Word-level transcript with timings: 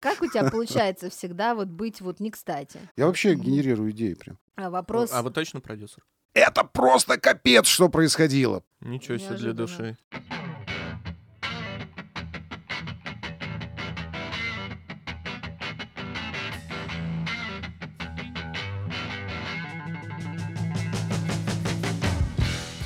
Как 0.00 0.22
у 0.22 0.26
тебя 0.26 0.44
получается 0.50 1.10
всегда 1.10 1.54
вот 1.54 1.68
быть 1.68 2.00
вот 2.00 2.20
не 2.20 2.30
кстати? 2.30 2.80
Я 2.96 3.06
вообще 3.06 3.34
генерирую 3.34 3.92
идеи 3.92 4.14
прям. 4.14 4.38
А 4.56 4.70
вопрос... 4.70 5.10
А 5.12 5.22
вы 5.22 5.30
точно 5.30 5.60
продюсер? 5.60 6.02
Это 6.32 6.64
просто 6.64 7.18
капец, 7.18 7.66
что 7.66 7.88
происходило. 7.88 8.62
Ничего 8.80 9.18
себе 9.18 9.36
для 9.36 9.52
души. 9.52 9.96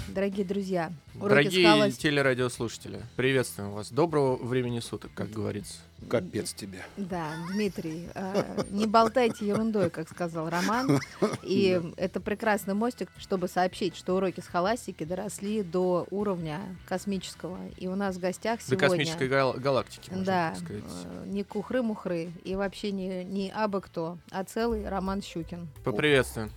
Дорогие 0.08 0.46
друзья, 0.46 0.92
уроки 1.16 1.28
Дорогие 1.28 1.66
скалось- 1.66 1.96
телерадиослушатели, 1.96 3.00
приветствуем 3.16 3.70
вас. 3.72 3.90
Доброго 3.90 4.36
времени 4.36 4.80
суток, 4.80 5.10
как 5.14 5.30
говорится. 5.30 5.74
Капец 6.08 6.52
тебе. 6.52 6.80
Да, 6.98 7.30
Дмитрий, 7.52 8.08
э, 8.14 8.64
не 8.70 8.86
болтайте 8.86 9.46
ерундой, 9.46 9.88
как 9.90 10.08
сказал 10.08 10.50
Роман. 10.50 11.00
И 11.42 11.80
это 11.96 12.20
прекрасный 12.20 12.74
мостик, 12.74 13.08
чтобы 13.18 13.48
сообщить, 13.48 13.96
что 13.96 14.14
уроки 14.16 14.40
с 14.40 14.46
холастики 14.46 15.04
доросли 15.04 15.62
до 15.62 16.06
уровня 16.10 16.60
космического. 16.86 17.58
И 17.78 17.86
у 17.86 17.94
нас 17.94 18.16
в 18.16 18.20
гостях 18.20 18.58
До 18.60 18.64
сегодня... 18.66 18.88
космической 18.88 19.28
гал- 19.28 19.54
галактики, 19.54 20.10
можно 20.10 20.24
Да, 20.24 20.54
сказать. 20.56 20.82
э, 21.04 21.24
не 21.26 21.42
кухры-мухры 21.42 22.32
и 22.44 22.54
вообще 22.54 22.90
не, 22.92 23.24
не 23.24 23.50
абы 23.50 23.80
кто, 23.80 24.18
а 24.30 24.44
целый 24.44 24.86
Роман 24.88 25.22
Щукин. 25.22 25.68
Поприветствуем. 25.84 26.50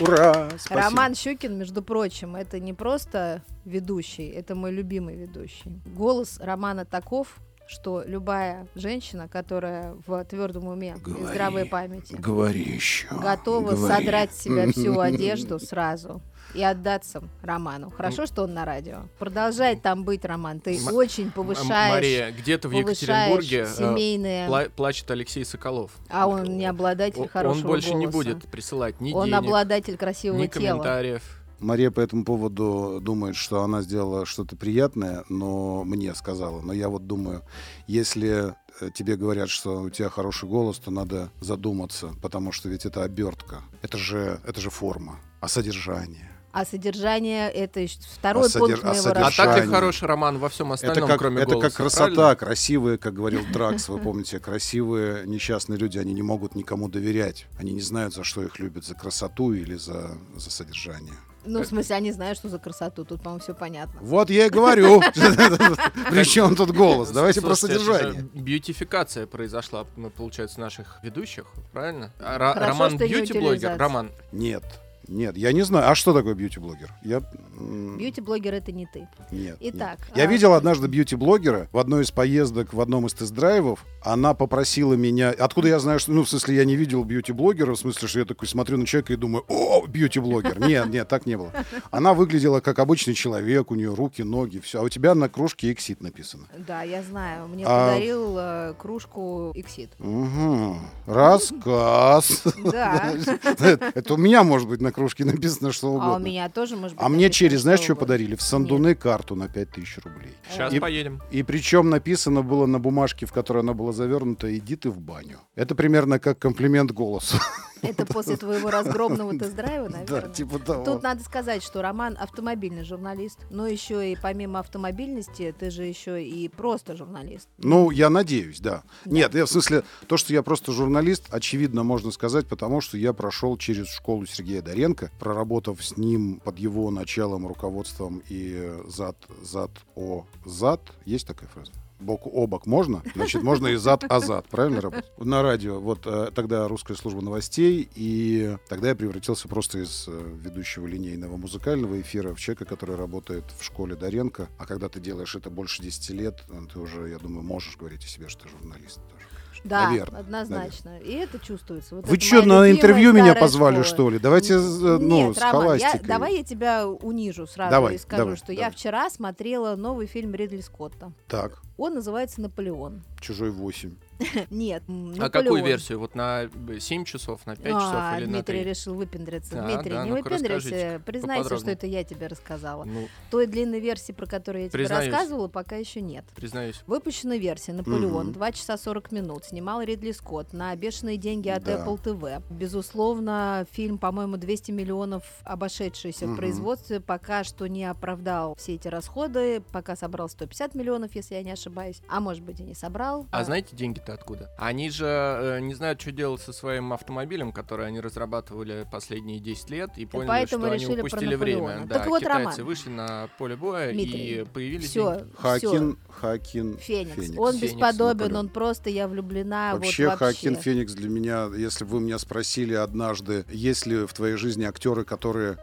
Ура! 0.00 0.48
Спасибо. 0.58 0.80
Роман 0.80 1.14
Щукин, 1.14 1.58
между 1.58 1.82
прочим, 1.82 2.36
это 2.36 2.47
не 2.54 2.72
просто 2.72 3.42
ведущий, 3.64 4.28
это 4.28 4.54
мой 4.54 4.72
любимый 4.72 5.16
ведущий. 5.16 5.80
Голос 5.84 6.38
Романа 6.40 6.84
таков, 6.84 7.36
что 7.68 8.02
любая 8.06 8.66
женщина, 8.74 9.28
которая 9.28 9.94
в 10.06 10.24
твердом 10.24 10.68
уме 10.68 10.94
и 10.96 11.00
Говори. 11.00 11.24
здравой 11.26 11.64
памяти 11.66 12.14
Говори 12.18 12.62
еще. 12.62 13.06
готова 13.10 13.72
говори. 13.72 13.94
содрать 13.94 14.32
с 14.32 14.38
себя 14.40 14.72
всю 14.72 14.98
одежду 15.00 15.58
сразу 15.58 16.22
и 16.54 16.62
отдаться 16.64 17.22
Роману. 17.42 17.90
Хорошо, 17.90 18.24
что 18.24 18.44
он 18.44 18.54
на 18.54 18.64
радио. 18.64 19.00
Продолжай 19.18 19.76
там 19.76 20.04
быть, 20.04 20.24
Роман. 20.24 20.60
Ты 20.60 20.78
М- 20.78 20.94
очень 20.94 21.30
повышаешь, 21.30 21.92
Мария, 21.92 22.30
где-то 22.32 22.70
в 22.70 22.72
Екатеринбурге 22.72 23.64
э, 23.64 23.66
семейные... 23.66 24.48
пла- 24.48 24.70
плачет 24.70 25.10
Алексей 25.10 25.44
Соколов. 25.44 25.90
А 26.08 26.26
он 26.26 26.44
не 26.44 26.64
обладатель 26.64 27.28
хорошего 27.28 27.60
Он 27.66 27.66
больше 27.66 27.92
не 27.92 28.06
голоса. 28.06 28.30
будет 28.30 28.48
присылать 28.48 28.98
ни 29.02 29.12
Он 29.12 29.26
денег, 29.26 29.38
обладатель 29.40 29.98
красивого 29.98 30.38
ни 30.40 30.46
тела. 30.46 30.78
комментариев. 30.78 31.37
Мария 31.60 31.90
по 31.90 32.00
этому 32.00 32.24
поводу 32.24 33.00
думает, 33.00 33.36
что 33.36 33.62
она 33.62 33.82
сделала 33.82 34.26
что-то 34.26 34.56
приятное, 34.56 35.24
но 35.28 35.84
мне 35.84 36.14
сказала. 36.14 36.60
Но 36.60 36.72
я 36.72 36.88
вот 36.88 37.06
думаю, 37.06 37.42
если 37.86 38.54
э, 38.80 38.90
тебе 38.94 39.16
говорят, 39.16 39.48
что 39.48 39.82
у 39.82 39.90
тебя 39.90 40.08
хороший 40.08 40.48
голос, 40.48 40.78
то 40.78 40.90
надо 40.90 41.30
задуматься, 41.40 42.14
потому 42.22 42.52
что 42.52 42.68
ведь 42.68 42.86
это 42.86 43.02
обертка. 43.02 43.62
Это 43.82 43.98
же, 43.98 44.40
это 44.46 44.60
же 44.60 44.70
форма. 44.70 45.18
А 45.40 45.48
содержание? 45.48 46.30
А 46.58 46.64
содержание 46.64 47.48
это 47.50 47.86
второй 48.16 48.46
А 48.46 48.48
содер- 48.48 48.80
пункт 48.80 48.84
а 48.84 48.92
моего? 48.92 49.26
А 49.26 49.30
так 49.30 49.64
и 49.64 49.68
хороший 49.68 50.08
роман 50.08 50.38
во 50.38 50.48
всем 50.48 50.72
остальном, 50.72 51.04
это 51.04 51.06
как, 51.06 51.20
кроме 51.20 51.42
это 51.42 51.52
голоса. 51.52 51.68
как 51.68 51.76
красота, 51.76 52.14
правильно? 52.14 52.36
красивые, 52.36 52.98
как 52.98 53.14
говорил 53.14 53.42
Дракс, 53.52 53.88
вы 53.88 54.00
помните, 54.00 54.40
красивые 54.40 55.24
несчастные 55.24 55.78
люди, 55.78 55.98
они 55.98 56.12
не 56.12 56.22
могут 56.22 56.56
никому 56.56 56.88
доверять. 56.88 57.46
Они 57.60 57.72
не 57.72 57.80
знают, 57.80 58.12
за 58.12 58.24
что 58.24 58.42
их 58.42 58.58
любят, 58.58 58.84
за 58.84 58.96
красоту 58.96 59.52
или 59.52 59.76
за, 59.76 60.18
за 60.34 60.50
содержание. 60.50 61.14
Ну, 61.44 61.62
в 61.62 61.66
смысле, 61.66 61.94
они 61.94 62.10
знают, 62.10 62.36
что 62.36 62.48
за 62.48 62.58
красоту. 62.58 63.04
Тут, 63.04 63.22
по-моему, 63.22 63.40
все 63.40 63.54
понятно. 63.54 64.00
Вот 64.02 64.28
я 64.28 64.46
и 64.46 64.50
говорю. 64.50 65.00
Причем 66.10 66.56
тут 66.56 66.72
голос? 66.72 67.10
Давайте 67.10 67.40
про 67.40 67.54
содержание. 67.54 68.28
Бьютификация 68.34 69.28
произошла, 69.28 69.86
ну, 69.96 70.10
получается, 70.10 70.58
наших 70.58 70.98
ведущих, 71.04 71.44
правильно? 71.72 72.10
А 72.18 72.36
Роман 72.36 72.96
бьюти-блогер. 72.96 73.78
Роман, 73.78 74.10
Нет, 74.32 74.64
нет, 75.08 75.36
я 75.38 75.52
не 75.52 75.62
знаю. 75.62 75.90
А 75.90 75.94
что 75.94 76.12
такое 76.12 76.34
бьюти-блогер? 76.34 76.92
Я... 77.02 77.22
Бьюти-блогер 77.58 78.54
это 78.54 78.72
не 78.72 78.86
ты. 78.86 79.08
Нет. 79.30 79.56
Итак, 79.60 79.98
нет. 80.08 80.16
Я 80.16 80.24
а- 80.24 80.26
видел 80.26 80.52
однажды 80.52 80.86
бьюти-блогера 80.86 81.68
в 81.72 81.78
одной 81.78 82.02
из 82.02 82.10
поездок, 82.10 82.74
в 82.74 82.80
одном 82.80 83.06
из 83.06 83.14
тест-драйвов. 83.14 83.84
Она 84.02 84.34
попросила 84.34 84.94
меня... 84.94 85.30
Откуда 85.30 85.68
я 85.68 85.78
знаю, 85.78 85.98
что... 85.98 86.12
Ну, 86.12 86.24
в 86.24 86.28
смысле, 86.28 86.56
я 86.56 86.64
не 86.66 86.76
видел 86.76 87.04
бьюти-блогера, 87.04 87.72
в 87.72 87.78
смысле, 87.78 88.06
что 88.06 88.18
я 88.18 88.24
такой 88.26 88.46
смотрю 88.46 88.76
на 88.76 88.86
человека 88.86 89.14
и 89.14 89.16
думаю, 89.16 89.44
о, 89.48 89.86
бьюти-блогер. 89.86 90.60
Нет, 90.68 90.88
нет, 90.88 91.08
так 91.08 91.24
не 91.24 91.36
было. 91.36 91.52
Она 91.90 92.12
выглядела 92.12 92.60
как 92.60 92.78
обычный 92.78 93.14
человек, 93.14 93.70
у 93.70 93.74
нее 93.74 93.94
руки, 93.94 94.22
ноги, 94.22 94.58
все. 94.58 94.80
А 94.80 94.82
у 94.82 94.88
тебя 94.90 95.14
на 95.14 95.28
кружке 95.28 95.72
«Эксид» 95.72 96.02
написано. 96.02 96.46
Да, 96.66 96.82
я 96.82 97.02
знаю. 97.02 97.48
Мне 97.48 97.64
А- 97.66 97.94
подарил 97.94 98.36
э, 98.38 98.74
кружку 98.78 99.52
Иксид. 99.54 99.90
Угу. 99.98 100.76
Рассказ. 101.06 102.42
Да. 102.64 103.14
Это 103.58 104.14
у 104.14 104.16
меня, 104.18 104.44
может 104.44 104.68
быть, 104.68 104.82
на 104.82 104.92
кружке 104.98 105.24
написано 105.24 105.72
что 105.72 105.88
А 105.88 105.90
у 105.90 105.94
угодно. 105.96 106.24
меня 106.26 106.48
тоже, 106.48 106.76
может 106.76 106.96
быть. 106.96 107.04
А 107.04 107.08
мне 107.08 107.30
через, 107.30 107.62
знаешь, 107.62 107.80
что 107.80 107.92
угодно. 107.92 108.06
подарили? 108.06 108.34
В 108.34 108.42
Сандуны 108.42 108.94
карту 108.94 109.34
на 109.34 109.48
5000 109.48 109.98
рублей. 110.04 110.32
сейчас 110.52 110.72
И- 110.72 110.80
поедем. 110.80 111.22
И 111.30 111.42
причем 111.42 111.88
написано 111.90 112.42
было 112.42 112.66
на 112.66 112.78
бумажке, 112.78 113.26
в 113.26 113.32
которой 113.32 113.60
она 113.62 113.72
была 113.74 113.92
завернута, 113.92 114.56
иди 114.56 114.76
ты 114.76 114.90
в 114.90 115.00
баню. 115.00 115.38
Это 115.54 115.74
примерно 115.74 116.18
как 116.18 116.38
комплимент 116.38 116.92
голосу. 116.92 117.36
Это 117.80 118.04
после 118.06 118.36
твоего 118.36 118.70
разгромного 118.72 119.32
тест-драйва, 119.38 119.88
Да, 119.88 119.98
наверное. 119.98 120.34
типа 120.34 120.58
того. 120.58 120.84
Тут 120.84 121.02
надо 121.04 121.22
сказать, 121.22 121.62
что 121.62 121.80
Роман 121.80 122.16
автомобильный 122.18 122.82
журналист, 122.82 123.38
но 123.50 123.68
еще 123.68 124.10
и 124.10 124.16
помимо 124.20 124.58
автомобильности, 124.58 125.54
ты 125.56 125.70
же 125.70 125.84
еще 125.84 126.20
и 126.24 126.48
просто 126.48 126.96
журналист. 126.96 127.48
Ну, 127.58 127.92
я 127.92 128.10
надеюсь, 128.10 128.58
да. 128.58 128.82
Нет, 129.04 129.32
я 129.36 129.44
в 129.46 129.48
смысле, 129.50 129.84
то, 130.08 130.16
что 130.16 130.32
я 130.32 130.42
просто 130.42 130.72
журналист, 130.72 131.26
очевидно, 131.30 131.84
можно 131.84 132.10
сказать, 132.10 132.48
потому 132.48 132.80
что 132.80 132.98
я 132.98 133.12
прошел 133.12 133.56
через 133.56 133.88
школу 133.94 134.26
Сергея 134.26 134.60
Доренко, 134.60 134.87
проработав 134.94 135.84
с 135.84 135.96
ним 135.96 136.40
под 136.44 136.58
его 136.58 136.90
началом, 136.90 137.46
руководством 137.46 138.22
и 138.28 138.72
зад, 138.86 139.16
зад, 139.42 139.70
о, 139.94 140.24
зад. 140.44 140.80
Есть 141.04 141.26
такая 141.26 141.48
фраза? 141.48 141.72
Бок 142.00 142.26
о 142.26 142.46
бок 142.46 142.66
можно? 142.66 143.02
Значит, 143.14 143.42
можно 143.42 143.66
и 143.66 143.76
зад 143.76 144.04
а 144.08 144.20
зад, 144.20 144.46
правильно 144.48 144.80
работать? 144.80 145.10
На 145.18 145.42
радио, 145.42 145.80
вот 145.80 146.06
э, 146.06 146.30
тогда 146.32 146.68
русская 146.68 146.94
служба 146.94 147.20
новостей, 147.22 147.88
и 147.96 148.56
тогда 148.68 148.90
я 148.90 148.94
превратился 148.94 149.48
просто 149.48 149.80
из 149.80 150.04
э, 150.06 150.36
ведущего 150.44 150.86
линейного 150.86 151.36
музыкального 151.36 152.00
эфира 152.00 152.34
в 152.34 152.38
человека, 152.40 152.66
который 152.66 152.94
работает 152.94 153.44
в 153.58 153.64
школе 153.64 153.96
Доренко. 153.96 154.48
А 154.58 154.66
когда 154.66 154.88
ты 154.88 155.00
делаешь 155.00 155.34
это 155.34 155.50
больше 155.50 155.82
10 155.82 156.10
лет, 156.10 156.44
э, 156.50 156.60
ты 156.72 156.78
уже, 156.78 157.08
я 157.08 157.18
думаю, 157.18 157.42
можешь 157.42 157.76
говорить 157.76 158.04
о 158.04 158.08
себе, 158.08 158.28
что 158.28 158.44
ты 158.44 158.50
журналист 158.50 159.00
тоже. 159.10 159.26
Конечно. 159.62 159.70
Да, 159.70 159.88
Наверное, 159.90 160.20
однозначно. 160.20 160.98
И 160.98 161.12
это 161.12 161.38
чувствуется. 161.38 161.96
Вот 161.96 162.06
Вы 162.06 162.16
это 162.16 162.24
что, 162.24 162.42
на 162.42 162.70
интервью 162.70 163.12
меня 163.12 163.34
позвали, 163.34 163.74
школа. 163.82 163.84
что 163.84 164.10
ли? 164.10 164.18
Давайте, 164.18 164.54
э, 164.54 164.58
ну, 164.58 164.98
Нет, 165.28 165.36
с 165.36 165.40
Роман, 165.40 165.76
я- 165.78 166.00
давай 166.02 166.36
я 166.36 166.44
тебя 166.44 166.86
унижу 166.88 167.46
сразу 167.46 167.70
Давай, 167.70 167.94
и 167.94 167.98
скажу, 167.98 168.22
давай, 168.22 168.36
что 168.36 168.52
я 168.52 168.58
давай. 168.60 168.72
вчера 168.72 169.10
смотрела 169.10 169.76
новый 169.76 170.06
фильм 170.06 170.34
Ридли 170.34 170.60
Скотта. 170.60 171.12
Так, 171.28 171.60
Он 171.76 171.94
называется 171.94 172.40
«Наполеон». 172.40 173.02
«Чужой 173.20 173.50
8». 173.50 173.94
Нет, 174.50 174.82
А 175.18 175.30
какую 175.30 175.64
версию? 175.64 176.00
Вот 176.00 176.14
на 176.14 176.48
7 176.78 177.04
часов, 177.04 177.46
на 177.46 177.56
5 177.56 177.64
часов 177.72 177.94
А, 177.94 178.16
или 178.18 178.26
на 178.26 178.32
Дмитрий 178.32 178.62
3? 178.62 178.70
решил 178.70 178.94
выпендриться. 178.94 179.62
Дмитрий, 179.62 179.90
да, 179.90 180.04
не 180.04 180.10
ну-ка 180.10 180.22
выпендрься, 180.30 180.54
расскажите 180.56 181.02
признайся, 181.04 181.56
что 181.58 181.70
это 181.70 181.86
я 181.86 182.04
тебе 182.04 182.26
рассказала. 182.26 182.84
Ну, 182.84 183.08
Той 183.30 183.46
длинной 183.46 183.80
версии, 183.80 184.12
про 184.12 184.26
которую 184.26 184.64
я 184.64 184.68
тебе 184.68 184.78
Признаюсь. 184.80 185.12
рассказывала, 185.12 185.48
пока 185.48 185.76
еще 185.76 186.00
нет. 186.00 186.24
признаюсь. 186.34 186.82
Выпущена 186.86 187.36
версия 187.36 187.72
«Наполеон», 187.72 188.26
Мгм. 188.28 188.32
2 188.32 188.52
часа 188.52 188.76
40 188.76 189.12
минут. 189.12 189.44
Снимал 189.44 189.82
Ридли 189.82 190.12
Скотт 190.12 190.52
на 190.52 190.74
бешеные 190.74 191.16
деньги 191.16 191.48
от 191.48 191.62
Да. 191.64 191.84
Apple 191.84 192.02
TV. 192.02 192.42
Безусловно, 192.50 193.66
фильм, 193.72 193.98
по-моему, 193.98 194.36
200 194.36 194.70
миллионов 194.72 195.22
обошедшийся 195.44 196.26
в 196.26 196.36
производстве, 196.36 197.00
пока 197.00 197.44
что 197.44 197.66
не 197.66 197.84
оправдал 197.84 198.54
все 198.56 198.74
эти 198.74 198.88
расходы, 198.88 199.60
пока 199.72 199.94
собрал 199.96 200.28
150 200.28 200.74
миллионов, 200.74 201.14
если 201.14 201.34
я 201.34 201.42
не 201.42 201.52
ошибаюсь. 201.52 202.00
А 202.08 202.20
может 202.20 202.42
быть 202.42 202.60
и 202.60 202.62
не 202.62 202.74
собрал. 202.74 203.26
А 203.30 203.44
знаете 203.44 203.76
деньги-то 204.08 204.14
откуда? 204.14 204.50
Они 204.56 204.90
же 204.90 205.06
э, 205.06 205.60
не 205.60 205.74
знают, 205.74 206.00
что 206.00 206.12
делать 206.12 206.40
со 206.40 206.52
своим 206.52 206.92
автомобилем, 206.92 207.52
который 207.52 207.86
они 207.86 208.00
разрабатывали 208.00 208.86
последние 208.90 209.38
10 209.38 209.70
лет, 209.70 209.90
и 209.96 210.06
поняли, 210.06 210.28
поэтому 210.28 210.66
что 210.66 210.72
они 210.72 210.86
упустили 210.86 211.34
время. 211.34 211.80
Так 211.80 212.04
да, 212.04 212.04
вот, 212.08 212.20
китайцы 212.20 212.58
Роман. 212.58 212.64
вышли 212.64 212.90
на 212.90 213.28
поле 213.38 213.56
боя 213.56 213.92
Дмитрий, 213.92 214.40
и 214.40 214.44
появились 214.44 214.90
все. 214.90 215.26
Хакин, 215.36 215.98
Хакин, 216.08 216.78
Феникс. 216.78 217.14
Феникс. 217.14 217.38
Он 217.38 217.54
Феникс, 217.54 217.74
бесподобен, 217.74 218.18
Наполеон. 218.18 218.36
он 218.36 218.48
просто, 218.48 218.90
я 218.90 219.08
влюблена. 219.08 219.74
Вообще, 219.74 220.08
вот 220.08 220.20
вообще. 220.20 220.36
Хакин 220.36 220.56
Феникс 220.56 220.92
для 220.94 221.08
меня, 221.08 221.48
если 221.56 221.84
бы 221.84 221.92
вы 221.92 222.00
меня 222.00 222.18
спросили 222.18 222.74
однажды, 222.74 223.44
есть 223.50 223.86
ли 223.86 224.06
в 224.06 224.12
твоей 224.12 224.36
жизни 224.36 224.64
актеры, 224.64 225.04
которые 225.04 225.58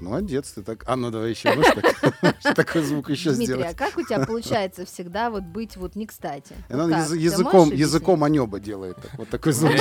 Молодец, 0.00 0.52
ты 0.52 0.62
так. 0.62 0.84
А 0.86 0.96
ну 0.96 1.10
давай 1.10 1.30
еще 1.30 1.54
можешь 1.54 1.72
так- 2.20 2.54
такой 2.56 2.82
звук 2.82 3.10
еще 3.10 3.30
Дмитрий, 3.32 3.54
а 3.54 3.58
сделать. 3.58 3.76
как 3.76 3.96
у 3.96 4.02
тебя 4.02 4.20
получается 4.26 4.84
всегда 4.84 5.30
вот 5.30 5.44
быть 5.44 5.76
вот 5.76 5.96
не 5.96 6.06
кстати? 6.06 6.54
Она 6.68 6.84
Вот 6.84 6.92
как? 6.92 7.10
языком, 7.16 7.70
языком 7.70 8.24
анеба 8.24 8.60
делает. 8.60 8.96
так. 8.96 9.10
Вот 9.16 9.28
такой 9.30 9.52
звук. 9.52 9.72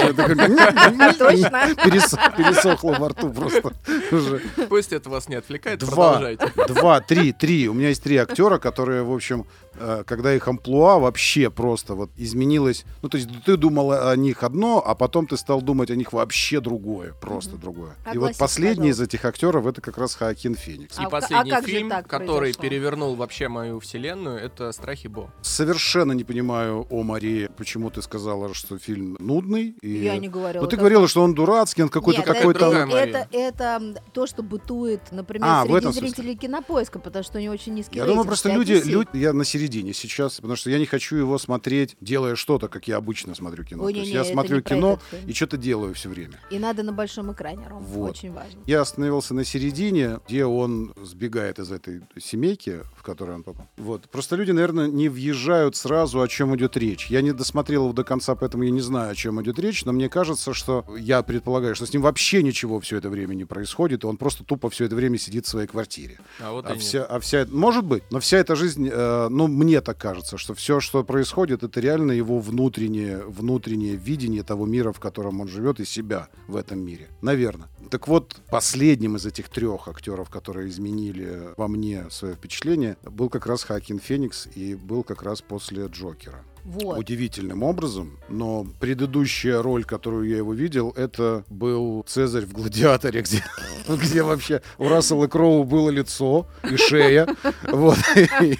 Точно. 1.17 1.73
перес- 1.83 2.17
Пересохло 2.37 2.95
во 2.99 3.09
рту 3.09 3.31
просто. 3.31 3.73
уже. 4.11 4.41
Пусть 4.69 4.93
это 4.93 5.09
вас 5.09 5.27
не 5.29 5.35
отвлекает, 5.35 5.79
Два. 5.79 6.13
продолжайте. 6.13 6.51
Два, 6.73 7.01
три, 7.01 7.33
три. 7.33 7.67
У 7.67 7.73
меня 7.73 7.89
есть 7.89 8.03
три 8.03 8.17
актера, 8.17 8.57
которые, 8.59 9.03
в 9.03 9.11
общем, 9.11 9.45
э, 9.75 10.03
когда 10.05 10.33
их 10.33 10.47
амплуа 10.47 10.99
вообще 10.99 11.49
просто 11.49 11.95
вот 11.95 12.11
изменилось. 12.17 12.85
Ну, 13.01 13.09
то 13.09 13.17
есть 13.17 13.29
ты 13.45 13.57
думал 13.57 13.91
о 14.09 14.15
них 14.15 14.43
одно, 14.43 14.81
а 14.85 14.95
потом 14.95 15.27
ты 15.27 15.37
стал 15.37 15.61
думать 15.61 15.91
о 15.91 15.95
них 15.95 16.13
вообще 16.13 16.59
другое. 16.59 17.13
Просто 17.13 17.55
другое. 17.57 17.93
И 18.13 18.17
вот 18.17 18.37
последний 18.37 18.89
из 18.89 18.99
этих 19.01 19.25
актеров 19.25 19.65
это 19.65 19.81
как 19.81 19.97
раз 19.97 20.02
Хоакин 20.15 20.55
Феникс. 20.55 20.97
А 20.99 21.03
И 21.03 21.05
а 21.05 21.09
последний 21.09 21.51
как 21.51 21.65
же 21.65 21.71
фильм, 21.73 21.89
так 21.89 22.07
который 22.07 22.39
произошло? 22.53 22.61
перевернул 22.61 23.15
вообще 23.15 23.47
мою 23.47 23.79
вселенную, 23.79 24.37
это 24.39 24.71
«Страхи 24.71 25.07
Бо». 25.07 25.31
Совершенно 25.41 26.11
не 26.13 26.23
понимаю, 26.23 26.85
о 26.89 27.03
Марии, 27.03 27.49
почему 27.57 27.89
ты 27.89 28.01
сказала, 28.01 28.53
что 28.53 28.77
фильм 28.77 29.15
нудный. 29.19 29.75
И... 29.81 29.89
Я 30.03 30.17
не 30.17 30.29
говорила. 30.29 30.63
Ну, 30.63 30.69
ты 30.69 30.77
говорила, 30.77 31.07
что 31.07 31.21
он 31.21 31.33
дурацкий, 31.33 31.83
он 31.83 31.89
какой-то 31.89 32.21
какой-то... 32.21 32.65
это, 32.65 32.85
Мария. 32.85 33.27
это, 33.31 33.95
то, 34.13 34.27
что 34.27 34.43
бытует, 34.43 35.11
например, 35.11 35.47
А, 35.49 35.65
среди 35.65 35.91
зрителей 35.91 36.35
кинопоиска, 36.35 36.99
потому 36.99 37.23
что 37.23 37.37
у 37.37 37.41
него 37.41 37.53
очень 37.53 37.73
низкий 37.73 37.97
Я 37.97 38.05
думаю, 38.05 38.25
просто 38.25 38.49
5,7. 38.49 38.55
люди, 38.55 38.81
люди, 38.85 39.09
я 39.13 39.33
на 39.33 39.45
середине 39.45 39.93
сейчас, 39.93 40.35
потому 40.35 40.55
что 40.55 40.69
я 40.69 40.79
не 40.79 40.85
хочу 40.85 41.15
его 41.15 41.37
смотреть, 41.37 41.95
делая 42.01 42.35
что-то, 42.35 42.67
как 42.67 42.87
я 42.87 42.97
обычно 42.97 43.35
смотрю 43.35 43.63
кино. 43.63 43.83
Ой, 43.83 43.93
То 43.93 43.99
есть 43.99 44.11
не-не, 44.11 44.25
я 44.25 44.31
смотрю 44.31 44.57
не 44.57 44.61
кино 44.63 44.99
и 45.27 45.33
что-то 45.33 45.57
делаю 45.57 45.93
все 45.93 46.09
время. 46.09 46.39
И 46.49 46.59
надо 46.59 46.83
на 46.83 46.91
большом 46.91 47.31
экране, 47.31 47.67
Ром, 47.67 47.83
Вот. 47.83 48.11
очень 48.11 48.31
важно. 48.31 48.59
Я 48.65 48.81
остановился 48.81 49.33
на 49.33 49.43
середине, 49.45 49.92
где 50.27 50.45
он 50.45 50.93
сбегает 50.97 51.59
из 51.59 51.71
этой 51.71 52.01
семейки, 52.17 52.81
в 52.97 53.02
которую 53.03 53.37
он 53.37 53.43
попал. 53.43 53.67
Вот. 53.77 54.09
Просто 54.09 54.35
люди, 54.35 54.51
наверное, 54.51 54.87
не 54.87 55.09
въезжают 55.09 55.75
сразу, 55.75 56.21
о 56.21 56.27
чем 56.27 56.55
идет 56.55 56.77
речь. 56.77 57.07
Я 57.07 57.21
не 57.21 57.33
досмотрел 57.33 57.83
его 57.83 57.93
до 57.93 58.03
конца, 58.03 58.35
поэтому 58.35 58.63
я 58.63 58.71
не 58.71 58.81
знаю, 58.81 59.11
о 59.11 59.15
чем 59.15 59.41
идет 59.41 59.59
речь, 59.59 59.85
но 59.85 59.91
мне 59.91 60.09
кажется, 60.09 60.53
что 60.53 60.85
я 60.97 61.21
предполагаю, 61.21 61.75
что 61.75 61.85
с 61.85 61.93
ним 61.93 62.01
вообще 62.01 62.41
ничего 62.43 62.79
все 62.79 62.97
это 62.97 63.09
время 63.09 63.35
не 63.35 63.45
происходит, 63.45 64.03
и 64.03 64.07
он 64.07 64.17
просто 64.17 64.43
тупо 64.43 64.69
все 64.69 64.85
это 64.85 64.95
время 64.95 65.17
сидит 65.17 65.45
в 65.45 65.49
своей 65.49 65.67
квартире. 65.67 66.17
А 66.39 66.51
вот 66.51 66.65
А 66.65 66.75
вся, 66.75 67.03
а 67.03 67.19
вся, 67.19 67.45
может 67.49 67.85
быть, 67.85 68.03
но 68.11 68.19
вся 68.19 68.37
эта 68.37 68.55
жизнь, 68.55 68.89
э, 68.91 69.27
ну, 69.29 69.47
мне 69.47 69.81
так 69.81 69.97
кажется, 69.97 70.37
что 70.37 70.53
все, 70.53 70.79
что 70.79 71.03
происходит, 71.03 71.63
это 71.63 71.79
реально 71.79 72.11
его 72.11 72.39
внутреннее, 72.39 73.23
внутреннее 73.25 73.95
видение 73.95 74.43
того 74.43 74.65
мира, 74.65 74.91
в 74.91 74.99
котором 74.99 75.41
он 75.41 75.47
живет, 75.47 75.79
и 75.79 75.85
себя 75.85 76.29
в 76.47 76.55
этом 76.55 76.79
мире. 76.79 77.09
Наверное. 77.21 77.67
Так 77.89 78.07
вот, 78.07 78.37
последним 78.49 79.17
из 79.17 79.25
этих 79.25 79.49
трех 79.49 79.87
актеров, 79.87 80.29
которые 80.29 80.69
изменили 80.69 81.49
во 81.57 81.67
мне 81.67 82.09
свое 82.09 82.35
впечатление, 82.35 82.92
был 83.03 83.29
как 83.29 83.45
раз 83.45 83.63
Хакин 83.63 83.99
Феникс 83.99 84.47
и 84.55 84.75
был 84.75 85.03
как 85.03 85.23
раз 85.23 85.41
после 85.41 85.85
Джокера. 85.87 86.43
Вот. 86.65 86.97
Удивительным 86.97 87.61
образом, 87.63 88.19
но 88.29 88.65
предыдущая 88.79 89.61
роль, 89.61 89.83
которую 89.83 90.29
я 90.29 90.37
его 90.37 90.53
видел, 90.53 90.91
это 90.95 91.43
был 91.49 92.03
Цезарь 92.07 92.45
в 92.45 92.53
«Гладиаторе», 92.53 93.21
где, 93.21 93.43
где 93.87 94.23
вообще 94.23 94.61
у 94.77 94.87
Рассела 94.87 95.27
Кроу 95.27 95.65
было 95.65 95.89
лицо 95.89 96.47
и 96.69 96.77
шея, 96.77 97.27
вот, 97.69 97.97
и, 98.41 98.57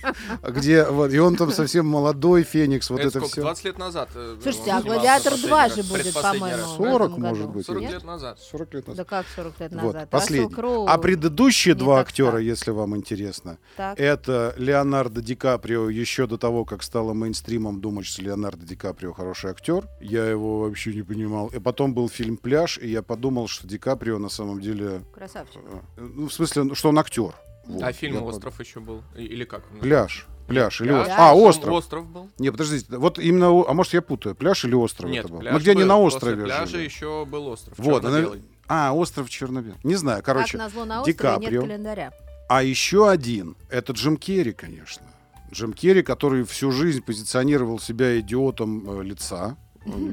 где, 0.50 0.84
вот, 0.86 1.14
и 1.14 1.20
он 1.20 1.36
там 1.38 1.52
совсем 1.52 1.86
молодой 1.88 2.44
Феникс, 2.44 2.90
вот 2.90 3.00
это, 3.00 3.08
это, 3.10 3.20
сколько? 3.20 3.32
все. 3.34 3.42
20 3.42 3.66
лет 3.66 3.78
назад. 3.78 4.10
э, 4.16 4.38
Слушайте, 4.44 4.72
а 4.72 4.82
«Гладиатор 4.82 5.32
последний 5.34 5.50
2» 5.50 5.58
раз, 5.64 5.76
же 5.76 5.84
будет, 5.84 6.14
по-моему, 6.14 6.46
раз. 6.58 6.72
в 6.72 6.76
40, 6.78 7.10
этом 7.12 7.22
может 7.22 7.46
году. 7.46 7.54
быть, 7.54 7.66
40 7.66 7.82
Нет? 7.82 7.92
лет 7.94 8.04
назад. 8.04 8.40
40 8.40 8.74
лет 8.74 8.88
назад. 8.88 8.98
Да 8.98 9.10
как 9.18 9.26
40 9.36 9.60
лет 9.62 9.72
назад? 9.72 9.94
Вот, 10.02 10.10
последний. 10.10 10.54
Кроу 10.54 10.88
А 10.88 10.98
предыдущие 10.98 11.74
не 11.74 11.80
два 11.80 12.00
актера, 12.02 12.38
если 12.40 12.72
вам 12.72 12.98
интересно, 12.98 13.58
Так. 13.78 13.98
это 14.00 14.54
Леонардо 14.58 15.22
Ди 15.22 15.36
Каприо 15.36 15.90
еще 15.90 16.28
до 16.28 16.38
того, 16.38 16.66
как 16.66 16.84
стало 16.84 17.14
мейнстримом 17.14 17.80
думать, 17.94 18.08
что 18.08 18.22
Леонардо 18.24 18.66
Ди 18.66 18.76
Каприо 18.76 19.14
хороший 19.14 19.52
актер. 19.52 19.88
Я 20.02 20.26
его 20.26 20.62
вообще 20.62 20.94
не 20.94 21.04
понимал. 21.04 21.48
И 21.50 21.60
потом 21.60 21.94
был 21.94 22.10
фильм 22.10 22.38
«Пляж», 22.38 22.80
и 22.80 22.88
я 22.90 23.04
подумал, 23.04 23.48
что 23.48 23.68
Ди 23.68 23.78
Каприо 23.78 24.18
на 24.18 24.30
самом 24.30 24.60
деле... 24.62 25.04
Красавчик. 25.14 25.62
э, 25.98 26.02
Ну, 26.02 26.28
в 26.28 26.34
смысле, 26.34 26.74
что 26.74 26.90
он 26.90 26.98
актер. 27.00 27.34
Вот. 27.68 27.84
А 27.84 27.94
фильм 27.94 28.16
Я 28.16 28.20
под- 28.22 28.30
«Остров» 28.36 28.60
еще 28.60 28.80
был? 28.80 29.04
Или 29.16 29.44
как? 29.46 29.64
Пляж. 29.80 30.26
Пляж 30.48 30.82
или 30.82 30.90
Пляж, 30.90 31.02
остров. 31.02 31.16
Пляж, 31.16 31.20
А, 31.30 31.36
остров. 31.36 31.74
Остров 31.74 32.06
был. 32.08 32.30
Не, 32.40 32.52
подождите, 32.52 32.98
вот 32.98 33.20
именно, 33.20 33.64
а 33.66 33.74
может 33.74 33.94
я 33.94 34.02
путаю, 34.02 34.36
пляж 34.36 34.66
или 34.66 34.74
остров 34.76 35.10
Нет, 35.10 35.24
это 35.26 35.34
был? 35.34 35.40
пляж 35.40 35.54
Мы 35.54 35.60
где 35.62 35.74
не 35.76 35.84
был. 35.84 35.88
на 35.88 35.96
После 35.96 36.18
острове 36.18 36.44
пляжа 36.44 36.66
жили. 36.66 36.84
еще 36.84 37.26
был 37.26 37.48
остров. 37.48 37.78
Вот, 37.78 38.04
она-. 38.04 38.32
А, 38.68 38.92
остров 38.94 39.30
черно 39.30 39.64
Не 39.84 39.96
знаю, 39.96 40.22
короче. 40.24 40.58
как 40.58 40.62
назло 40.68 40.84
на 40.86 41.04
Ди 41.06 41.12
острове 41.12 41.30
нет 41.36 41.42
Каприо. 41.44 41.62
календаря. 41.62 42.12
А 42.50 42.62
еще 42.64 43.10
один, 43.10 43.56
это 43.70 43.94
Джим 43.94 44.18
Керри, 44.18 44.52
конечно. 44.52 45.04
Джим 45.54 45.74
Керри, 45.74 46.02
который 46.02 46.44
всю 46.44 46.72
жизнь 46.72 47.02
позиционировал 47.04 47.80
себя 47.80 48.20
идиотом 48.20 48.90
э, 48.90 49.04
лица, 49.04 49.56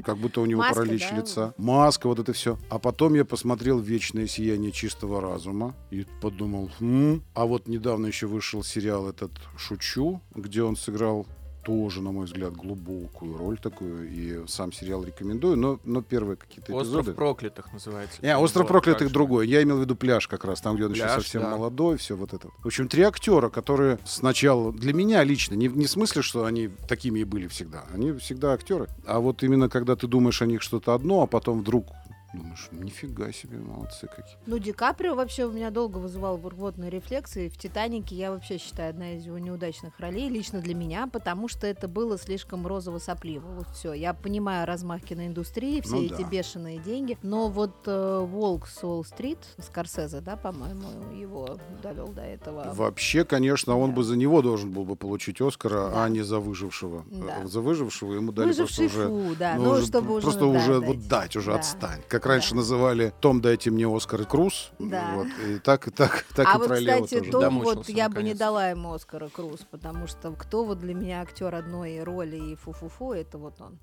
как 0.04 0.18
будто 0.18 0.40
у 0.40 0.46
него 0.46 0.60
Маска, 0.60 0.74
паралич 0.74 1.08
да? 1.10 1.16
лица. 1.16 1.54
Маска, 1.56 2.08
вот 2.08 2.18
это 2.18 2.32
все. 2.32 2.58
А 2.68 2.78
потом 2.78 3.14
я 3.14 3.24
посмотрел 3.24 3.78
«Вечное 3.78 4.26
сияние 4.26 4.72
чистого 4.72 5.20
разума» 5.20 5.74
и 5.90 6.06
подумал, 6.20 6.70
«Хм». 6.78 7.22
а 7.34 7.46
вот 7.46 7.68
недавно 7.68 8.06
еще 8.06 8.26
вышел 8.26 8.62
сериал 8.62 9.08
этот 9.08 9.30
«Шучу», 9.56 10.20
где 10.34 10.62
он 10.62 10.76
сыграл 10.76 11.26
тоже, 11.62 12.02
на 12.02 12.12
мой 12.12 12.26
взгляд, 12.26 12.54
глубокую 12.54 13.36
роль 13.36 13.58
такую, 13.58 14.10
и 14.10 14.46
сам 14.46 14.72
сериал 14.72 15.04
рекомендую, 15.04 15.56
но, 15.56 15.78
но 15.84 16.02
первые 16.02 16.36
какие-то 16.36 16.72
Остров 16.72 17.00
эпизоды... 17.02 17.16
проклятых 17.16 17.72
называется. 17.72 18.22
Не, 18.22 18.36
остров 18.36 18.66
проклятых 18.66 19.12
другой. 19.12 19.48
Я 19.48 19.62
имел 19.62 19.78
в 19.78 19.80
виду 19.80 19.96
пляж 19.96 20.26
как 20.28 20.44
раз, 20.44 20.60
там, 20.60 20.76
где 20.76 20.86
он 20.86 20.92
еще 20.92 21.02
Пляж, 21.02 21.22
совсем 21.22 21.42
да. 21.42 21.50
молодой, 21.50 21.96
все 21.96 22.16
вот 22.16 22.32
это. 22.32 22.48
В 22.62 22.66
общем, 22.66 22.88
три 22.88 23.02
актера, 23.02 23.48
которые 23.48 23.98
сначала 24.04 24.72
для 24.72 24.92
меня 24.92 25.22
лично, 25.24 25.54
не, 25.54 25.68
не 25.68 25.86
в 25.86 25.90
смысле, 25.90 26.22
что 26.22 26.44
они 26.44 26.68
такими 26.88 27.20
и 27.20 27.24
были 27.24 27.46
всегда. 27.46 27.84
Они 27.92 28.12
всегда 28.12 28.52
актеры. 28.52 28.88
А 29.06 29.20
вот 29.20 29.42
именно 29.42 29.68
когда 29.68 29.96
ты 29.96 30.06
думаешь 30.06 30.42
о 30.42 30.46
них 30.46 30.62
что-то 30.62 30.94
одно, 30.94 31.22
а 31.22 31.26
потом 31.26 31.60
вдруг 31.60 31.86
думаешь, 32.34 32.68
нифига 32.72 33.32
себе, 33.32 33.58
молодцы 33.58 34.06
какие. 34.06 34.36
Ну, 34.46 34.58
Ди 34.58 34.72
Каприо 34.72 35.14
вообще 35.14 35.44
у 35.46 35.52
меня 35.52 35.70
долго 35.70 35.98
вызывал 35.98 36.36
бурготные 36.38 36.90
рефлексы. 36.90 37.48
В 37.48 37.56
«Титанике» 37.58 38.14
я 38.14 38.30
вообще 38.30 38.58
считаю 38.58 38.90
одна 38.90 39.14
из 39.14 39.24
его 39.26 39.38
неудачных 39.38 39.98
ролей, 39.98 40.28
лично 40.28 40.60
для 40.60 40.74
меня, 40.74 41.08
потому 41.08 41.48
что 41.48 41.66
это 41.66 41.88
было 41.88 42.18
слишком 42.18 42.66
розово-сопливо. 42.66 43.46
Вот 43.46 43.68
все. 43.74 43.92
Я 43.92 44.14
понимаю 44.14 44.66
размах 44.66 45.02
киноиндустрии, 45.02 45.80
все 45.80 45.96
Ну 45.96 46.02
эти 46.04 46.22
да. 46.22 46.28
бешеные 46.28 46.78
деньги, 46.78 47.18
но 47.22 47.48
вот 47.48 47.74
э, 47.86 48.18
«Волк 48.24 48.66
с 48.68 48.82
Уолл-стрит», 48.84 49.38
Скорсезе, 49.58 50.20
да, 50.20 50.36
по-моему, 50.36 51.12
его 51.14 51.58
довел 51.82 52.08
до 52.08 52.22
этого. 52.22 52.72
Вообще, 52.74 53.24
конечно, 53.24 53.76
он 53.76 53.90
Да. 53.90 53.96
бы 53.96 54.04
за 54.04 54.16
него 54.16 54.42
должен 54.42 54.70
был 54.70 54.84
бы 54.84 54.96
получить 54.96 55.40
Оскара, 55.40 55.90
Да. 55.90 56.04
а 56.04 56.08
не 56.08 56.22
за 56.22 56.38
выжившего. 56.38 57.04
Да. 57.10 57.46
За 57.46 57.60
выжившего 57.60 58.14
ему 58.14 58.32
дали 58.32 58.48
Выживший 58.48 58.88
просто 58.88 59.08
уже... 59.10 59.28
фу, 59.30 59.36
да, 59.38 59.54
ну, 59.56 59.64
ну, 59.64 59.70
уже 59.70 59.86
чтобы 59.86 60.12
уже... 60.14 60.22
просто 60.22 60.40
да, 60.40 60.46
уже 60.46 60.80
дать. 60.80 60.88
вот 60.88 61.08
дать, 61.08 61.36
уже 61.36 61.50
Да. 61.52 61.56
отстань. 61.58 62.00
Как 62.08 62.19
раньше 62.26 62.50
Да. 62.50 62.56
называли 62.56 63.12
Том, 63.20 63.40
дайте 63.40 63.70
мне 63.70 63.86
Оскар 63.86 64.22
и 64.22 64.24
Круз. 64.24 64.70
Да. 64.78 65.12
Вот, 65.14 65.26
и 65.46 65.58
так, 65.58 65.88
и 65.88 65.90
так, 65.90 66.24
так 66.34 66.46
а 66.48 66.56
и 66.56 66.58
вот, 66.58 66.68
про 66.68 66.78
Лео 66.78 67.04
кстати, 67.04 67.18
тоже. 67.20 67.30
Том, 67.30 67.40
Домучился, 67.40 67.76
вот 67.76 67.88
я 67.88 68.08
бы 68.08 68.22
не 68.22 68.34
дала 68.34 68.68
ему 68.68 68.92
Оскара 68.92 69.28
Круз, 69.28 69.60
потому 69.70 70.06
что 70.06 70.32
кто 70.32 70.64
вот 70.64 70.78
для 70.78 70.94
меня 70.94 71.22
актер 71.22 71.54
одной 71.54 72.02
роли 72.02 72.36
и 72.36 72.56
фу-фу-фу, 72.56 73.12
это 73.12 73.38
вот 73.38 73.60
он. 73.60 73.78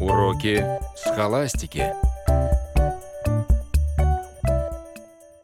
Уроки 0.00 0.64
схоластики. 0.96 1.94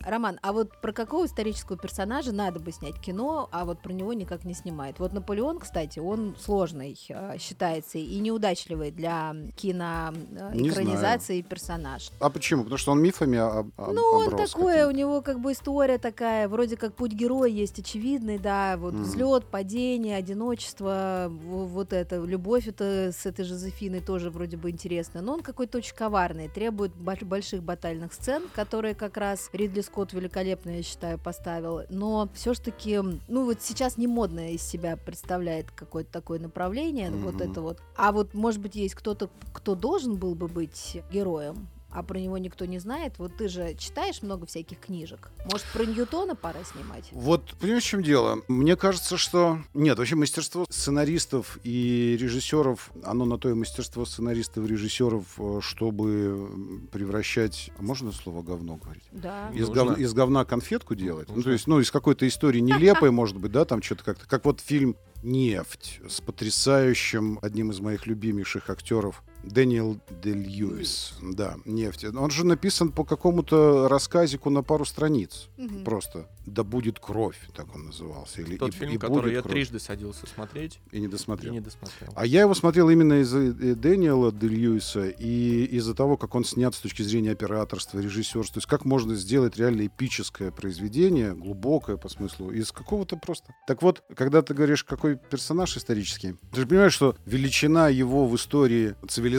Роман, 0.05 0.39
а 0.43 0.53
вот 0.55 0.71
про 0.81 0.93
какого 0.93 1.27
исторического 1.27 1.77
персонажа 1.77 2.33
надо 2.33 2.59
бы 2.59 2.73
снять 2.73 2.99
кино, 2.99 3.49
а 3.53 3.67
вот 3.67 3.81
про 3.83 3.93
него 3.93 4.15
никак 4.15 4.45
не 4.45 4.55
снимает? 4.55 4.99
Вот 4.99 5.13
Наполеон, 5.13 5.59
кстати, 5.59 5.99
он 5.99 6.35
сложный 6.41 6.99
э, 7.11 7.37
считается 7.39 7.99
и 7.99 8.19
неудачливый 8.19 8.93
для 8.93 9.33
Не 9.35 9.51
киноэкранизации 9.53 11.43
персонаж. 11.43 12.11
А 12.19 12.31
почему? 12.31 12.63
Потому 12.63 12.79
что 12.79 12.93
он 12.93 13.03
мифами 13.03 13.37
об- 13.37 13.73
об- 13.77 13.93
Ну, 13.93 14.03
он 14.13 14.31
такой, 14.37 14.85
у 14.85 14.91
него 14.91 15.21
как 15.21 15.39
бы 15.39 15.53
история 15.53 15.99
такая, 15.99 16.49
вроде 16.49 16.79
как 16.79 16.95
путь 16.95 17.13
героя 17.13 17.51
есть 17.51 17.79
очевидный, 17.79 18.39
да, 18.39 18.79
вот 18.79 18.95
Мгм. 18.95 19.03
взлет, 19.03 19.45
падение, 19.49 20.17
одиночество, 20.17 21.27
вот 21.31 21.93
это, 21.93 22.17
любовь 22.25 22.67
это 22.69 23.13
с 23.13 23.27
этой 23.27 23.45
Жозефиной 23.45 24.01
тоже 24.01 24.31
вроде 24.31 24.57
бы 24.57 24.71
интересно, 24.71 25.21
но 25.21 25.35
он 25.35 25.43
какой-то 25.43 25.77
очень 25.77 25.95
коварный, 25.95 26.49
требует 26.49 26.93
больш- 26.97 27.25
больших 27.27 27.63
батальных 27.63 28.15
сцен, 28.15 28.45
которые 28.55 28.95
как 28.95 29.19
раз 29.19 29.51
Ридли 29.53 29.83
Скотт 29.91 30.13
великолепно, 30.13 30.71
я 30.71 30.83
считаю, 30.85 31.19
поставил, 31.19 31.83
но 31.89 32.29
все-таки, 32.33 33.01
ну 33.27 33.45
вот 33.45 33.61
сейчас 33.61 33.97
не 33.97 34.07
модно 34.07 34.53
из 34.53 34.63
себя 34.63 34.97
представляет 34.97 35.73
какое-то 35.73 36.13
такое 36.13 36.39
направление, 36.39 37.11
вот 37.11 37.35
Мгм. 37.35 37.51
это 37.51 37.61
вот, 37.61 37.79
а 37.97 38.13
вот 38.13 38.33
может 38.33 38.61
быть 38.61 38.77
есть 38.77 38.95
кто-то, 38.95 39.29
кто 39.53 39.75
должен 39.75 40.15
был 40.15 40.37
бы 40.37 40.47
быть 40.47 41.03
героем, 41.11 41.67
а 41.93 42.03
про 42.03 42.19
него 42.19 42.39
никто 42.39 42.65
не 42.65 42.79
знает. 42.79 43.15
Вот 43.19 43.37
ты 43.37 43.49
же 43.49 43.75
читаешь 43.75 44.23
много 44.23 44.47
всяких 44.47 44.79
книжек. 44.79 45.31
Может, 45.51 45.67
про 45.73 45.85
Ньютона 45.85 46.37
пора 46.37 46.63
снимать? 46.65 47.09
Вот, 47.13 47.55
понимаешь, 47.61 47.85
в 47.85 47.87
чем 47.87 48.03
дело? 48.03 48.41
Мне 48.49 48.77
кажется, 48.77 49.17
что... 49.17 49.59
Нет, 49.75 49.99
вообще 49.99 50.15
мастерство 50.15 50.67
сценаристов 50.69 51.59
и 51.65 52.17
режиссеров, 52.21 52.91
оно 53.03 53.25
на 53.25 53.39
то 53.39 53.51
и 53.51 53.55
мастерство 53.55 54.05
сценаристов 54.05 54.65
и 54.65 54.69
режиссеров, 54.69 55.25
э, 55.39 55.59
чтобы 55.63 56.87
превращать... 56.93 57.71
А 57.79 57.83
можно 57.83 58.13
слово 58.13 58.43
говно 58.43 58.77
говорить? 58.77 59.05
Да. 59.11 59.51
Из, 59.53 59.69
гов- 59.69 59.99
из 59.99 60.13
говна 60.13 60.45
конфетку 60.45 60.95
делать. 60.95 61.29
Ну, 61.29 61.43
то 61.43 61.51
есть, 61.51 61.67
ну, 61.67 61.81
из 61.81 61.91
какой-то 61.91 62.27
истории 62.27 62.61
нелепой, 62.61 63.11
может 63.11 63.37
быть, 63.37 63.53
да, 63.53 63.65
там 63.65 63.83
что-то 63.83 64.05
как-то. 64.05 64.27
Как 64.27 64.45
вот 64.45 64.61
фильм 64.61 64.97
«Нефть» 65.23 66.01
с 66.09 66.21
потрясающим, 66.21 67.39
одним 67.43 67.71
из 67.71 67.81
моих 67.81 68.07
любимейших 68.07 68.71
актеров 68.71 69.23
Дэниел 69.43 69.99
Де 70.23 70.33
Льюис. 70.35 71.15
Да, 71.23 71.57
«Нефть». 71.65 72.05
Он 72.05 72.31
же 72.31 72.45
написан 72.45 72.93
по 72.93 73.05
какому-то 73.05 73.89
рассказику 73.89 74.51
на 74.51 74.63
пару 74.63 74.85
страниц. 74.85 75.49
Мгм. 75.57 75.85
Просто 75.85 76.29
«Да 76.47 76.63
будет 76.65 76.99
кровь», 76.99 77.39
так 77.55 77.75
он 77.75 77.87
назывался. 77.87 78.43
Или 78.43 78.57
Тот 78.57 78.71
«И- 78.75 78.77
фильм, 78.77 78.93
и 78.95 78.99
который 78.99 79.23
будет 79.23 79.33
я 79.35 79.43
кровь». 79.43 79.53
трижды 79.55 79.79
садился 79.81 80.27
смотреть 80.27 80.81
И 80.93 80.99
не 81.01 81.07
и 81.07 81.09
досмотрел. 81.09 81.53
не 81.53 81.61
досмотрел. 81.61 82.13
А 82.17 82.27
я 82.27 82.41
его 82.43 82.55
смотрел 82.55 82.91
именно 82.91 83.21
из-за 83.23 83.39
э, 83.39 83.75
Дэниела 83.75 84.33
Де 84.33 84.49
Льюиса 84.49 85.09
и 85.09 85.65
из-за 85.65 85.95
того, 85.95 86.17
как 86.17 86.35
он 86.35 86.45
снят 86.45 86.75
с 86.75 86.79
точки 86.79 87.03
зрения 87.03 87.31
операторства, 87.33 87.99
режиссерства. 87.99 88.55
То 88.55 88.59
есть 88.59 88.69
как 88.69 88.85
можно 88.85 89.15
сделать 89.15 89.57
реально 89.57 89.87
эпическое 89.87 90.51
произведение, 90.51 91.35
глубокое 91.35 91.97
по 91.97 92.09
смыслу, 92.09 92.51
из 92.51 92.73
какого-то 92.73 93.17
просто... 93.17 93.55
Так 93.67 93.83
вот, 93.83 94.03
когда 94.15 94.43
ты 94.43 94.53
говоришь, 94.55 94.85
какой 94.85 95.17
персонаж 95.17 95.77
исторический, 95.77 96.35
ты 96.53 96.61
же 96.61 96.67
понимаешь, 96.67 96.93
что 96.93 97.17
величина 97.27 97.89
его 97.89 98.27
в 98.27 98.35
истории 98.37 98.95
цивилизации 99.09 99.30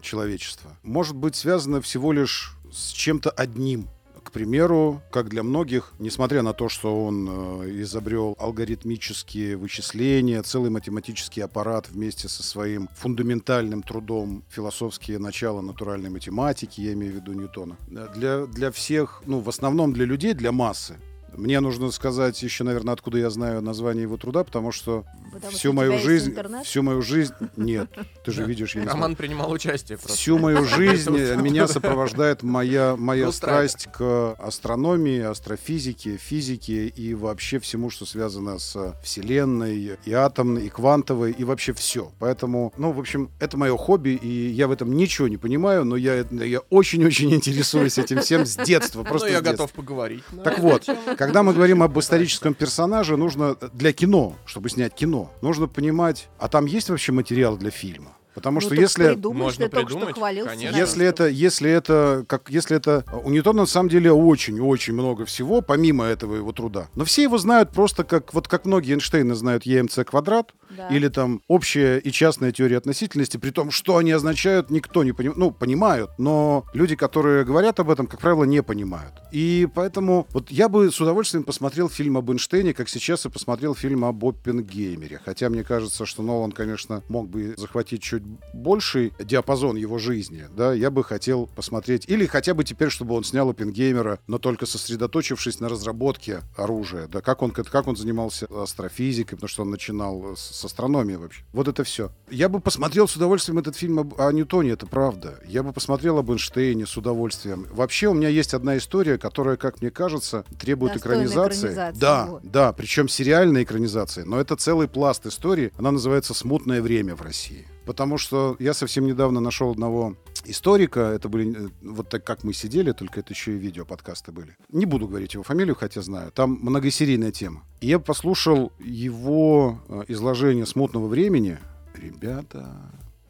человечества 0.00 0.70
может 0.82 1.16
быть 1.16 1.36
связана 1.36 1.80
всего 1.80 2.12
лишь 2.12 2.56
с 2.72 2.90
чем-то 2.90 3.30
одним. 3.30 3.88
К 4.22 4.32
примеру, 4.32 5.02
как 5.12 5.28
для 5.28 5.42
многих, 5.42 5.92
несмотря 5.98 6.42
на 6.42 6.54
то, 6.54 6.70
что 6.70 7.04
он 7.04 7.28
э, 7.28 7.82
изобрел 7.82 8.34
алгоритмические 8.38 9.56
вычисления, 9.56 10.42
целый 10.42 10.70
математический 10.70 11.44
аппарат 11.44 11.90
вместе 11.90 12.28
со 12.28 12.42
своим 12.42 12.88
фундаментальным 12.96 13.82
трудом 13.82 14.42
философские 14.48 15.18
начала 15.18 15.60
натуральной 15.60 16.08
математики, 16.08 16.80
я 16.80 16.94
имею 16.94 17.12
в 17.12 17.16
виду 17.16 17.32
Ньютона, 17.34 17.76
э, 17.90 18.08
для, 18.14 18.46
для 18.46 18.72
всех, 18.72 19.22
ну, 19.26 19.40
в 19.40 19.48
основном 19.48 19.92
для 19.92 20.06
людей, 20.06 20.32
для 20.32 20.52
массы, 20.52 20.96
мне 21.36 21.60
нужно 21.60 21.90
сказать 21.90 22.42
еще, 22.42 22.64
наверное, 22.64 22.94
откуда 22.94 23.18
я 23.18 23.30
знаю 23.30 23.60
название 23.62 24.02
его 24.02 24.16
труда, 24.16 24.44
потому 24.44 24.72
что 24.72 25.04
Потому 25.32 25.50
что 25.50 25.58
всю 25.58 25.70
у 25.70 25.72
мою 25.72 25.98
жизнь, 25.98 26.30
интернет? 26.30 26.64
всю 26.66 26.82
мою 26.82 27.02
жизнь, 27.02 27.32
нет, 27.56 27.90
ты 28.24 28.30
же 28.32 28.44
видишь, 28.44 28.74
я 28.74 28.82
не 28.82 28.84
знаю. 28.86 28.96
Роман 28.96 29.16
принимал 29.16 29.50
участие 29.50 29.98
просто. 29.98 30.16
Всю 30.16 30.38
мою 30.38 30.64
жизнь 30.66 31.10
меня 31.10 31.66
сопровождает 31.68 32.42
моя, 32.42 32.96
моя 32.96 33.32
страсть 33.32 33.88
к 33.92 34.34
астрономии, 34.38 35.20
астрофизике, 35.20 36.16
физике 36.16 36.86
и 36.88 37.14
вообще 37.14 37.58
всему, 37.58 37.90
что 37.90 38.06
связано 38.06 38.58
с 38.58 38.94
Вселенной, 39.02 39.98
и 40.04 40.12
атомной, 40.12 40.66
и 40.66 40.68
квантовой, 40.68 41.32
и 41.32 41.44
вообще 41.44 41.72
все. 41.72 42.12
Поэтому, 42.18 42.72
ну, 42.76 42.92
в 42.92 42.98
общем, 43.00 43.30
это 43.40 43.56
мое 43.56 43.76
хобби, 43.76 44.10
и 44.10 44.50
я 44.50 44.68
в 44.68 44.72
этом 44.72 44.92
ничего 44.96 45.28
не 45.28 45.36
понимаю, 45.36 45.84
но 45.84 45.96
я, 45.96 46.24
я 46.30 46.60
очень-очень 46.70 47.34
интересуюсь 47.34 47.98
этим 47.98 48.20
всем 48.20 48.46
с 48.46 48.56
детства. 48.56 49.02
Просто 49.04 49.28
Ну, 49.28 49.32
я 49.32 49.38
с 49.40 49.42
детства. 49.42 49.64
готов 49.66 49.72
поговорить. 49.72 50.22
Так 50.42 50.58
вот. 50.58 50.88
Когда 51.24 51.42
мы 51.42 51.54
говорим 51.54 51.82
об 51.82 51.98
историческом 51.98 52.52
персонаже, 52.52 53.16
нужно 53.16 53.56
для 53.72 53.94
кино, 53.94 54.34
чтобы 54.44 54.68
снять 54.68 54.94
кино, 54.94 55.32
нужно 55.40 55.68
понимать, 55.68 56.28
а 56.38 56.48
там 56.48 56.66
есть 56.66 56.90
вообще 56.90 57.12
материал 57.12 57.56
для 57.56 57.70
фильма? 57.70 58.12
Потому 58.34 58.56
Ну, 58.56 58.60
что 58.60 58.74
если... 58.74 59.14
Можно 59.14 59.68
только 59.68 59.88
что 59.90 59.98
придумать, 59.98 60.14
хвалил 60.16 60.46
конечно. 60.46 60.68
сценаристов. 60.70 60.88
Если 60.88 61.06
это, 61.06 61.28
если 61.28 61.70
это, 61.70 62.24
как, 62.28 62.50
если 62.50 62.76
это 62.76 63.04
у 63.24 63.30
Ньютона 63.30 63.60
на 63.62 63.66
самом 63.66 63.88
деле 63.88 64.12
очень-очень 64.12 64.94
много 64.94 65.24
всего, 65.24 65.60
помимо 65.60 66.04
этого 66.04 66.34
его 66.36 66.52
труда. 66.52 66.88
Но 66.94 67.04
все 67.04 67.22
его 67.22 67.38
знают 67.38 67.70
просто 67.70 68.04
как 68.04 68.34
вот 68.34 68.48
как 68.48 68.64
многие 68.66 68.94
Эйнштейны 68.94 69.34
знают 69.34 69.64
ЕМЦ 69.64 70.00
квадрат 70.06 70.52
Да. 70.76 70.88
или 70.88 71.08
там 71.08 71.42
общая 71.48 71.98
и 71.98 72.10
частная 72.10 72.50
теория 72.52 72.78
относительности, 72.78 73.36
при 73.36 73.50
том, 73.50 73.70
что 73.70 73.96
они 73.98 74.10
означают, 74.12 74.70
никто 74.70 75.04
не 75.04 75.12
понимает, 75.12 75.38
ну 75.38 75.50
понимают, 75.52 76.10
но 76.18 76.64
люди, 76.74 76.96
которые 76.96 77.44
говорят 77.44 77.78
об 77.80 77.90
этом, 77.90 78.06
как 78.06 78.20
правило, 78.20 78.44
не 78.44 78.62
понимают. 78.62 79.12
И 79.32 79.68
поэтому 79.74 80.26
вот 80.32 80.50
я 80.50 80.68
бы 80.68 80.90
с 80.90 81.00
удовольствием 81.00 81.44
посмотрел 81.44 81.88
фильм 81.88 82.16
об 82.16 82.30
Эйнштейне, 82.30 82.74
как 82.74 82.88
сейчас 82.88 83.24
и 83.26 83.28
посмотрел 83.30 83.74
фильм 83.74 84.04
об 84.04 84.24
Оппенгеймере. 84.24 85.20
Хотя 85.24 85.48
мне 85.48 85.62
кажется, 85.64 86.06
что 86.06 86.22
Нолан, 86.22 86.52
конечно, 86.52 87.02
мог 87.08 87.28
бы 87.28 87.54
захватить 87.56 88.02
чуть 88.02 88.23
больший 88.52 89.12
диапазон 89.18 89.76
его 89.76 89.98
жизни, 89.98 90.44
да, 90.56 90.72
я 90.72 90.90
бы 90.90 91.04
хотел 91.04 91.46
посмотреть, 91.54 92.04
или 92.08 92.26
хотя 92.26 92.54
бы 92.54 92.64
теперь, 92.64 92.90
чтобы 92.90 93.14
он 93.14 93.24
снял 93.24 93.48
Оппенгеймера, 93.50 94.18
но 94.26 94.38
только 94.38 94.66
сосредоточившись 94.66 95.60
на 95.60 95.68
разработке 95.68 96.42
оружия, 96.56 97.06
да, 97.08 97.20
как 97.20 97.42
он, 97.42 97.50
как 97.50 97.86
он 97.86 97.96
занимался 97.96 98.46
астрофизикой, 98.46 99.36
потому 99.36 99.48
что 99.48 99.62
он 99.62 99.70
начинал 99.70 100.36
с, 100.36 100.40
с 100.40 100.64
астрономии 100.64 101.16
вообще. 101.16 101.42
Вот 101.52 101.68
это 101.68 101.84
все. 101.84 102.10
Я 102.30 102.48
бы 102.48 102.60
посмотрел 102.60 103.08
с 103.08 103.16
удовольствием 103.16 103.58
этот 103.58 103.76
фильм 103.76 104.00
об, 104.00 104.20
о 104.20 104.32
Ньютоне, 104.32 104.70
это 104.70 104.86
правда. 104.86 105.40
Я 105.46 105.62
бы 105.62 105.72
посмотрел 105.72 106.18
об 106.18 106.30
Эйнштейне 106.30 106.86
с 106.86 106.96
удовольствием. 106.96 107.66
Вообще 107.70 108.08
у 108.08 108.14
меня 108.14 108.28
есть 108.28 108.54
одна 108.54 108.76
история, 108.76 109.18
которая, 109.18 109.56
как 109.56 109.80
мне 109.80 109.90
кажется, 109.90 110.44
требует 110.58 110.96
экранизации. 110.96 111.72
экранизации, 111.72 112.00
Да, 112.00 112.26
вот. 112.26 112.42
да, 112.44 112.72
причем 112.72 113.08
сериальной 113.08 113.64
экранизации. 113.64 114.22
Но 114.22 114.40
это 114.40 114.56
целый 114.56 114.88
пласт 114.88 115.26
истории. 115.26 115.72
Она 115.76 115.90
называется 115.90 116.34
«Смутное 116.34 116.82
время 116.82 117.14
в 117.14 117.22
России». 117.22 117.66
Потому 117.84 118.18
что 118.18 118.56
я 118.58 118.74
совсем 118.74 119.06
недавно 119.06 119.40
нашел 119.40 119.70
одного 119.70 120.16
историка. 120.44 121.00
Это 121.00 121.28
были 121.28 121.66
э, 121.66 121.68
вот 121.82 122.08
так, 122.08 122.24
как 122.24 122.44
мы 122.44 122.52
сидели, 122.52 122.92
только 122.92 123.20
это 123.20 123.32
еще 123.32 123.52
и 123.52 123.58
видео-подкасты 123.58 124.32
были. 124.32 124.56
Не 124.70 124.86
буду 124.86 125.06
говорить 125.06 125.34
его 125.34 125.42
фамилию, 125.42 125.74
хотя 125.74 126.02
знаю. 126.02 126.30
Там 126.32 126.58
многосерийная 126.62 127.32
тема. 127.32 127.62
И 127.80 127.88
я 127.88 127.98
послушал 127.98 128.72
его 128.78 129.80
э, 129.88 130.02
изложение 130.08 130.66
«Смутного 130.66 131.06
времени». 131.06 131.58
Ребята, 131.94 132.70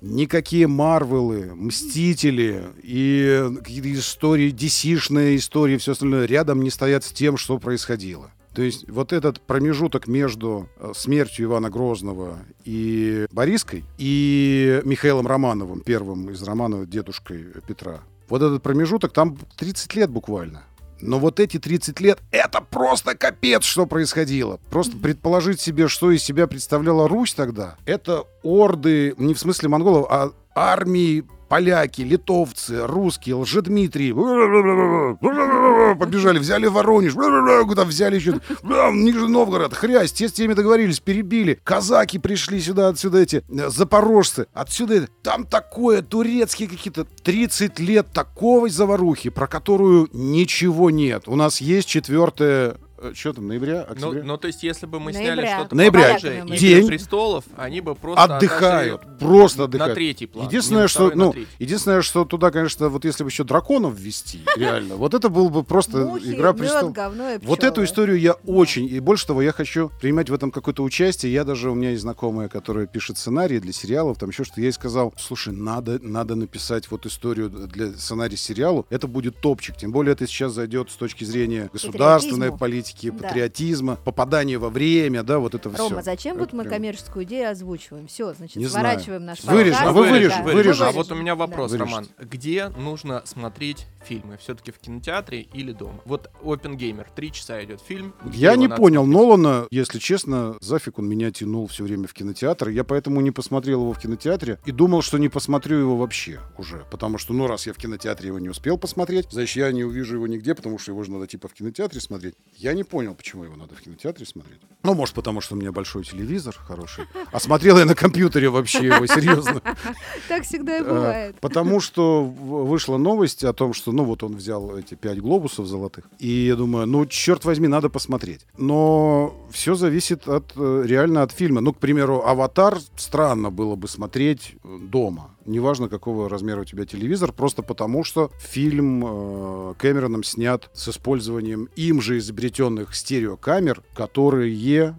Никакие 0.00 0.66
Марвелы, 0.66 1.54
Мстители 1.54 2.64
и 2.82 3.48
какие-то 3.58 3.92
истории, 3.94 4.52
DC-шные 4.52 5.36
истории, 5.36 5.78
все 5.78 5.92
остальное 5.92 6.26
рядом 6.26 6.62
не 6.62 6.68
стоят 6.68 7.04
с 7.04 7.12
тем, 7.12 7.38
что 7.38 7.58
происходило. 7.58 8.30
То 8.54 8.62
есть 8.62 8.88
вот 8.88 9.12
этот 9.12 9.40
промежуток 9.40 10.06
между 10.06 10.68
э, 10.78 10.92
смертью 10.94 11.46
Ивана 11.46 11.70
Грозного 11.70 12.38
и 12.64 13.26
Бориской 13.32 13.84
и 13.98 14.80
Михаилом 14.84 15.26
Романовым, 15.26 15.80
первым 15.80 16.30
из 16.30 16.42
романов 16.42 16.88
дедушкой 16.88 17.46
Петра, 17.66 18.00
вот 18.28 18.42
этот 18.42 18.62
промежуток, 18.62 19.12
там 19.12 19.36
30 19.56 19.94
лет 19.96 20.10
буквально. 20.10 20.62
Но 21.00 21.18
вот 21.18 21.40
эти 21.40 21.58
30 21.58 22.00
лет, 22.00 22.20
это 22.30 22.60
просто 22.60 23.16
капец, 23.16 23.64
что 23.64 23.86
происходило. 23.86 24.58
Просто 24.70 24.96
предположить 24.96 25.60
себе, 25.60 25.88
что 25.88 26.10
из 26.12 26.22
себя 26.22 26.46
представляла 26.46 27.08
Русь 27.08 27.34
тогда, 27.34 27.76
это 27.84 28.24
орды, 28.42 29.14
не 29.18 29.34
в 29.34 29.38
смысле 29.38 29.68
монголов, 29.68 30.06
а 30.08 30.30
армии 30.54 31.24
поляки, 31.48 32.02
литовцы, 32.02 32.86
русские, 32.86 33.36
Лжедмитрий, 33.36 34.12
побежали, 35.94 36.38
взяли 36.38 36.66
Воронеж, 36.66 37.14
куда 37.66 37.84
взяли 37.84 38.16
еще, 38.16 38.32
Нижний 38.62 39.28
Новгород, 39.28 39.74
хрясь, 39.74 40.12
те 40.12 40.28
с 40.28 40.32
теми 40.32 40.54
договорились, 40.54 41.00
перебили, 41.00 41.60
казаки 41.64 42.18
пришли 42.18 42.60
сюда, 42.60 42.88
отсюда 42.88 43.18
эти, 43.18 43.44
э, 43.48 43.68
запорожцы, 43.70 44.46
отсюда, 44.52 45.08
там 45.22 45.44
такое, 45.44 46.02
турецкие 46.02 46.68
какие-то, 46.68 47.04
30 47.04 47.78
лет 47.78 48.06
такой 48.12 48.70
заварухи, 48.70 49.30
про 49.30 49.46
которую 49.46 50.08
ничего 50.12 50.90
нет. 50.90 51.24
У 51.26 51.36
нас 51.36 51.60
есть 51.60 51.88
четвертое, 51.88 52.76
что 53.14 53.32
там, 53.32 53.48
ноября, 53.48 53.84
Ну, 53.88 53.92
октября? 53.92 54.22
ну, 54.24 54.36
то 54.38 54.46
есть, 54.46 54.62
если 54.62 54.86
бы 54.86 55.00
мы 55.00 55.12
Ноября. 55.12 55.34
сняли 55.34 55.46
что-то 55.60 55.74
Ноября. 55.76 56.06
похожее, 56.14 56.32
Поляками. 56.32 56.56
«Игры 56.56 56.58
День. 56.58 56.86
престолов, 56.88 57.44
они 57.56 57.80
бы 57.80 57.94
просто 57.94 58.24
отдыхают, 58.36 59.02
просто 59.18 59.58
на 59.58 59.64
отдыхают. 59.64 59.94
третий 59.94 60.26
план. 60.26 60.46
Единственное, 60.46 60.82
на 60.82 60.88
что, 60.88 61.08
на 61.10 61.14
ну, 61.16 61.34
единственное, 61.58 62.02
что 62.02 62.24
туда, 62.24 62.50
конечно, 62.50 62.88
вот 62.88 63.04
если 63.04 63.24
бы 63.24 63.30
еще 63.30 63.44
драконов 63.44 63.98
ввести, 63.98 64.40
реально, 64.56 64.96
вот 64.96 65.14
это 65.14 65.28
был 65.28 65.50
бы 65.50 65.62
просто 65.64 65.98
Мухи, 65.98 66.34
игра 66.34 66.52
мед, 66.52 66.58
престолов. 66.60 66.92
говно 66.92 67.30
и 67.32 67.38
Вот 67.38 67.64
эту 67.64 67.84
историю 67.84 68.18
я 68.18 68.32
очень, 68.46 68.86
и 68.86 69.00
больше 69.00 69.26
того, 69.26 69.42
я 69.42 69.52
хочу 69.52 69.90
принимать 70.00 70.30
в 70.30 70.34
этом 70.34 70.50
какое-то 70.50 70.82
участие. 70.82 71.32
Я 71.32 71.44
даже, 71.44 71.70
у 71.70 71.74
меня 71.74 71.90
есть 71.90 72.02
знакомая, 72.02 72.48
которая 72.48 72.86
пишет 72.86 73.18
сценарии 73.18 73.58
для 73.58 73.72
сериалов, 73.72 74.18
там 74.18 74.30
еще 74.30 74.44
что. 74.44 74.60
Я 74.60 74.66
ей 74.68 74.72
сказал, 74.72 75.12
слушай, 75.18 75.52
надо, 75.52 75.98
надо 76.02 76.34
написать 76.36 76.90
вот 76.90 77.06
историю 77.06 77.50
для 77.50 77.92
сценария 77.92 78.36
сериалу. 78.36 78.86
Это 78.90 79.06
будет 79.08 79.40
топчик. 79.40 79.76
Тем 79.76 79.92
более 79.92 80.12
это 80.12 80.26
сейчас 80.26 80.52
зайдет 80.52 80.90
с 80.90 80.94
точки 80.96 81.24
зрения 81.24 81.68
государственной 81.72 82.50
Патриотизму. 82.50 82.58
Политики, 82.94 83.10
Да. 83.10 83.28
патриотизма, 83.28 83.96
попадания 83.96 84.58
во 84.58 84.70
время, 84.70 85.22
да, 85.22 85.38
вот 85.38 85.54
это 85.54 85.70
Рома, 85.76 85.96
все. 85.96 86.02
зачем 86.02 86.38
вот 86.38 86.52
мы 86.52 86.62
прям- 86.64 86.74
коммерческую 86.74 87.24
идею 87.24 87.50
озвучиваем? 87.50 88.06
Все, 88.06 88.32
значит, 88.34 88.56
Не 88.56 88.66
знаю. 88.66 88.86
сворачиваем 88.86 89.24
наш 89.24 89.42
Вырежем, 89.44 89.78
а 89.82 89.92
вы 89.92 90.02
Вырежем, 90.08 90.30
Да, 90.38 90.42
вырежете. 90.44 90.84
А 90.84 90.86
вырежем. 90.86 90.92
вот 90.94 91.12
у 91.12 91.14
меня 91.14 91.34
вопрос, 91.34 91.72
Да. 91.72 91.78
Роман. 91.78 92.06
Где 92.18 92.68
нужно 92.68 93.22
смотреть 93.24 93.86
фильмы? 94.04 94.36
Все-таки 94.38 94.70
в 94.72 94.78
кинотеатре 94.78 95.42
или 95.42 95.72
дома? 95.72 96.00
Вот 96.04 96.30
Опенгеймер, 96.42 97.08
три 97.14 97.32
часа 97.32 97.62
идет 97.64 97.80
фильм. 97.80 98.14
Я 98.32 98.56
не 98.56 98.68
понял 98.68 99.02
смотреть? 99.04 99.14
Нолана, 99.24 99.66
если 99.70 99.98
честно, 99.98 100.56
зафиг 100.60 100.98
он 100.98 101.08
меня 101.08 101.30
тянул 101.30 101.66
все 101.66 101.84
время 101.84 102.06
в 102.06 102.12
кинотеатр. 102.14 102.68
Я 102.68 102.84
поэтому 102.84 103.20
не 103.20 103.30
посмотрел 103.30 103.82
его 103.82 103.92
в 103.92 103.98
кинотеатре 103.98 104.58
и 104.64 104.72
думал, 104.72 105.02
что 105.02 105.18
не 105.18 105.28
посмотрю 105.28 105.78
его 105.78 105.96
вообще 105.96 106.40
уже. 106.58 106.84
Потому 106.90 107.18
что, 107.18 107.32
ну, 107.32 107.46
раз 107.46 107.66
я 107.66 107.72
в 107.72 107.76
кинотеатре 107.76 108.28
его 108.28 108.38
не 108.38 108.48
успел 108.48 108.78
посмотреть, 108.78 109.26
значит, 109.30 109.56
я 109.56 109.72
не 109.72 109.84
увижу 109.84 110.14
его 110.16 110.26
нигде, 110.26 110.54
потому 110.54 110.78
что 110.78 110.92
его 110.92 111.02
же 111.02 111.10
надо 111.10 111.26
типа 111.26 111.48
в 111.48 111.54
кинотеатре 111.54 112.00
смотреть. 112.00 112.34
Я 112.56 112.73
не 112.74 112.84
понял, 112.84 113.14
почему 113.14 113.44
его 113.44 113.56
надо 113.56 113.74
в 113.74 113.80
кинотеатре 113.80 114.26
смотреть. 114.26 114.60
Ну, 114.82 114.94
может, 114.94 115.14
потому 115.14 115.40
что 115.40 115.54
у 115.54 115.58
меня 115.58 115.72
большой 115.72 116.04
телевизор 116.04 116.54
хороший. 116.56 117.04
А 117.32 117.40
смотрел 117.40 117.78
я 117.78 117.84
на 117.84 117.94
компьютере 117.94 118.48
вообще 118.48 118.86
его, 118.86 119.06
серьезно. 119.06 119.60
Так 120.28 120.44
всегда 120.44 120.78
и 120.78 120.84
Э, 120.84 120.88
бывает. 120.88 121.36
Потому 121.40 121.80
что 121.80 122.24
вышла 122.24 122.96
новость 122.96 123.44
о 123.44 123.52
том, 123.52 123.74
что, 123.74 123.92
ну, 123.92 124.04
вот 124.04 124.22
он 124.22 124.36
взял 124.36 124.76
эти 124.76 124.94
пять 124.94 125.20
глобусов 125.20 125.66
золотых. 125.66 126.04
И 126.18 126.28
я 126.28 126.56
думаю, 126.56 126.86
ну, 126.86 127.06
черт 127.06 127.44
возьми, 127.44 127.68
надо 127.68 127.88
посмотреть. 127.88 128.46
Но 128.58 129.34
все 129.50 129.74
зависит 129.74 130.28
от, 130.28 130.52
э, 130.56 130.82
реально 130.86 131.22
от 131.22 131.32
фильма. 131.32 131.60
Ну, 131.60 131.72
к 131.72 131.78
примеру, 131.78 132.22
«Аватар» 132.24 132.78
странно 132.96 133.50
было 133.50 133.76
бы 133.76 133.88
смотреть 133.88 134.54
э, 134.62 134.78
дома. 134.80 135.33
Неважно, 135.46 135.88
какого 135.88 136.28
размера 136.28 136.62
у 136.62 136.64
тебя 136.64 136.86
телевизор, 136.86 137.32
просто 137.32 137.62
потому 137.62 138.04
что 138.04 138.30
фильм 138.38 139.04
э, 139.04 139.74
Кэмероном 139.78 140.24
снят 140.24 140.70
с 140.72 140.88
использованием 140.88 141.68
им 141.76 142.00
же 142.00 142.18
изобретенных 142.18 142.94
стереокамер, 142.94 143.82
которые 143.94 144.54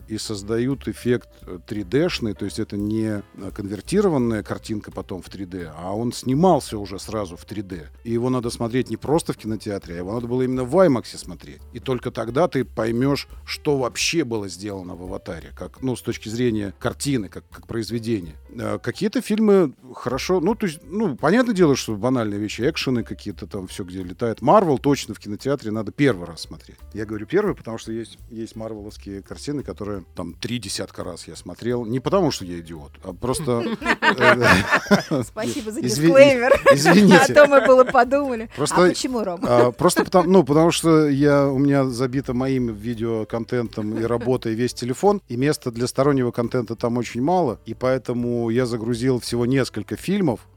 и 0.07 0.17
создают 0.17 0.87
эффект 0.87 1.29
э, 1.41 1.59
3D-шный, 1.67 2.33
то 2.33 2.45
есть 2.45 2.59
это 2.59 2.77
не 2.77 3.23
э, 3.23 3.51
конвертированная 3.53 4.43
картинка 4.43 4.91
потом 4.91 5.21
в 5.21 5.29
3D, 5.29 5.71
а 5.75 5.95
он 5.95 6.13
снимался 6.13 6.77
уже 6.77 6.99
сразу 6.99 7.37
в 7.37 7.45
3D. 7.45 7.87
И 8.03 8.11
его 8.11 8.29
надо 8.29 8.49
смотреть 8.49 8.89
не 8.89 8.97
просто 8.97 9.33
в 9.33 9.37
кинотеатре, 9.37 9.95
а 9.95 9.97
его 9.97 10.13
надо 10.13 10.27
было 10.27 10.43
именно 10.43 10.63
в 10.63 10.75
IMAX 10.75 11.17
смотреть. 11.17 11.61
И 11.73 11.79
только 11.79 12.11
тогда 12.11 12.47
ты 12.47 12.63
поймешь, 12.65 13.27
что 13.45 13.77
вообще 13.77 14.23
было 14.23 14.47
сделано 14.47 14.95
в 14.95 15.03
«Аватаре», 15.03 15.51
как, 15.57 15.81
ну, 15.81 15.95
с 15.95 16.01
точки 16.01 16.29
зрения 16.29 16.73
картины, 16.79 17.29
как, 17.29 17.47
как 17.49 17.67
произведения. 17.67 18.35
Э, 18.49 18.79
Какие-то 18.81 19.21
фильмы 19.21 19.73
хорошо, 19.93 20.34
ну, 20.39 20.55
то 20.55 20.65
есть, 20.65 20.79
ну, 20.83 21.15
понятное 21.15 21.55
дело, 21.55 21.75
что 21.75 21.95
банальные 21.95 22.39
вещи, 22.39 22.61
экшены 22.61 23.03
какие-то 23.03 23.47
там, 23.47 23.67
все, 23.67 23.83
где 23.83 24.03
летает. 24.03 24.41
Марвел 24.41 24.77
точно 24.77 25.13
в 25.13 25.19
кинотеатре 25.19 25.71
надо 25.71 25.91
первый 25.91 26.25
раз 26.27 26.41
смотреть. 26.41 26.77
Я 26.93 27.05
говорю 27.05 27.25
первый, 27.25 27.55
потому 27.55 27.77
что 27.77 27.91
есть, 27.91 28.17
есть 28.29 28.55
марвеловские 28.55 29.21
картины, 29.21 29.63
которые 29.63 30.05
там 30.15 30.33
три 30.33 30.59
десятка 30.59 31.03
раз 31.03 31.27
я 31.27 31.35
смотрел. 31.35 31.85
Не 31.85 31.99
потому, 31.99 32.31
что 32.31 32.45
я 32.45 32.59
идиот, 32.59 32.91
а 33.03 33.13
просто... 33.13 33.63
э, 34.01 35.23
Спасибо 35.23 35.71
за 35.71 35.81
дисклеймер. 35.81 36.53
А 36.69 36.75
Извините. 36.75 37.33
то 37.33 37.47
мы 37.47 37.65
было 37.65 37.83
подумали. 37.83 38.49
А 38.57 38.87
почему, 38.87 39.23
Рома? 39.23 39.47
А, 39.47 39.71
Просто 39.71 40.03
потому, 40.03 40.29
ну, 40.29 40.43
потому 40.43 40.71
что 40.71 41.07
я, 41.07 41.47
у 41.47 41.57
меня 41.57 41.85
забито 41.85 42.33
моим 42.33 42.73
видеоконтентом 42.73 43.97
и 43.97 44.03
работой 44.03 44.53
весь 44.53 44.73
телефон, 44.73 45.21
и 45.27 45.37
места 45.37 45.71
для 45.71 45.87
стороннего 45.87 46.31
контента 46.31 46.75
там 46.75 46.97
очень 46.97 47.21
мало, 47.21 47.59
и 47.65 47.73
поэтому 47.73 48.49
я 48.49 48.65
загрузил 48.65 49.19
всего 49.19 49.45
несколько 49.45 49.95
фильмов, 49.95 50.15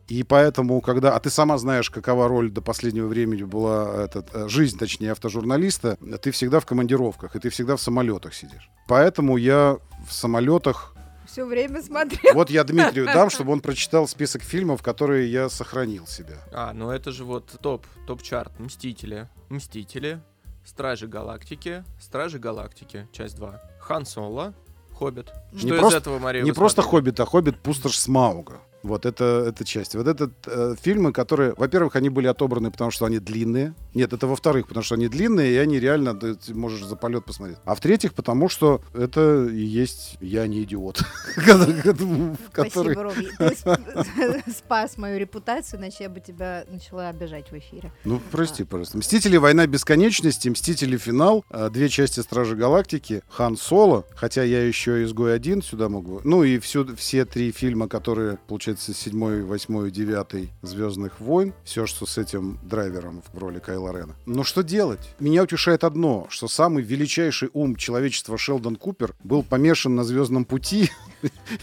и 0.09 0.23
поэтому, 0.23 0.81
когда... 0.81 1.15
А 1.15 1.21
ты 1.21 1.29
сама 1.29 1.59
знаешь, 1.59 1.91
какова 1.91 2.29
роль 2.29 2.51
до 2.51 2.63
последнего 2.63 3.07
времени 3.07 3.43
была 3.43 4.05
этот, 4.05 4.35
э, 4.35 4.49
жизнь, 4.49 4.79
точнее, 4.79 5.13
автожурналиста. 5.13 5.97
Ты 6.23 6.31
всегда 6.31 6.61
в 6.61 6.67
командировках, 6.67 7.37
и 7.37 7.39
ты 7.39 7.51
всегда 7.51 7.77
в 7.77 7.81
самолетах 7.83 8.33
сидишь. 8.35 8.71
Поэтому 8.87 9.37
я 9.37 9.77
в 10.07 10.13
самолетах... 10.13 10.95
Все 11.27 11.45
время 11.45 11.83
смотрел. 11.83 12.35
Вот 12.35 12.49
я 12.49 12.65
Дмитрию 12.65 13.05
дам, 13.05 13.29
чтобы 13.35 13.53
он 13.53 13.61
прочитал 13.61 14.09
список 14.09 14.43
фильмов, 14.43 14.83
которые 14.83 15.31
я 15.31 15.51
сохранил 15.51 16.07
себе. 16.07 16.39
А, 16.53 16.73
ну 16.73 16.91
это 16.91 17.13
же 17.13 17.25
вот 17.25 17.59
топ, 17.61 17.87
топ-чарт. 18.07 18.59
Мстители. 18.59 19.29
Мстители. 19.51 20.23
Стражи 20.65 21.07
Галактики. 21.07 21.85
Стражи 22.01 22.39
Галактики. 22.39 23.07
Часть 23.13 23.37
2. 23.37 23.61
Хан 23.81 24.07
Соло. 24.07 24.55
Хоббит. 24.99 25.33
Не 25.53 25.59
Что 25.61 25.75
из 25.75 25.81
просто- 25.81 25.99
этого, 25.99 26.19
Мария, 26.19 26.43
Не 26.43 26.53
просто? 26.53 26.83
«Хоббит», 26.83 27.21
а 27.21 27.25
«Хоббит. 27.27 27.61
Пустошь 27.61 27.99
Смауга». 27.99 28.61
Вот 28.82 29.06
это, 29.06 29.44
это 29.49 29.64
часть. 29.64 29.94
Вот 29.94 30.06
это 30.06 30.30
э, 30.47 30.75
фильмы, 30.80 31.12
которые, 31.12 31.54
во-первых, 31.56 31.97
они 31.97 32.11
были 32.11 32.26
отобраны, 32.26 32.70
потому 32.70 32.90
что 32.90 33.06
они 33.06 33.18
длинные. 33.18 33.75
Нет, 33.94 34.12
это 34.12 34.26
во-вторых, 34.26 34.68
потому 34.68 34.85
что 34.85 34.94
они 34.94 35.08
длинные, 35.08 35.52
и 35.52 35.56
они 35.56 35.80
реально, 35.80 36.14
ты 36.14 36.54
можешь 36.54 36.85
за 36.85 36.97
полет 36.97 37.25
посмотреть. 37.25 37.58
А 37.64 37.75
в-третьих, 37.75 38.14
потому 38.14 38.49
что 38.49 38.80
это 38.94 39.47
и 39.47 39.64
есть 39.64 40.16
«Я 40.20 40.47
не 40.47 40.62
идиот». 40.62 41.02
Который... 41.37 42.35
Спасибо, 42.52 43.02
Ром. 43.02 43.14
Ты 43.14 43.44
сп- 43.44 44.50
спас 44.56 44.97
мою 44.97 45.18
репутацию, 45.18 45.80
иначе 45.80 46.04
я 46.04 46.08
бы 46.08 46.20
тебя 46.20 46.64
начала 46.70 47.08
обижать 47.08 47.50
в 47.50 47.58
эфире. 47.58 47.92
Ну, 48.04 48.20
прости, 48.30 48.64
пожалуйста. 48.64 48.99
«Мстители. 48.99 49.37
Война 49.37 49.66
бесконечности», 49.66 50.49
«Мстители. 50.49 50.97
Финал», 50.97 51.44
э, 51.50 51.70
две 51.73 51.88
части 51.88 52.20
«Стражи 52.20 52.54
Галактики», 52.54 53.23
«Хан 53.28 53.56
Соло», 53.56 54.04
хотя 54.14 54.42
я 54.42 54.64
еще 54.64 55.02
«Изгой 55.04 55.35
один» 55.35 55.62
сюда 55.62 55.88
могу. 55.88 56.20
Ну 56.25 56.44
и 56.44 56.58
всю, 56.58 56.94
все 56.97 57.25
три 57.25 57.52
фильма, 57.52 57.88
которые, 57.88 58.38
получается, 58.47 58.68
седьмой, 58.77 59.43
восьмой, 59.43 59.91
девятый 59.91 60.51
«Звездных 60.63 61.21
войн», 61.21 61.55
все, 61.65 61.87
что 61.87 62.07
с 62.07 62.19
этим 62.19 62.59
драйвером 62.63 63.23
в 63.33 63.39
роли 63.39 63.59
Кайла 63.59 63.93
Рена. 63.93 64.15
Но 64.27 64.45
что 64.45 64.63
делать? 64.63 65.15
Меня 65.19 65.43
утешает 65.45 65.85
одно, 65.85 66.27
что 66.29 66.49
самый 66.49 66.83
величайший 66.83 67.51
ум 67.53 67.77
человечества 67.77 68.37
Шелдон 68.37 68.77
Купер 68.77 69.15
был 69.25 69.43
помешан 69.43 69.95
на 69.95 70.05
«Звездном 70.05 70.45
пути» 70.45 70.91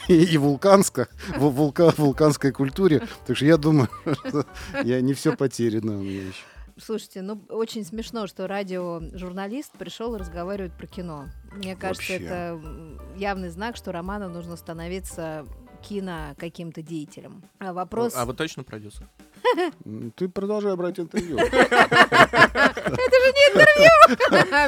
и, 0.07 0.13
и 0.15 0.37
вулканско, 0.37 1.07
вул- 1.37 1.51
вулка- 1.51 1.93
вулканской 1.97 2.51
культуре. 2.51 3.07
Так 3.27 3.37
что 3.37 3.45
я 3.45 3.57
думаю, 3.57 3.89
что 4.27 4.45
я 4.83 5.01
не 5.01 5.13
все 5.13 5.35
потеряно 5.35 5.97
у 5.97 6.01
меня 6.01 6.23
еще. 6.27 6.43
Слушайте, 6.77 7.21
ну 7.21 7.41
очень 7.47 7.85
смешно, 7.85 8.27
что 8.27 8.47
радиожурналист 8.47 9.71
пришел 9.77 10.15
и 10.15 10.19
разговаривает 10.19 10.73
про 10.73 10.87
кино. 10.87 11.27
Мне 11.55 11.73
кажется, 11.73 12.11
Вообще. 12.11 12.25
это 12.25 12.61
явный 13.15 13.47
знак, 13.49 13.77
что 13.77 13.93
Роману 13.93 14.27
нужно 14.27 14.57
становиться 14.57 15.45
кино 15.87 16.35
каким-то 16.37 16.81
деятелем. 16.81 17.43
А 17.59 17.73
вопрос... 17.73 18.13
А 18.15 18.25
вы 18.25 18.33
точно 18.33 18.63
продюсер? 18.63 19.07
Ты 20.15 20.27
продолжай 20.27 20.75
брать 20.75 20.99
интервью. 20.99 21.37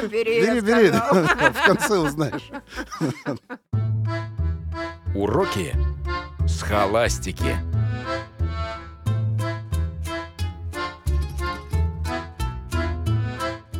Бери, 0.08 0.40
Бери, 0.40 0.56
я 0.56 0.60
бери. 0.60 0.88
сказала. 0.88 1.24
В 1.52 1.66
конце 1.66 1.98
узнаешь. 1.98 2.50
Уроки 5.14 5.74
схоластики. 6.46 7.56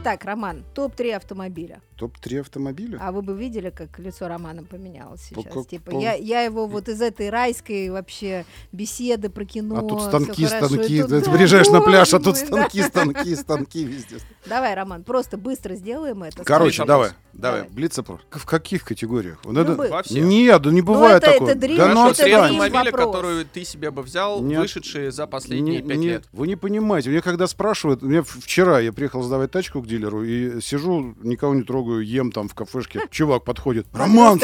Так, 0.02 0.24
Роман, 0.24 0.64
топ-3 0.74 1.12
автомобиля. 1.16 1.80
Топ-3 1.98 2.40
автомобиля? 2.40 2.98
А 3.00 3.10
вы 3.10 3.22
бы 3.22 3.34
видели, 3.36 3.70
как 3.70 3.98
лицо 3.98 4.28
Романа 4.28 4.62
поменялось 4.62 5.20
сейчас? 5.30 5.52
как- 5.52 5.66
типа, 5.66 5.90
по- 5.90 5.98
я, 6.00 6.14
я 6.14 6.42
его 6.42 6.66
вот 6.66 6.88
из 6.88 7.02
этой 7.02 7.28
райской 7.28 7.90
вообще 7.90 8.44
беседы 8.72 9.28
про 9.30 9.44
кино. 9.44 9.78
А 9.78 9.82
тут 9.82 10.02
станки, 10.02 10.46
станки. 10.46 11.00
тут, 11.02 11.10
Ты 11.10 11.20
да, 11.24 11.30
приезжаешь 11.32 11.68
на 11.68 11.80
пляж, 11.80 12.14
а 12.14 12.18
тут 12.20 12.36
мой, 12.36 12.40
да. 12.40 12.46
станки, 12.68 12.82
станки, 12.82 13.34
станки 13.36 13.84
везде. 13.84 14.16
Давай, 14.46 14.74
Роман, 14.74 15.02
просто 15.02 15.36
быстро 15.36 15.74
сделаем 15.74 16.22
это. 16.22 16.44
Короче, 16.44 16.84
давай, 16.84 17.10
давай, 17.32 17.60
Давай. 17.62 17.70
блиц-опрос. 17.74 18.20
В 18.30 18.46
каких 18.46 18.84
категориях? 18.84 19.38
Вот 19.44 19.56
это-. 19.56 19.74
Во 19.74 20.02
всех. 20.02 20.24
Нет, 20.24 20.62
да 20.62 20.70
не 20.70 20.80
бывает 20.82 21.22
это- 21.22 21.32
такого. 21.32 21.50
это 21.50 21.58
дрим, 21.58 21.76
Да 21.76 21.94
ну 21.94 22.10
это 22.10 22.22
дрим 22.22 22.38
автомобиля, 22.40 22.84
вопрос. 22.92 23.06
которые 23.06 23.44
ты 23.44 23.64
себе 23.64 23.90
бы 23.90 24.02
взял, 24.02 24.40
Нет. 24.42 24.60
вышедшие 24.60 25.10
за 25.10 25.26
последние 25.26 25.82
пять 25.82 25.98
лет. 25.98 26.24
Вы 26.32 26.46
не 26.46 26.56
понимаете. 26.56 27.10
Мне 27.10 27.20
когда 27.22 27.46
спрашивают, 27.48 28.02
мне 28.02 28.22
в- 28.22 28.28
вчера 28.40 28.78
я 28.80 28.92
приехал 28.92 29.22
сдавать 29.22 29.50
тачку 29.50 29.82
к 29.82 29.86
дилеру 29.86 30.22
и 30.24 30.60
сижу, 30.60 31.14
никого 31.22 31.54
не 31.54 31.62
трогаю, 31.62 31.87
ем 32.00 32.32
там 32.32 32.48
в 32.48 32.54
кафешке. 32.54 33.00
Чувак 33.10 33.44
подходит. 33.44 33.86
Роман, 33.92 34.40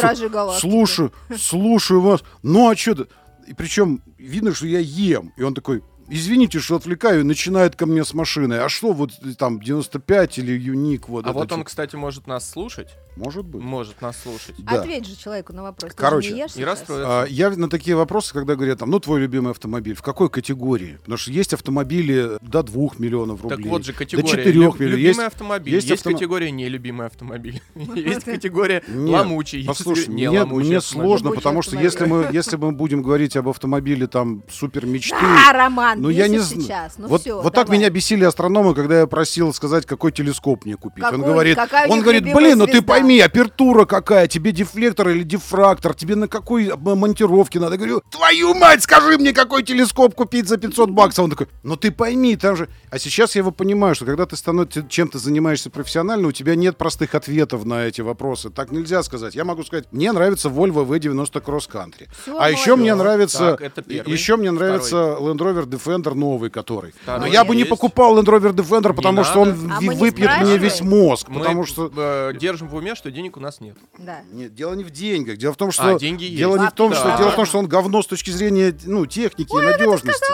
слушай, 0.58 1.10
слушаю 1.36 2.00
вас. 2.00 2.22
Ну 2.42 2.70
а 2.70 2.76
что 2.76 2.94
ты? 2.94 3.06
И 3.46 3.54
причем 3.54 4.02
видно, 4.18 4.54
что 4.54 4.66
я 4.66 4.78
ем. 4.78 5.32
И 5.36 5.42
он 5.42 5.54
такой, 5.54 5.82
извините, 6.08 6.58
что 6.60 6.76
отвлекаю, 6.76 7.20
и 7.20 7.24
начинает 7.24 7.76
ко 7.76 7.86
мне 7.86 8.04
с 8.04 8.14
машины. 8.14 8.54
А 8.54 8.68
что 8.68 8.92
вот 8.92 9.12
там 9.38 9.60
95 9.60 10.38
или 10.38 10.52
юник? 10.52 11.08
Вот 11.08 11.26
А 11.26 11.32
вот 11.32 11.52
он, 11.52 11.58
типа?» 11.58 11.64
кстати, 11.64 11.96
может 11.96 12.26
нас 12.26 12.48
слушать. 12.48 12.96
Может 13.16 13.44
быть. 13.44 13.62
может 13.62 14.00
нас 14.02 14.16
слушать. 14.22 14.54
Да. 14.58 14.80
Ответь 14.80 15.06
же 15.06 15.16
человеку 15.16 15.52
на 15.52 15.62
вопрос. 15.62 15.92
Короче, 15.94 16.32
не 16.32 16.40
ешь 16.40 16.50
и 16.50 16.54
сейчас? 16.54 16.64
расстроится. 16.80 17.22
А, 17.22 17.26
Я 17.26 17.50
на 17.50 17.68
такие 17.68 17.96
вопросы, 17.96 18.32
когда 18.32 18.56
говорят, 18.56 18.78
там, 18.80 18.90
ну, 18.90 18.98
твой 19.00 19.20
любимый 19.20 19.50
автомобиль, 19.52 19.94
в 19.94 20.02
какой 20.02 20.28
категории? 20.30 20.98
Потому 21.02 21.16
что 21.18 21.30
есть 21.30 21.52
автомобили 21.54 22.38
до 22.40 22.62
2 22.62 22.88
миллионов 22.98 23.42
рублей. 23.42 23.56
Так 23.58 23.66
вот 23.66 23.84
же 23.84 23.92
до 23.92 23.98
категория. 23.98 24.28
4 24.28 24.44
Лю- 24.52 24.52
миллионов. 24.54 24.80
любимый 24.80 25.02
Есть, 25.06 25.20
автомобиль. 25.20 25.74
есть 25.74 25.88
Есть, 25.88 26.04
автомо- 26.06 26.12
категория 26.12 26.50
нелюбимый 26.50 27.06
автомобиль. 27.06 27.62
Есть 27.94 28.24
категория 28.24 28.82
ломучий. 28.88 29.64
Послушай, 29.64 30.06
не 30.08 30.28
мне, 30.28 30.40
ломучий 30.40 30.68
мне 30.68 30.76
автомобиль. 30.78 31.08
сложно, 31.08 31.30
потому 31.32 31.62
что 31.62 31.78
если 31.78 32.06
мы, 32.06 32.28
если 32.32 32.56
мы 32.56 32.72
будем 32.72 33.02
говорить 33.02 33.36
об 33.36 33.48
автомобиле 33.48 34.06
там 34.06 34.42
супер 34.50 34.86
мечты, 34.86 35.16
Да, 35.20 35.52
Роман, 35.52 36.00
ну 36.00 36.08
я 36.08 36.28
не 36.28 36.40
сейчас. 36.40 36.98
Ну 36.98 37.08
вот 37.08 37.24
вот 37.26 37.54
так 37.54 37.68
меня 37.68 37.90
бесили 37.90 38.24
астрономы, 38.24 38.74
когда 38.74 39.00
я 39.00 39.06
просил 39.06 39.52
сказать, 39.54 39.86
какой 39.86 40.12
телескоп 40.12 40.64
мне 40.64 40.76
купить. 40.76 41.04
Он 41.04 41.20
говорит, 41.22 41.58
он 41.88 42.00
говорит, 42.00 42.24
блин, 42.24 42.58
ну 42.58 42.66
ты 42.66 42.72
звезда?» 42.72 42.86
Пойми, 43.04 43.20
апертура 43.20 43.84
какая, 43.84 44.26
тебе 44.26 44.52
дефлектор 44.52 45.08
или 45.08 45.22
дифрактор, 45.22 45.94
тебе 45.94 46.16
на 46.16 46.28
какой 46.28 46.68
э, 46.68 46.76
монтировке 46.76 47.60
надо? 47.60 47.72
Я 47.74 47.78
говорю, 47.78 48.02
твою 48.10 48.54
мать, 48.54 48.82
скажи 48.82 49.18
мне, 49.18 49.32
какой 49.32 49.62
телескоп 49.62 50.14
купить 50.14 50.48
за 50.48 50.56
500 50.56 50.90
баксов. 50.90 51.24
Он 51.24 51.30
такой, 51.30 51.48
ну 51.62 51.76
ты 51.76 51.90
пойми, 51.90 52.36
там 52.36 52.56
же... 52.56 52.68
А 52.90 52.98
сейчас 52.98 53.34
я 53.34 53.40
его 53.40 53.50
понимаю, 53.50 53.94
что 53.94 54.04
когда 54.04 54.26
ты 54.26 54.36
становишься, 54.36 54.86
чем 54.88 55.08
ты 55.08 55.18
занимаешься 55.18 55.70
профессионально, 55.70 56.28
у 56.28 56.32
тебя 56.32 56.54
нет 56.54 56.76
простых 56.76 57.14
ответов 57.14 57.64
на 57.64 57.84
эти 57.84 58.00
вопросы. 58.00 58.50
Так 58.50 58.70
нельзя 58.70 59.02
сказать. 59.02 59.34
Я 59.34 59.44
могу 59.44 59.64
сказать, 59.64 59.86
мне 59.92 60.12
нравится 60.12 60.48
Volvo 60.48 60.86
V90 60.86 61.44
Cross 61.44 61.70
Country. 61.70 62.08
Всё, 62.22 62.38
а 62.38 62.50
еще 62.50 62.76
мне 62.76 62.94
нравится... 62.94 63.52
Так, 63.52 63.60
это 63.60 63.82
первый. 63.82 64.12
Еще 64.12 64.36
мне 64.36 64.50
Второй. 64.50 64.68
нравится 64.68 64.96
Land 64.96 65.38
Rover 65.38 65.66
Defender 65.66 66.14
новый, 66.14 66.50
который. 66.50 66.94
Но 67.06 67.14
Второй 67.14 67.30
я 67.30 67.44
бы 67.44 67.54
не 67.54 67.60
есть. 67.60 67.70
покупал 67.70 68.18
Land 68.18 68.26
Rover 68.26 68.52
Defender, 68.54 68.88
Не 68.90 68.94
потому 68.94 69.24
что 69.24 69.40
он 69.40 69.48
надо. 69.50 69.74
А 69.76 69.80
мы 69.80 69.94
не 69.94 70.00
выпьет 70.00 70.30
мне 70.40 70.58
весь 70.58 70.80
мозг. 70.80 71.28
Мы 71.28 71.40
Потому 71.40 71.66
что... 71.66 71.90
э, 71.94 72.32
держим 72.38 72.68
в 72.68 72.74
уме, 72.74 72.93
что 72.94 73.10
денег 73.10 73.36
у 73.36 73.40
нас 73.40 73.60
нет. 73.60 73.76
Да. 73.98 74.20
Нет, 74.32 74.54
дело 74.54 74.74
не 74.74 74.84
в 74.84 74.90
деньгах. 74.90 75.36
Дело 75.36 75.52
в 75.52 75.56
том, 75.56 75.70
что 75.72 75.94
А, 75.96 75.98
деньги 75.98 76.24
есть. 76.24 76.36
дело 76.36 76.56
не 76.58 76.66
в 76.68 76.72
том, 76.72 76.90
Да. 76.90 76.96
что 76.96 77.16
дело 77.18 77.30
в 77.30 77.36
том, 77.36 77.46
что 77.46 77.58
он 77.58 77.66
говно 77.68 78.02
с 78.02 78.06
точки 78.06 78.30
зрения 78.30 78.76
ну 78.84 79.06
техники 79.06 79.50
и 79.52 79.60
надежности. 79.64 80.24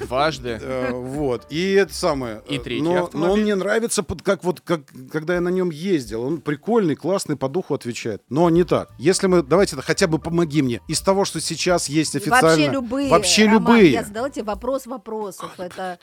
Дважды. 0.00 0.58
Э, 0.60 0.90
Вот. 0.92 1.46
И 1.50 1.72
это 1.72 1.94
самое. 1.94 2.42
И 2.48 2.58
третий 2.58 2.82
но, 2.82 3.04
автомобиль. 3.04 3.28
но 3.28 3.32
он 3.34 3.40
мне 3.40 3.54
нравится, 3.54 4.02
под- 4.02 4.22
как 4.22 4.44
вот 4.44 4.60
как, 4.60 4.82
когда 5.10 5.34
я 5.34 5.40
на 5.40 5.48
нем 5.48 5.70
ездил. 5.70 6.22
Он 6.22 6.40
прикольный, 6.40 6.96
классный, 6.96 7.36
по 7.36 7.48
духу 7.48 7.74
отвечает. 7.74 8.22
Но 8.28 8.48
не 8.50 8.64
так. 8.64 8.90
Если 8.98 9.26
мы. 9.26 9.42
Давайте 9.42 9.76
это 9.76 9.82
хотя 9.84 10.06
бы 10.06 10.18
помоги 10.18 10.62
мне. 10.62 10.80
Из 10.88 11.00
того, 11.00 11.24
что 11.24 11.40
сейчас 11.40 11.88
есть 11.88 12.14
И 12.14 12.18
официально. 12.18 12.48
Вообще 12.48 12.68
любые. 12.68 13.10
Вообще 13.10 13.44
Роман, 13.46 13.58
любые. 13.60 13.92
Я 13.92 14.02
задала 14.04 14.30
тебе 14.30 14.44
вопрос 14.44 14.86
вопросов. 14.86 15.50
Это... 15.58 15.98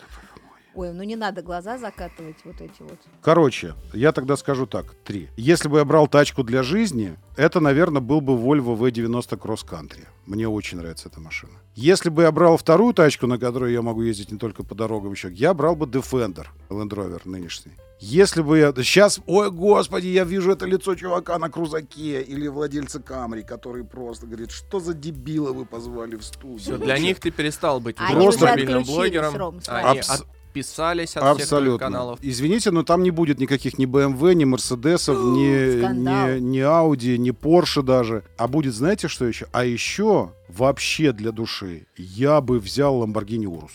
Ой, 0.75 0.93
ну 0.93 1.03
не 1.03 1.15
надо 1.15 1.41
глаза 1.41 1.77
закатывать 1.77 2.37
вот 2.43 2.61
эти 2.61 2.81
вот. 2.81 2.99
Короче, 3.21 3.73
я 3.93 4.11
тогда 4.11 4.37
скажу 4.37 4.67
так, 4.67 4.93
три. 5.03 5.29
Если 5.35 5.67
бы 5.67 5.79
я 5.79 5.85
брал 5.85 6.07
тачку 6.07 6.43
для 6.43 6.63
жизни, 6.63 7.17
это, 7.35 7.59
наверное, 7.59 8.01
был 8.01 8.21
бы 8.21 8.33
Volvo 8.33 8.77
V90 8.77 9.37
Cross 9.39 9.65
Country. 9.67 10.05
Мне 10.25 10.47
очень 10.47 10.77
нравится 10.77 11.09
эта 11.09 11.19
машина. 11.19 11.53
Если 11.75 12.09
бы 12.09 12.21
я 12.21 12.31
брал 12.31 12.57
вторую 12.57 12.93
тачку, 12.93 13.25
на 13.25 13.39
которой 13.39 13.73
я 13.73 13.81
могу 13.81 14.03
ездить 14.03 14.31
не 14.31 14.37
только 14.37 14.63
по 14.63 14.75
дорогам 14.75 15.13
еще, 15.13 15.31
я 15.31 15.53
брал 15.53 15.75
бы 15.75 15.85
Defender, 15.85 16.45
Land 16.69 16.89
Rover 16.89 17.21
нынешний. 17.25 17.71
Если 17.99 18.41
бы 18.41 18.57
я... 18.59 18.71
Сейчас, 18.71 19.19
ой, 19.25 19.51
господи, 19.51 20.07
я 20.07 20.23
вижу 20.23 20.51
это 20.51 20.65
лицо 20.65 20.95
чувака 20.95 21.37
на 21.39 21.49
крузаке 21.49 22.21
или 22.21 22.47
владельца 22.47 23.01
Камри, 23.01 23.43
который 23.43 23.83
просто 23.83 24.25
говорит, 24.25 24.51
что 24.51 24.79
за 24.79 24.93
дебила 24.93 25.51
вы 25.51 25.65
позвали 25.65 26.15
в 26.15 26.23
студию. 26.23 26.59
Все, 26.59 26.77
для 26.77 26.97
них 26.97 27.19
ты 27.19 27.31
перестал 27.31 27.81
быть 27.81 27.97
автомобильным 27.97 28.83
отключились, 28.83 28.87
блогером. 28.87 29.59
Они 29.67 29.99
Абс- 29.99 30.23
отписались 30.49 31.15
от 31.15 31.23
всех 31.23 31.43
Абсолютно. 31.43 31.77
твоих 31.77 31.93
каналов. 31.93 32.19
Извините, 32.21 32.71
но 32.71 32.83
там 32.83 33.03
не 33.03 33.11
будет 33.11 33.39
никаких 33.39 33.77
ни 33.77 33.85
BMW, 33.85 34.33
ни 34.33 34.45
Мерседесов, 34.45 35.17
ни, 35.17 35.79
Скандал. 35.79 36.27
ни, 36.27 36.39
ни 36.39 36.59
Audi, 36.59 37.17
ни 37.17 37.31
Porsche 37.31 37.81
даже. 37.81 38.23
А 38.37 38.47
будет, 38.47 38.73
знаете, 38.73 39.07
что 39.07 39.25
еще? 39.25 39.47
А 39.51 39.63
еще 39.63 40.31
вообще 40.47 41.11
для 41.11 41.31
души 41.31 41.87
я 41.95 42.41
бы 42.41 42.59
взял 42.59 43.03
Lamborghini 43.03 43.45
Urus. 43.45 43.71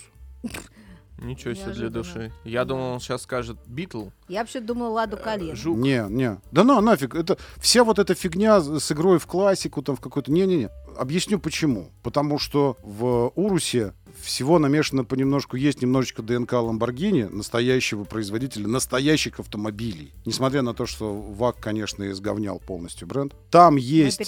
Ничего 1.18 1.54
себе 1.54 1.72
для 1.72 1.88
души. 1.88 2.32
Я 2.44 2.64
думал, 2.64 2.92
он 2.94 3.00
сейчас 3.00 3.22
скажет 3.22 3.56
Битл. 3.66 4.08
Я 4.28 4.40
вообще 4.40 4.60
думала 4.60 4.88
Ладу 4.90 5.16
Калину. 5.16 5.56
Жук. 5.56 5.78
Не, 5.78 6.04
не. 6.10 6.38
Да 6.50 6.64
ну, 6.64 6.80
нафиг. 6.80 7.14
Это 7.14 7.38
вся 7.56 7.82
вот 7.82 7.98
эта 7.98 8.14
фигня 8.14 8.60
с 8.60 8.92
игрой 8.92 9.18
в 9.18 9.26
классику, 9.26 9.80
там 9.80 9.96
в 9.96 10.00
какой-то... 10.00 10.30
Не-не-не. 10.30 10.68
Объясню 10.98 11.38
почему. 11.38 11.90
Потому 12.02 12.38
что 12.38 12.76
в 12.82 13.32
Урусе 13.36 13.94
всего 14.24 14.58
намешано 14.58 15.04
понемножку, 15.04 15.56
есть 15.56 15.82
немножечко 15.82 16.22
ДНК 16.22 16.54
Lamborghini, 16.54 17.28
настоящего 17.28 18.04
производителя, 18.04 18.66
настоящих 18.66 19.40
автомобилей. 19.40 20.12
Несмотря 20.24 20.62
на 20.62 20.74
то, 20.74 20.86
что 20.86 21.14
ВАК, 21.14 21.60
конечно, 21.60 22.10
изговнял 22.10 22.58
полностью 22.58 23.06
бренд. 23.06 23.34
Там 23.50 23.76
есть... 23.76 24.20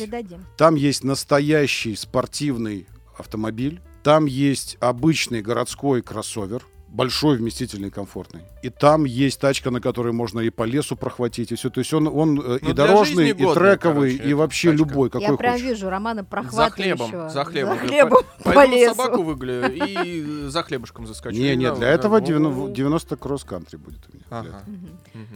Там 0.56 0.74
есть 0.74 1.04
настоящий 1.04 1.96
спортивный 1.96 2.86
автомобиль. 3.16 3.80
Там 4.02 4.26
есть 4.26 4.76
обычный 4.80 5.42
городской 5.42 6.02
кроссовер. 6.02 6.64
Большой, 6.96 7.36
вместительный, 7.36 7.90
комфортный. 7.90 8.40
И 8.62 8.70
там 8.70 9.04
есть 9.04 9.38
тачка, 9.38 9.70
на 9.70 9.82
которой 9.82 10.14
можно 10.14 10.40
и 10.40 10.48
по 10.48 10.62
лесу 10.62 10.96
прохватить, 10.96 11.52
и 11.52 11.54
все. 11.54 11.68
То 11.68 11.80
есть 11.80 11.92
он, 11.92 12.08
он 12.08 12.40
э, 12.40 12.58
Ну, 12.62 12.70
и 12.70 12.72
дорожный, 12.72 13.26
жизни 13.26 13.42
и 13.50 13.54
трековый, 13.54 14.12
короче, 14.16 14.30
и 14.30 14.34
вообще 14.34 14.70
тачка. 14.70 14.84
любой, 14.84 15.10
какой 15.10 15.28
Я 15.28 15.36
прям 15.36 15.52
хочешь. 15.52 15.66
вижу 15.66 15.90
Романа 15.90 16.22
За 16.22 16.26
прохватывающего. 16.26 17.06
хлебом. 17.06 17.30
За 17.30 17.44
хлебом. 17.44 17.78
За 17.78 17.86
хлебом 17.86 18.22
по 18.44 18.52
Пойду 18.52 18.76
лесу. 18.76 18.94
собаку 18.94 19.22
выгуляю 19.24 19.74
и 19.74 20.48
за 20.48 20.62
хлебушком 20.62 21.06
заскочу. 21.06 21.36
Не, 21.36 21.54
не, 21.54 21.70
для 21.74 21.88
этого 21.88 22.18
ну, 22.18 22.26
90, 22.26 22.72
90 22.72 23.16
кросс-кантри 23.16 23.76
будет 23.76 24.00
у 24.08 24.16
меня. 24.16 24.62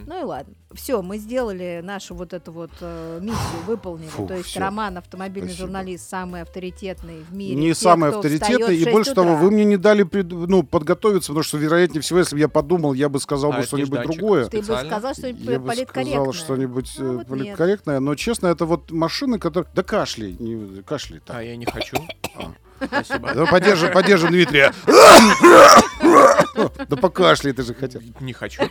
Ну 0.07 0.19
и 0.19 0.23
ладно. 0.23 0.53
Все, 0.73 1.01
мы 1.01 1.17
сделали 1.17 1.81
нашу 1.83 2.15
вот 2.15 2.33
эту 2.33 2.51
вот 2.51 2.71
э, 2.79 3.19
миссию, 3.21 3.61
выполнили. 3.67 4.09
То 4.27 4.35
есть. 4.35 4.55
Роман, 4.57 4.97
автомобильный 4.97 5.53
журналист, 5.53 6.09
самый 6.09 6.41
авторитетный 6.41 7.23
в 7.29 7.35
мире. 7.35 7.55
Не 7.55 7.73
самый 7.73 8.09
авторитетный, 8.09 8.75
и 8.75 8.83
6 8.83 8.91
больше 8.91 9.13
того, 9.13 9.35
вы 9.35 9.51
мне 9.51 9.65
не 9.65 9.77
дали 9.77 10.07
ну, 10.23 10.63
подготовиться, 10.63 11.29
потому 11.31 11.43
что, 11.43 11.50
вероятнее 11.57 12.01
всего, 12.01 12.19
если 12.19 12.35
бы 12.35 12.39
я 12.39 12.47
подумал, 12.47 12.93
я 12.93 13.09
бы 13.09 13.19
сказал 13.19 13.53
А 13.53 13.57
бы 13.57 13.63
что-нибудь 13.63 14.01
другое. 14.03 14.45
Ты 14.45 14.59
бы 14.59 14.63
сказал 14.77 15.13
что-нибудь 15.13 15.41
Я 15.45 15.59
бы 15.59 15.67
политкорректное. 15.67 16.13
сказал 16.15 16.33
что-нибудь 16.33 16.95
Ну, 16.97 17.05
э, 17.05 17.17
вот 17.17 17.27
политкорректное, 17.27 17.99
но 17.99 18.15
честно, 18.15 18.47
это 18.47 18.65
вот 18.65 18.91
машины, 18.91 19.39
которые... 19.39 19.69
Да 19.73 19.83
кашляй, 19.83 20.35
не, 20.39 20.81
кашляй. 20.83 21.21
так. 21.25 21.37
А 21.37 21.43
я 21.43 21.55
не 21.55 21.65
хочу. 21.65 21.97
А. 22.35 22.51
Спасибо. 22.85 23.33
Да 23.35 23.45
поддержим, 23.45 23.91
поддержим 23.91 24.29
Дмитрия. 24.31 24.73
Да 26.89 26.95
покашляй, 26.97 27.53
ты 27.53 27.63
же 27.63 27.73
хотел. 27.73 28.01
Не 28.19 28.33
хочу. 28.33 28.63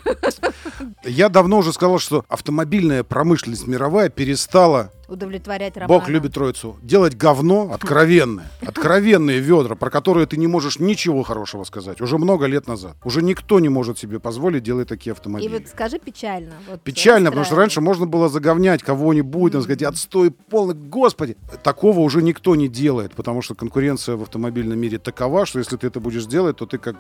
Я 1.05 1.29
давно 1.29 1.59
уже 1.59 1.73
сказал, 1.73 1.99
что 1.99 2.25
автомобильная 2.29 3.05
промышленность 3.05 3.67
мировая 3.67 4.09
перестала, 4.09 4.91
Удовлетворять 5.11 5.77
Романа. 5.77 5.89
Бог 5.89 6.09
любит 6.09 6.35
троицу, 6.35 6.77
делать 6.83 7.17
говно 7.17 7.73
откровенное. 7.73 8.49
Откровенные 8.65 9.41
ведра, 9.41 9.75
про 9.75 9.91
которые 9.91 10.27
ты 10.27 10.37
не 10.37 10.47
можешь 10.47 10.79
ничего 10.79 11.25
хорошего 11.25 11.65
сказать. 11.65 12.01
Уже 12.01 12.17
много 12.17 12.47
лет 12.47 12.69
назад. 12.69 12.97
Уже 13.03 13.21
никто 13.21 13.59
не 13.59 13.69
может 13.69 13.99
себе 13.99 14.21
позволить 14.21 14.63
делать 14.63 14.87
такие 14.87 15.11
И 15.11 15.13
автомобили. 15.13 15.49
вот 15.49 15.67
скажи 15.67 15.99
печально. 15.99 16.55
вот 16.69 16.81
Печально, 16.83 17.31
потому 17.31 17.45
что 17.45 17.57
раньше 17.57 17.81
можно 17.81 18.07
было 18.07 18.29
заговнять 18.29 18.85
кого-нибудь, 18.85 19.51
там, 19.53 19.63
сказать, 19.63 19.83
отстой 19.83 20.31
полный, 20.31 20.75
господи. 20.75 21.37
Такого 21.65 22.01
уже 22.01 22.23
никто 22.23 22.55
не 22.55 22.69
делает, 22.69 23.13
потому 23.17 23.43
что 23.43 23.57
конкуренция 23.57 24.15
в 24.15 24.23
автомобильном 24.23 24.79
мире 24.79 24.99
такова, 24.99 25.45
что 25.45 25.59
если 25.59 25.77
ты 25.77 25.89
это 25.89 25.99
будешь 25.99 26.27
делать, 26.27 26.59
то 26.59 26.67
ты 26.67 26.79
как... 26.79 26.95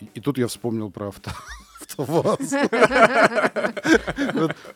И- 0.00 0.08
И 0.14 0.20
тут 0.20 0.38
я 0.38 0.46
вспомнил 0.46 0.90
про 0.90 1.08
авто. 1.08 1.30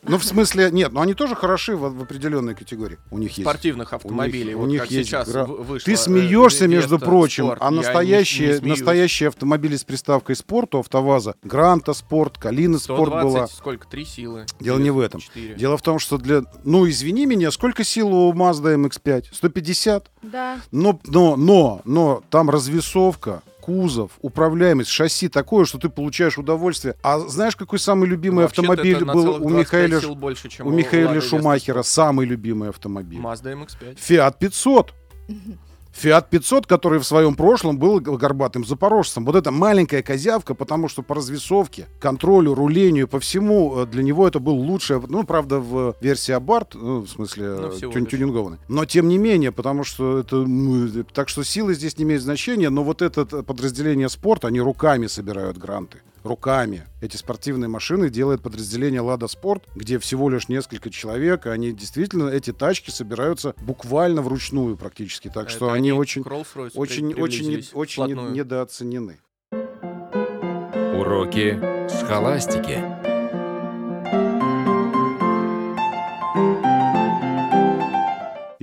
Ну, 0.03 0.17
в 0.17 0.23
смысле, 0.23 0.69
нет, 0.71 0.91
но 0.91 1.01
они 1.01 1.13
тоже 1.13 1.35
хороши 1.35 1.75
в 1.75 2.01
определенной 2.01 2.55
категории. 2.55 2.97
У 3.11 3.17
них 3.17 3.31
есть 3.31 3.41
Спортивных 3.41 3.93
автомобилей. 3.93 4.55
у 4.55 4.65
них 4.65 4.85
есть 4.85 5.11
Ты 5.11 5.93
э, 5.93 5.97
смеешься, 5.97 6.67
между 6.67 6.99
прочим, 6.99 7.53
а 7.59 7.71
настоящие, 7.71 9.27
автомобили 9.27 9.75
с 9.75 9.83
приставкой 9.83 10.35
спорт 10.35 10.75
у 10.75 10.79
АвтоВАЗа, 10.79 11.35
Гранта 11.43 11.93
Спорт, 11.93 12.37
Калина 12.37 12.79
Спорт 12.79 13.11
120, 13.11 13.23
была. 13.33 13.47
сколько? 13.47 13.87
Три 13.87 14.05
силы? 14.05 14.45
Дело 14.59 14.79
не 14.79 14.91
в 14.91 14.99
этом. 14.99 15.21
четыре? 15.21 15.55
Дело 15.55 15.77
в 15.77 15.81
том, 15.81 15.99
что 15.99 16.17
для... 16.17 16.43
Ну, 16.63 16.87
извини 16.89 17.25
меня, 17.25 17.51
сколько 17.51 17.83
сил 17.83 18.13
у 18.13 18.33
Mazda 18.33 18.75
MX-5? 18.75 19.25
150? 19.31 20.11
Да. 20.23 20.59
Но, 20.71 20.99
но, 21.05 21.35
но, 21.35 21.81
но 21.85 22.23
там 22.29 22.49
развесовка, 22.49 23.43
кузов, 23.61 24.11
управляемость, 24.21 24.89
шасси 24.89 25.29
такое, 25.29 25.65
что 25.65 25.77
ты 25.77 25.89
получаешь 25.89 26.37
удовольствие. 26.37 26.95
А 27.03 27.19
знаешь, 27.19 27.55
какой 27.55 27.79
самый 27.79 28.09
любимый 28.09 28.43
Вообще-то 28.43 28.71
автомобиль 28.73 29.05
был 29.05 29.35
у 29.35 29.49
25 29.49 29.51
Михаэля, 29.51 30.01
сил 30.01 30.15
больше, 30.15 30.49
чем 30.49 30.67
у 30.67 30.69
Лады 30.71 30.81
Веста 30.81 31.21
Шумахера? 31.21 31.83
Самый 31.83 32.25
любимый 32.25 32.69
автомобиль. 32.69 33.19
Mazda 33.19 33.53
MX-5. 33.53 33.97
Фиат 33.99 34.39
500. 34.39 34.93
Фиат 35.93 36.29
500, 36.29 36.67
который 36.67 36.99
в 36.99 37.03
своем 37.03 37.35
прошлом 37.35 37.77
был 37.77 37.99
горбатым 37.99 38.65
запорожцем. 38.65 39.25
Вот 39.25 39.35
эта 39.35 39.51
маленькая 39.51 40.01
козявка, 40.01 40.55
потому 40.55 40.87
что 40.87 41.03
по 41.03 41.15
развесовке, 41.15 41.87
контролю, 41.99 42.53
рулению, 42.55 43.07
по 43.07 43.19
всему, 43.19 43.81
э, 43.81 43.85
для 43.85 44.01
него 44.01 44.27
это 44.27 44.39
был 44.39 44.55
лучший, 44.55 44.99
ну, 45.07 45.23
правда, 45.25 45.59
в 45.59 45.95
версии 46.01 46.31
Абарт, 46.31 46.75
ну, 46.75 47.01
в 47.01 47.07
смысле, 47.09 47.49
Ну, 47.49 47.67
э, 47.67 47.71
тюн- 47.79 48.05
тюнингованный. 48.07 48.57
Но 48.69 48.85
тем 48.85 49.09
не 49.09 49.17
менее, 49.17 49.51
потому 49.51 49.83
что 49.83 50.19
это, 50.19 50.37
ну, 50.37 50.87
э, 50.87 51.03
так 51.13 51.29
что 51.29 51.43
силы 51.43 51.73
здесь 51.73 51.97
не 51.97 52.03
имеют 52.05 52.23
значения, 52.23 52.69
но 52.69 52.83
вот 52.83 53.01
это 53.01 53.27
э, 53.31 53.43
подразделение 53.43 54.07
спорта, 54.09 54.47
они 54.47 54.61
руками 54.61 55.07
собирают 55.07 55.57
гранты. 55.57 56.01
Руками 56.23 56.83
эти 57.01 57.17
спортивные 57.17 57.67
машины 57.67 58.09
делает 58.09 58.41
подразделение 58.41 59.01
«Лада 59.01 59.27
Спорт», 59.27 59.63
где 59.75 59.99
всего 59.99 60.29
лишь 60.29 60.49
несколько 60.49 60.89
человек, 60.89 61.45
и 61.45 61.49
они 61.49 61.71
действительно, 61.71 62.29
эти 62.29 62.53
тачки 62.53 62.89
собираются 62.91 63.55
буквально 63.61 64.21
вручную 64.21 64.77
практически, 64.77 65.29
так 65.29 65.49
что 65.49 65.67
Это 65.67 65.75
они 65.75 65.91
очень, 65.91 66.23
очень, 66.23 67.13
очень, 67.13 67.67
очень 67.73 68.31
недооценены. 68.33 69.19
Уроки 70.97 71.59
схоластики. 71.89 73.10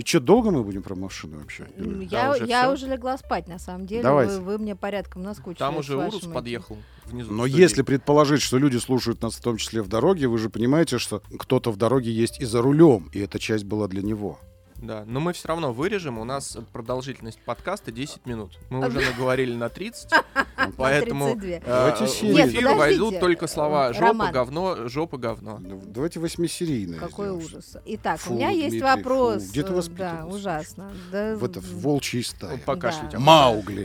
Что, 0.08 0.20
долго 0.20 0.50
мы 0.50 0.62
будем 0.64 0.82
про 0.82 0.94
машины 0.94 1.38
вообще? 1.38 1.66
Или- 1.76 1.86
М, 2.04 2.08
Да, 2.08 2.18
Я, 2.24 2.30
уже 2.32 2.46
я 2.46 2.62
всё. 2.62 2.72
уже 2.72 2.86
легла 2.86 3.18
спать, 3.18 3.46
на 3.48 3.58
самом 3.58 3.86
деле. 3.86 4.02
Давайте. 4.02 4.34
Вы, 4.38 4.40
вы 4.40 4.58
мне 4.58 4.74
порядком 4.74 5.22
наскучили. 5.22 5.58
Там 5.58 5.76
уже 5.76 5.96
Урус 5.96 6.16
этим. 6.22 6.32
подъехал 6.32 6.78
внизу. 7.04 7.32
Но 7.32 7.44
если 7.46 7.82
предположить, 7.82 8.40
что 8.40 8.56
люди 8.58 8.78
слушают 8.78 9.20
нас 9.22 9.34
в 9.34 9.42
том 9.42 9.56
числе 9.58 9.82
в 9.82 9.88
дороге, 9.88 10.26
вы 10.28 10.38
же 10.38 10.48
понимаете, 10.50 10.98
что 10.98 11.22
кто-то 11.38 11.70
в 11.70 11.76
дороге 11.76 12.10
есть 12.10 12.40
и 12.40 12.44
за 12.44 12.62
рулем, 12.62 13.10
и 13.12 13.18
эта 13.20 13.38
часть 13.38 13.64
была 13.64 13.86
для 13.88 14.02
него. 14.02 14.38
Да, 14.80 15.04
но 15.06 15.18
мы 15.20 15.32
все 15.32 15.48
равно 15.48 15.72
вырежем. 15.72 16.18
У 16.18 16.24
нас 16.24 16.56
продолжительность 16.72 17.38
подкаста 17.44 17.90
10 17.90 18.26
минут. 18.26 18.58
Мы 18.70 18.86
уже 18.86 19.00
наговорили 19.00 19.54
на 19.54 19.68
30, 19.68 20.10
На 20.56 20.72
поэтому 20.76 21.34
32. 21.38 21.50
э, 21.64 21.96
в 21.96 22.48
эфир 22.48 22.74
войдут 22.74 23.18
только 23.18 23.46
слова 23.48 23.92
«жопа, 23.92 24.30
говно», 24.30 24.88
«жопа, 24.88 25.18
говно». 25.18 25.58
Ну, 25.60 25.82
Давайте 25.84 26.20
восьмисерийное. 26.20 26.98
Какой 26.98 27.30
ужас. 27.30 27.76
Итак, 27.84 28.20
у 28.28 28.34
меня 28.34 28.50
есть 28.50 28.80
вопрос. 28.80 29.44
Где 29.44 29.62
ты 29.62 29.72
э, 29.72 29.74
воспитывался, 29.74 30.16
Да, 30.22 30.26
ужасно. 30.26 30.92
В 31.10 31.44
это, 31.44 31.60
в 31.60 31.82
волчьей 31.82 32.22
стае. 32.22 32.58
Покашляйте. 32.58 33.18
Маугли. 33.18 33.84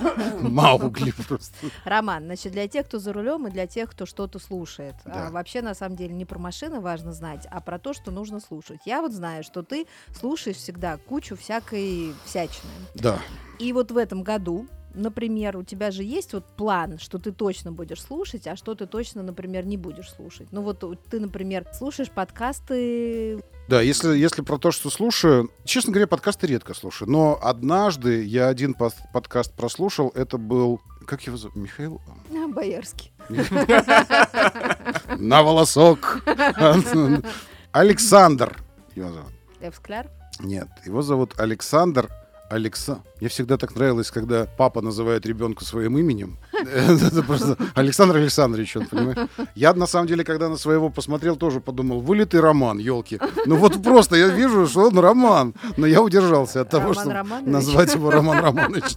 Маугли 0.40 1.12
просто. 1.26 1.54
Роман, 1.84 2.24
значит, 2.24 2.52
для 2.52 2.68
тех, 2.68 2.86
кто 2.86 2.98
за 2.98 3.12
рулем 3.12 3.46
и 3.46 3.50
для 3.50 3.66
тех, 3.66 3.90
кто 3.90 4.06
что-то 4.06 4.38
слушает. 4.38 4.94
Да. 5.04 5.28
А, 5.28 5.30
вообще, 5.30 5.62
на 5.62 5.74
самом 5.74 5.96
деле, 5.96 6.14
не 6.14 6.24
про 6.24 6.38
машины 6.38 6.80
важно 6.80 7.12
знать, 7.12 7.46
а 7.50 7.60
про 7.60 7.78
то, 7.78 7.92
что 7.92 8.10
нужно 8.10 8.40
слушать. 8.40 8.80
Я 8.84 9.02
вот 9.02 9.12
знаю, 9.12 9.44
что 9.44 9.62
ты 9.62 9.86
слушаешь 10.18 10.56
всегда 10.56 10.96
кучу 10.96 11.36
всякой 11.36 12.14
всячины. 12.24 12.70
Да. 12.94 13.18
И 13.58 13.72
вот 13.72 13.90
в 13.90 13.96
этом 13.96 14.22
году, 14.22 14.66
например, 14.94 15.56
у 15.56 15.62
тебя 15.62 15.90
же 15.90 16.02
есть 16.02 16.32
вот 16.32 16.44
план, 16.44 16.98
что 16.98 17.18
ты 17.18 17.32
точно 17.32 17.72
будешь 17.72 18.02
слушать, 18.02 18.46
а 18.46 18.56
что 18.56 18.74
ты 18.74 18.86
точно, 18.86 19.22
например, 19.22 19.66
не 19.66 19.76
будешь 19.76 20.10
слушать. 20.10 20.48
Ну 20.50 20.62
вот 20.62 20.84
ты, 21.10 21.20
например, 21.20 21.66
слушаешь 21.72 22.10
подкасты. 22.10 23.42
Да, 23.68 23.80
если, 23.80 24.16
если 24.16 24.42
про 24.42 24.58
то, 24.58 24.70
что 24.70 24.90
слушаю, 24.90 25.50
честно 25.64 25.92
говоря, 25.92 26.06
подкасты 26.06 26.46
редко 26.46 26.72
слушаю. 26.72 27.10
Но 27.10 27.38
однажды 27.42 28.22
я 28.24 28.48
один 28.48 28.74
подкаст 28.74 29.52
прослушал, 29.54 30.12
это 30.14 30.38
был... 30.38 30.80
Как 31.06 31.22
его 31.22 31.36
зовут? 31.36 31.56
Михаил? 31.56 32.00
а, 32.32 32.48
Боярский. 32.48 33.12
На 35.18 35.42
волосок. 35.42 36.22
Александр. 37.72 38.56
Его 38.94 39.10
зовут. 39.10 39.32
Эвскляр. 39.60 40.10
Нет, 40.40 40.68
его 40.84 41.02
зовут 41.02 41.38
Александр 41.38 42.10
Алекса. 42.50 43.00
Мне 43.20 43.28
всегда 43.28 43.56
так 43.56 43.74
нравилось, 43.74 44.10
когда 44.10 44.46
папа 44.56 44.80
называет 44.80 45.26
ребенка 45.26 45.64
своим 45.64 45.98
именем. 45.98 46.38
Это 46.52 47.22
просто 47.22 47.56
Александр 47.74 48.16
Александрович, 48.16 48.76
он, 48.76 48.86
понимаешь? 48.86 49.28
Я, 49.54 49.74
на 49.74 49.86
самом 49.86 50.06
деле, 50.06 50.24
когда 50.24 50.48
на 50.48 50.56
своего 50.56 50.90
посмотрел, 50.90 51.36
тоже 51.36 51.60
подумал, 51.60 52.00
вылитый 52.00 52.40
роман, 52.40 52.78
елки. 52.78 53.18
Ну 53.46 53.56
вот 53.56 53.82
просто 53.82 54.16
я 54.16 54.28
вижу, 54.28 54.66
что 54.66 54.88
он 54.88 54.98
роман. 54.98 55.54
Но 55.76 55.86
я 55.86 56.02
удержался 56.02 56.60
от 56.60 56.70
того, 56.70 56.94
чтобы 56.94 57.22
назвать 57.42 57.94
его 57.94 58.10
Роман 58.10 58.38
Романович. 58.38 58.96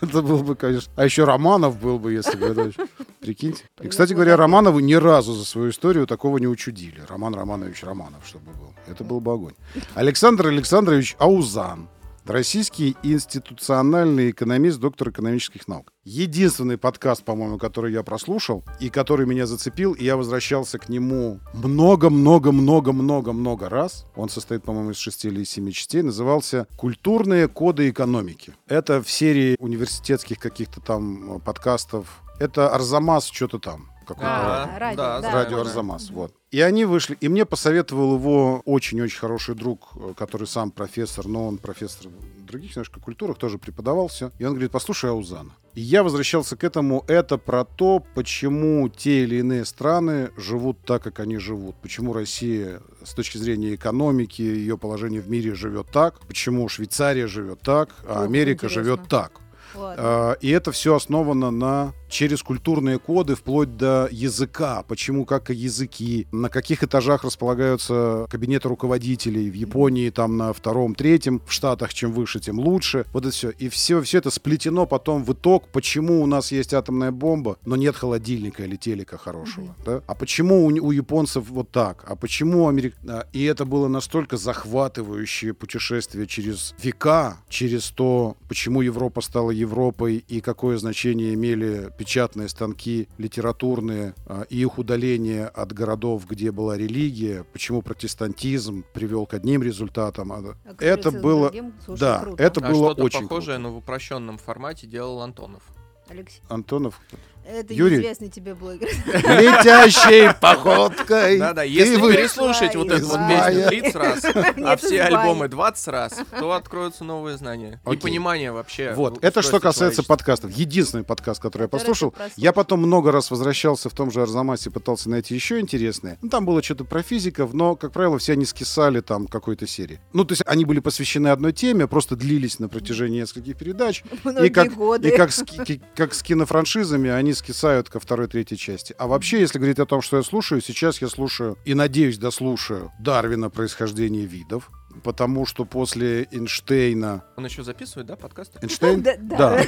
Это 0.00 0.22
был 0.22 0.42
бы, 0.42 0.54
конечно. 0.56 0.92
А 0.96 1.04
еще 1.04 1.24
Романов 1.24 1.78
был 1.80 1.98
бы, 1.98 2.12
если 2.12 2.36
бы. 2.36 2.72
Прикиньте. 3.20 3.64
И, 3.80 3.88
кстати 3.88 4.12
говоря. 4.12 4.36
Романовы 4.36 4.82
ни 4.82 4.94
разу 4.94 5.34
за 5.34 5.44
свою 5.44 5.70
историю 5.70 6.06
такого 6.06 6.38
не 6.38 6.46
учудили. 6.46 7.00
Роман 7.08 7.34
Романович 7.34 7.84
Романов, 7.84 8.26
чтобы 8.26 8.46
был. 8.52 8.74
Это 8.86 9.04
был 9.04 9.20
бы 9.20 9.32
огонь. 9.32 9.54
Александр 9.94 10.48
Александрович 10.48 11.16
Аузан. 11.18 11.88
Российский 12.26 12.96
институциональный 13.02 14.30
экономист, 14.30 14.78
доктор 14.78 15.10
экономических 15.10 15.66
наук. 15.66 15.92
Единственный 16.04 16.78
подкаст, 16.78 17.24
по-моему, 17.24 17.58
который 17.58 17.92
я 17.92 18.04
прослушал 18.04 18.64
и 18.78 18.90
который 18.90 19.26
меня 19.26 19.46
зацепил, 19.46 19.92
и 19.92 20.04
я 20.04 20.16
возвращался 20.16 20.78
к 20.78 20.88
нему 20.88 21.40
много-много-много-много-много 21.52 23.68
раз. 23.68 24.06
Он 24.14 24.28
состоит, 24.28 24.62
по-моему, 24.62 24.92
из 24.92 24.98
шести 24.98 25.26
или 25.26 25.42
семи 25.42 25.72
частей. 25.72 26.02
Назывался 26.02 26.68
«Культурные 26.76 27.48
коды 27.48 27.90
экономики». 27.90 28.54
Это 28.68 29.02
в 29.02 29.10
серии 29.10 29.56
университетских 29.58 30.38
каких-то 30.38 30.80
там 30.80 31.36
э, 31.36 31.40
подкастов. 31.40 32.22
Это 32.38 32.68
Арзамас 32.68 33.26
что-то 33.26 33.58
там. 33.58 33.91
Какой-то 34.02 34.26
А, 34.26 34.78
радио, 34.78 34.96
да, 34.96 35.20
да. 35.20 35.32
радио 35.32 35.56
да. 35.56 35.62
Арзамас. 35.62 36.10
Вот. 36.10 36.34
И 36.50 36.60
они 36.60 36.84
вышли, 36.84 37.16
и 37.20 37.28
мне 37.28 37.46
посоветовал 37.46 38.16
его 38.16 38.62
очень-очень 38.66 39.18
хороший 39.18 39.54
друг, 39.54 39.92
э, 39.94 40.12
который 40.16 40.46
сам 40.46 40.70
профессор, 40.70 41.26
но 41.26 41.46
он 41.46 41.58
профессор 41.58 42.08
в 42.08 42.44
других 42.44 42.76
немножко 42.76 43.00
культурах, 43.00 43.38
тоже 43.38 43.58
преподавал 43.58 44.08
все. 44.08 44.30
И 44.38 44.44
он 44.44 44.52
говорит, 44.52 44.70
послушай 44.70 45.10
Аузана. 45.10 45.52
И 45.74 45.80
я 45.80 46.02
возвращался 46.02 46.54
к 46.56 46.64
этому. 46.64 47.04
Это 47.08 47.38
про 47.38 47.64
то, 47.64 48.04
почему 48.14 48.88
те 48.90 49.22
или 49.22 49.36
иные 49.36 49.64
страны 49.64 50.30
живут 50.36 50.78
так, 50.84 51.02
как 51.02 51.20
они 51.20 51.38
живут. 51.38 51.76
Почему 51.76 52.12
Россия 52.12 52.82
с 53.02 53.14
точки 53.14 53.38
зрения 53.38 53.74
экономики, 53.74 54.42
ее 54.42 54.76
положения 54.76 55.20
в 55.20 55.30
мире 55.30 55.54
живет 55.54 55.86
так. 55.90 56.20
Почему 56.26 56.68
Швейцария 56.68 57.26
живет 57.26 57.60
так, 57.60 57.88
а 58.06 58.24
Америка 58.24 58.66
интересно. 58.66 58.82
живет 58.84 59.08
так. 59.08 59.40
Ладно. 59.74 60.36
И 60.42 60.50
это 60.50 60.70
все 60.72 60.94
основано 60.94 61.50
на 61.50 61.94
через 62.12 62.42
культурные 62.42 62.98
коды 62.98 63.34
вплоть 63.34 63.76
до 63.76 64.06
языка. 64.12 64.84
Почему, 64.86 65.24
как 65.24 65.50
и 65.50 65.54
языки, 65.54 66.26
на 66.30 66.50
каких 66.50 66.84
этажах 66.84 67.24
располагаются 67.24 68.26
кабинеты 68.30 68.68
руководителей. 68.68 69.50
В 69.50 69.54
Японии 69.54 70.10
там 70.10 70.36
на 70.36 70.52
втором, 70.52 70.94
третьем, 70.94 71.40
в 71.46 71.52
Штатах 71.52 71.94
чем 71.94 72.12
выше, 72.12 72.38
тем 72.38 72.58
лучше. 72.58 73.06
Вот 73.12 73.24
это 73.24 73.34
все. 73.34 73.50
И 73.50 73.68
все, 73.70 74.02
все 74.02 74.18
это 74.18 74.30
сплетено 74.30 74.86
потом 74.86 75.24
в 75.24 75.32
итог, 75.32 75.68
почему 75.68 76.22
у 76.22 76.26
нас 76.26 76.52
есть 76.52 76.74
атомная 76.74 77.10
бомба, 77.12 77.56
но 77.64 77.76
нет 77.76 77.96
холодильника 77.96 78.64
или 78.64 78.76
телека 78.76 79.16
хорошего. 79.16 79.74
да? 79.86 80.02
А 80.06 80.14
почему 80.14 80.66
у, 80.66 80.68
у 80.68 80.90
японцев 80.90 81.48
вот 81.48 81.70
так? 81.70 82.04
А 82.06 82.14
почему 82.14 82.68
Америк... 82.68 82.94
а, 83.08 83.26
И 83.32 83.42
это 83.44 83.64
было 83.64 83.88
настолько 83.88 84.36
захватывающее 84.36 85.54
путешествие 85.54 86.26
через 86.26 86.74
века, 86.82 87.38
через 87.48 87.88
то, 87.88 88.36
почему 88.48 88.82
Европа 88.82 89.22
стала 89.22 89.50
Европой 89.50 90.22
и 90.28 90.42
какое 90.42 90.76
значение 90.76 91.32
имели 91.32 91.90
печатные 92.02 92.48
станки, 92.48 93.08
литературные, 93.16 94.14
а, 94.26 94.42
и 94.50 94.58
их 94.60 94.76
удаление 94.76 95.46
от 95.46 95.72
городов, 95.72 96.26
где 96.28 96.50
была 96.50 96.76
религия, 96.76 97.44
почему 97.52 97.80
протестантизм 97.80 98.84
привел 98.92 99.24
к 99.24 99.34
одним 99.34 99.62
результатам. 99.62 100.32
а, 100.32 100.38
А 100.64 100.74
Это 100.80 101.12
было... 101.12 101.50
другим? 101.50 101.72
Слушай, 101.84 102.00
да, 102.00 102.18
круто. 102.18 102.42
это 102.42 102.66
А 102.66 102.70
было 102.72 102.92
очень 102.94 103.20
похожее, 103.28 103.58
круто. 103.58 103.68
но 103.68 103.72
в 103.74 103.76
упрощенном 103.76 104.38
формате 104.38 104.88
делал 104.88 105.20
Антонов. 105.22 105.62
Алексей, 106.08 106.40
Антонов, 106.48 107.00
это 107.46 107.74
Юрий. 107.74 107.96
неизвестный 107.96 108.28
тебе 108.28 108.54
блогер. 108.54 108.88
летящей 109.06 110.32
походкой. 110.40 111.38
Да-да, 111.38 111.62
если 111.62 111.96
вы- 111.96 112.12
переслушать 112.14 112.74
вот 112.76 112.90
эту 112.90 113.06
вот 113.06 113.20
песню 113.28 113.68
30 113.68 113.94
раз, 113.96 114.24
а 114.64 114.76
все 114.76 115.02
альбомы 115.02 115.48
20 115.48 115.88
раз, 115.88 116.14
то 116.38 116.52
откроются 116.52 117.04
новые 117.04 117.36
знания. 117.36 117.80
И 117.90 117.96
понимание 117.96 118.52
вообще. 118.52 118.92
Вот, 118.94 119.22
это 119.22 119.42
что 119.42 119.60
касается 119.60 120.02
подкастов. 120.02 120.50
Единственный 120.52 121.04
подкаст, 121.04 121.40
который 121.40 121.62
я 121.62 121.68
послушал. 121.68 122.14
Я 122.36 122.52
потом 122.52 122.80
много 122.80 123.12
раз 123.12 123.30
возвращался 123.30 123.88
в 123.88 123.94
том 123.94 124.10
же 124.10 124.22
Арзамасе, 124.22 124.70
пытался 124.70 125.10
найти 125.10 125.34
еще 125.34 125.60
интересные. 125.60 126.18
Ну, 126.22 126.28
там 126.28 126.44
было 126.44 126.62
что-то 126.62 126.84
про 126.84 127.02
физиков, 127.02 127.52
но, 127.52 127.76
как 127.76 127.92
правило, 127.92 128.18
все 128.18 128.32
они 128.32 128.44
скисали 128.44 129.00
там 129.00 129.26
какой-то 129.26 129.66
серии. 129.66 130.00
Ну, 130.12 130.24
то 130.24 130.32
есть 130.32 130.42
они 130.46 130.64
были 130.64 130.80
посвящены 130.80 131.28
одной 131.28 131.52
теме, 131.52 131.86
просто 131.86 132.16
длились 132.16 132.58
на 132.58 132.68
протяжении 132.68 133.20
нескольких 133.20 133.56
передач. 133.56 134.02
И 134.42 134.48
как, 134.50 134.74
годы. 134.74 135.08
и 135.08 135.16
как 135.16 135.32
с, 135.32 135.42
ки- 135.44 135.80
как 135.94 136.14
с 136.14 136.22
кинофраншизами, 136.22 137.10
они 137.10 137.31
скисают 137.34 137.88
ко 137.88 138.00
второй, 138.00 138.28
третьей 138.28 138.58
части. 138.58 138.94
А 138.98 139.06
вообще, 139.06 139.40
если 139.40 139.58
говорить 139.58 139.78
о 139.78 139.86
том, 139.86 140.02
что 140.02 140.16
я 140.16 140.22
слушаю, 140.22 140.60
сейчас 140.60 141.00
я 141.00 141.08
слушаю 141.08 141.58
и, 141.64 141.74
надеюсь, 141.74 142.18
дослушаю 142.18 142.92
Дарвина 143.00 143.50
«Происхождение 143.50 144.26
видов», 144.26 144.70
потому 145.02 145.46
что 145.46 145.64
после 145.64 146.28
Эйнштейна... 146.30 147.24
Он 147.36 147.44
еще 147.44 147.62
записывает, 147.62 148.06
да, 148.06 148.16
подкасты? 148.16 148.58
Эйнштейн? 148.62 149.02
Да, 149.02 149.16
да. 149.18 149.62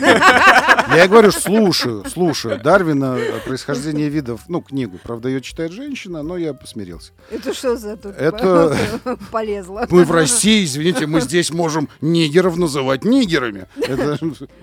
Я 0.97 1.05
и 1.05 1.09
говорю, 1.09 1.33
слушаю, 1.33 2.05
слушаю. 2.09 2.61
Дарвина 2.63 3.17
э, 3.19 3.41
«Происхождение 3.41 4.09
видов», 4.09 4.43
ну, 4.49 4.61
книгу. 4.61 4.99
Правда, 5.03 5.29
ее 5.29 5.41
читает 5.41 5.73
женщина, 5.73 6.23
но 6.23 6.37
я 6.37 6.55
посмирился. 6.55 7.13
Это 7.31 7.55
что 7.55 7.77
за 7.77 7.97
тут 7.97 8.15
Это- 8.17 8.77
полезло? 9.31 9.87
Мы 9.91 10.05
в 10.05 10.11
России, 10.11 10.65
извините, 10.65 11.07
мы 11.07 11.21
здесь 11.21 11.51
можем 11.51 11.89
нигеров 12.01 12.57
называть 12.57 13.05
нигерами. 13.05 13.67
Это, 13.77 14.19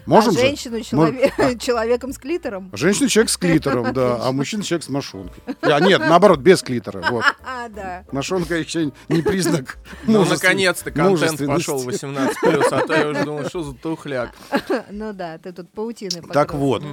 можем 0.05 0.29
а 0.29 0.33
же? 0.33 0.39
женщину 0.39 0.77
челове- 0.79 1.57
человеком 1.59 2.13
с 2.13 2.17
клитором? 2.17 2.69
Женщина 2.73 3.09
человек 3.09 3.29
с 3.29 3.37
клитором, 3.37 3.93
да, 3.93 4.19
а 4.21 4.31
мужчина 4.31 4.63
человек 4.63 4.83
с 4.83 4.89
мошонкой. 4.89 5.41
А, 5.61 5.79
нет, 5.79 5.99
наоборот, 5.99 6.39
без 6.39 6.61
клитора. 6.61 7.03
Вот. 7.09 7.23
А, 7.45 7.61
А, 7.61 7.69
да. 7.69 8.03
Ношенка 8.11 8.55
еще 8.55 8.91
не 9.07 9.21
признак 9.21 9.77
Ну, 10.07 10.23
мужествен- 10.23 10.39
наконец-то 10.51 10.91
контент 10.91 11.45
пошел 11.47 11.87
18+, 11.87 12.33
а 12.71 12.87
то 12.87 12.93
я 12.93 13.09
уже 13.09 13.25
думал, 13.25 13.45
что 13.45 13.63
за 13.63 13.73
тухляк. 13.73 14.33
Ну 14.89 15.13
да, 15.13 15.37
ты 15.37 15.51
тут 15.51 15.69
паутины 15.71 16.21
Так 16.33 16.53
вот, 16.53 16.83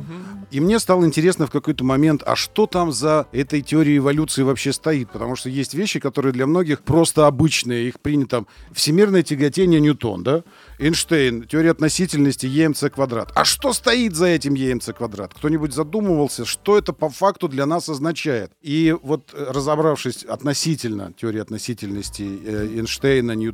и 0.50 0.60
мне 0.60 0.78
стало 0.78 1.04
интересно 1.04 1.46
в 1.46 1.50
какой-то 1.50 1.84
момент, 1.84 2.22
а 2.24 2.36
что 2.36 2.66
там 2.66 2.92
за 2.92 3.26
этой 3.32 3.60
теорией 3.60 3.98
эволюции 3.98 4.42
вообще 4.42 4.72
стоит? 4.72 5.10
Потому 5.10 5.36
что 5.36 5.48
есть 5.48 5.74
вещи, 5.74 6.00
которые 6.00 6.32
для 6.32 6.46
многих 6.46 6.82
просто 6.82 7.26
обычные. 7.26 7.88
Их 7.88 8.00
принято 8.00 8.28
там 8.28 8.46
всемирное 8.72 9.22
тяготение 9.22 9.80
Ньютон, 9.80 10.22
да? 10.22 10.42
Эйнштейн, 10.78 11.44
теория 11.44 11.70
относительности 11.70 12.46
ЕМЦ 12.46 12.84
квадрат. 12.94 13.32
А 13.34 13.44
что 13.44 13.72
стоит 13.72 14.14
за 14.14 14.26
этим 14.26 14.54
ЕМЦ 14.54 14.90
квадрат? 14.96 15.34
Кто-нибудь 15.34 15.72
задумывался, 15.72 16.44
что 16.44 16.78
это 16.78 16.92
по 16.92 17.08
факту 17.08 17.48
для 17.48 17.66
нас 17.66 17.88
означает? 17.88 18.52
И 18.62 18.94
вот 19.02 19.32
э, 19.34 19.46
разобравшись 19.50 20.24
относительно 20.24 21.12
теории 21.12 21.40
относительности 21.40 22.22
э, 22.22 22.68
Эйнштейна, 22.76 23.32
Ньютона, 23.32 23.47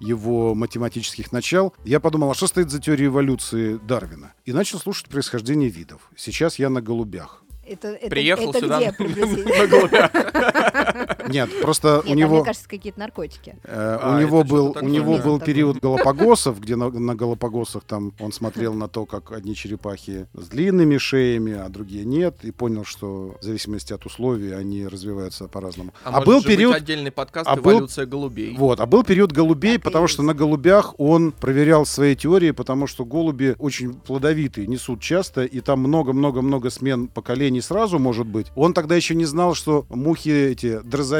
его 0.00 0.54
математических 0.54 1.32
начал, 1.32 1.74
я 1.84 2.00
подумал, 2.00 2.30
а 2.30 2.34
что 2.34 2.46
стоит 2.46 2.70
за 2.70 2.80
теорией 2.80 3.08
эволюции 3.08 3.78
Дарвина? 3.86 4.32
И 4.44 4.52
начал 4.52 4.78
слушать 4.78 5.08
происхождение 5.08 5.68
видов. 5.68 6.10
Сейчас 6.16 6.58
я 6.58 6.70
на 6.70 6.80
голубях. 6.80 7.42
Это, 7.66 7.88
это, 7.88 8.08
Приехал 8.08 8.50
это 8.50 8.60
сюда 8.60 8.92
где 8.98 9.26
на 9.26 9.66
голубях. 9.66 10.10
Нет, 11.32 11.50
просто 11.62 12.00
у 12.06 12.14
него... 12.14 12.36
мне 12.36 12.44
кажется, 12.44 12.68
какие-то 12.68 12.98
наркотики. 13.00 13.56
Э, 13.64 13.98
А, 14.00 14.16
у 14.16 14.20
него 14.20 14.40
это 14.40 14.48
был, 14.48 14.76
у 14.80 14.88
него 14.88 15.18
был 15.18 15.40
период 15.40 15.78
Галапагосов, 15.78 16.60
где 16.60 16.76
на, 16.76 16.90
на 16.90 17.14
Галапагосах 17.14 17.84
там 17.84 18.12
он 18.18 18.32
смотрел 18.32 18.74
на 18.74 18.88
то, 18.88 19.06
как 19.06 19.32
одни 19.32 19.54
черепахи 19.54 20.26
с 20.34 20.48
длинными 20.48 20.98
шеями, 20.98 21.52
а 21.54 21.68
другие 21.68 22.04
нет, 22.04 22.36
и 22.42 22.50
понял, 22.50 22.84
что 22.84 23.36
в 23.40 23.44
зависимости 23.44 23.92
от 23.92 24.06
условий 24.06 24.52
они 24.52 24.86
развиваются 24.86 25.48
по-разному. 25.48 25.92
А, 26.04 26.18
А, 26.18 26.20
был 26.24 26.42
период, 26.42 26.74
отдельный 26.74 27.10
подкаст 27.10 27.48
а 27.48 27.56
был- 27.56 27.72
«Эволюция 27.72 28.06
голубей». 28.06 28.54
вот, 28.56 28.80
а 28.80 28.86
был 28.86 29.04
период 29.04 29.32
голубей, 29.32 29.78
потому 29.78 30.06
что 30.08 30.22
на 30.22 30.34
голубях 30.34 30.94
он 30.98 31.32
проверял 31.32 31.86
свои 31.86 32.14
теории, 32.16 32.50
потому 32.50 32.86
что 32.86 33.04
голуби 33.04 33.54
очень 33.58 33.94
плодовитые, 33.94 34.66
несут 34.66 35.00
часто, 35.00 35.44
и 35.44 35.60
там 35.60 35.80
много-много-много 35.80 36.70
смен 36.70 37.08
поколений 37.08 37.60
сразу 37.60 37.98
может 37.98 38.26
быть. 38.26 38.46
Он 38.54 38.72
тогда 38.74 38.96
еще 38.96 39.14
не 39.14 39.24
знал, 39.24 39.54
что 39.54 39.86
мухи 39.90 40.28
эти 40.30 40.80
дрозофилы, 40.80 41.17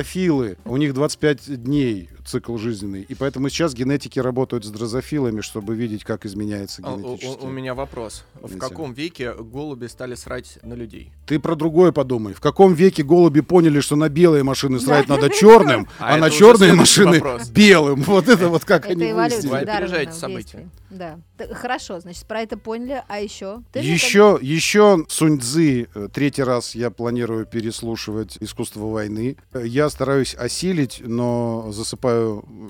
у 0.64 0.76
них 0.76 0.94
25 0.94 1.62
дней 1.62 2.10
цикл 2.28 2.56
жизненный, 2.56 3.02
и 3.02 3.14
поэтому 3.14 3.48
сейчас 3.48 3.74
генетики 3.74 4.18
работают 4.18 4.64
с 4.64 4.70
дрозофилами, 4.70 5.40
чтобы 5.40 5.74
видеть, 5.74 6.04
как 6.04 6.26
изменяется 6.26 6.82
А, 6.84 6.94
у- 6.94 6.98
генетически. 6.98 7.42
У, 7.42 7.46
у 7.46 7.50
меня 7.50 7.74
вопрос. 7.74 8.24
В 8.34 8.48
Видите. 8.48 8.60
каком 8.60 8.92
веке 8.92 9.32
голуби 9.32 9.86
стали 9.86 10.14
срать 10.14 10.58
на 10.62 10.74
людей? 10.74 11.12
Ты 11.26 11.38
про 11.40 11.54
другое 11.56 11.92
подумай. 11.92 12.34
В 12.34 12.40
каком 12.40 12.74
веке 12.74 13.02
голуби 13.02 13.40
поняли, 13.40 13.80
что 13.80 13.96
на 13.96 14.08
белые 14.08 14.42
машины 14.44 14.78
срать 14.80 15.06
Да. 15.06 15.16
надо 15.16 15.30
черным, 15.34 15.88
А 15.98 16.14
а, 16.14 16.16
на 16.18 16.30
черные 16.30 16.74
машины 16.74 17.20
вопрос. 17.20 17.48
белым? 17.50 18.02
Вот 18.02 18.28
это 18.28 18.48
вот 18.48 18.64
как 18.64 18.86
они 18.86 19.04
Это 19.04 19.12
эволюция 19.12 19.50
выяснили. 19.50 19.64
Вы 19.64 19.70
опережаете 19.76 20.12
в 20.12 20.14
события. 20.14 20.68
Да. 20.90 21.18
Хорошо, 21.52 22.00
значит, 22.00 22.26
про 22.26 22.40
это 22.40 22.56
поняли. 22.56 23.02
А 23.08 23.20
еще? 23.20 23.62
Ты 23.72 23.80
Еще, 23.80 24.38
еще 24.40 25.04
Сунь 25.08 25.38
Цзы, 25.40 25.86
э, 25.94 26.08
третий 26.12 26.42
раз 26.42 26.74
я 26.74 26.90
планирую 26.90 27.44
переслушивать 27.46 28.36
«Искусство 28.40 28.86
войны». 28.86 29.36
Э, 29.52 29.62
Я 29.66 29.90
стараюсь 29.90 30.34
осилить, 30.34 31.02
но 31.04 31.70
засыпаю 31.72 32.17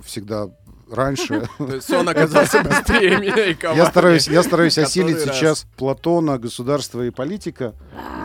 всегда 0.05 0.49
раньше. 0.91 1.49
То 1.59 1.75
есть 1.75 1.91
он 1.91 2.09
оказался 2.09 2.63
быстрее 2.65 3.19
меня 3.19 3.47
и 3.47 3.57
Я 3.77 3.87
стараюсь, 3.87 4.29
я 4.29 4.43
стараюсь 4.43 4.79
осилить 4.79 5.21
сейчас 5.21 5.67
Платона, 5.77 6.39
государство 6.39 7.05
и 7.05 7.11
политика. 7.11 7.75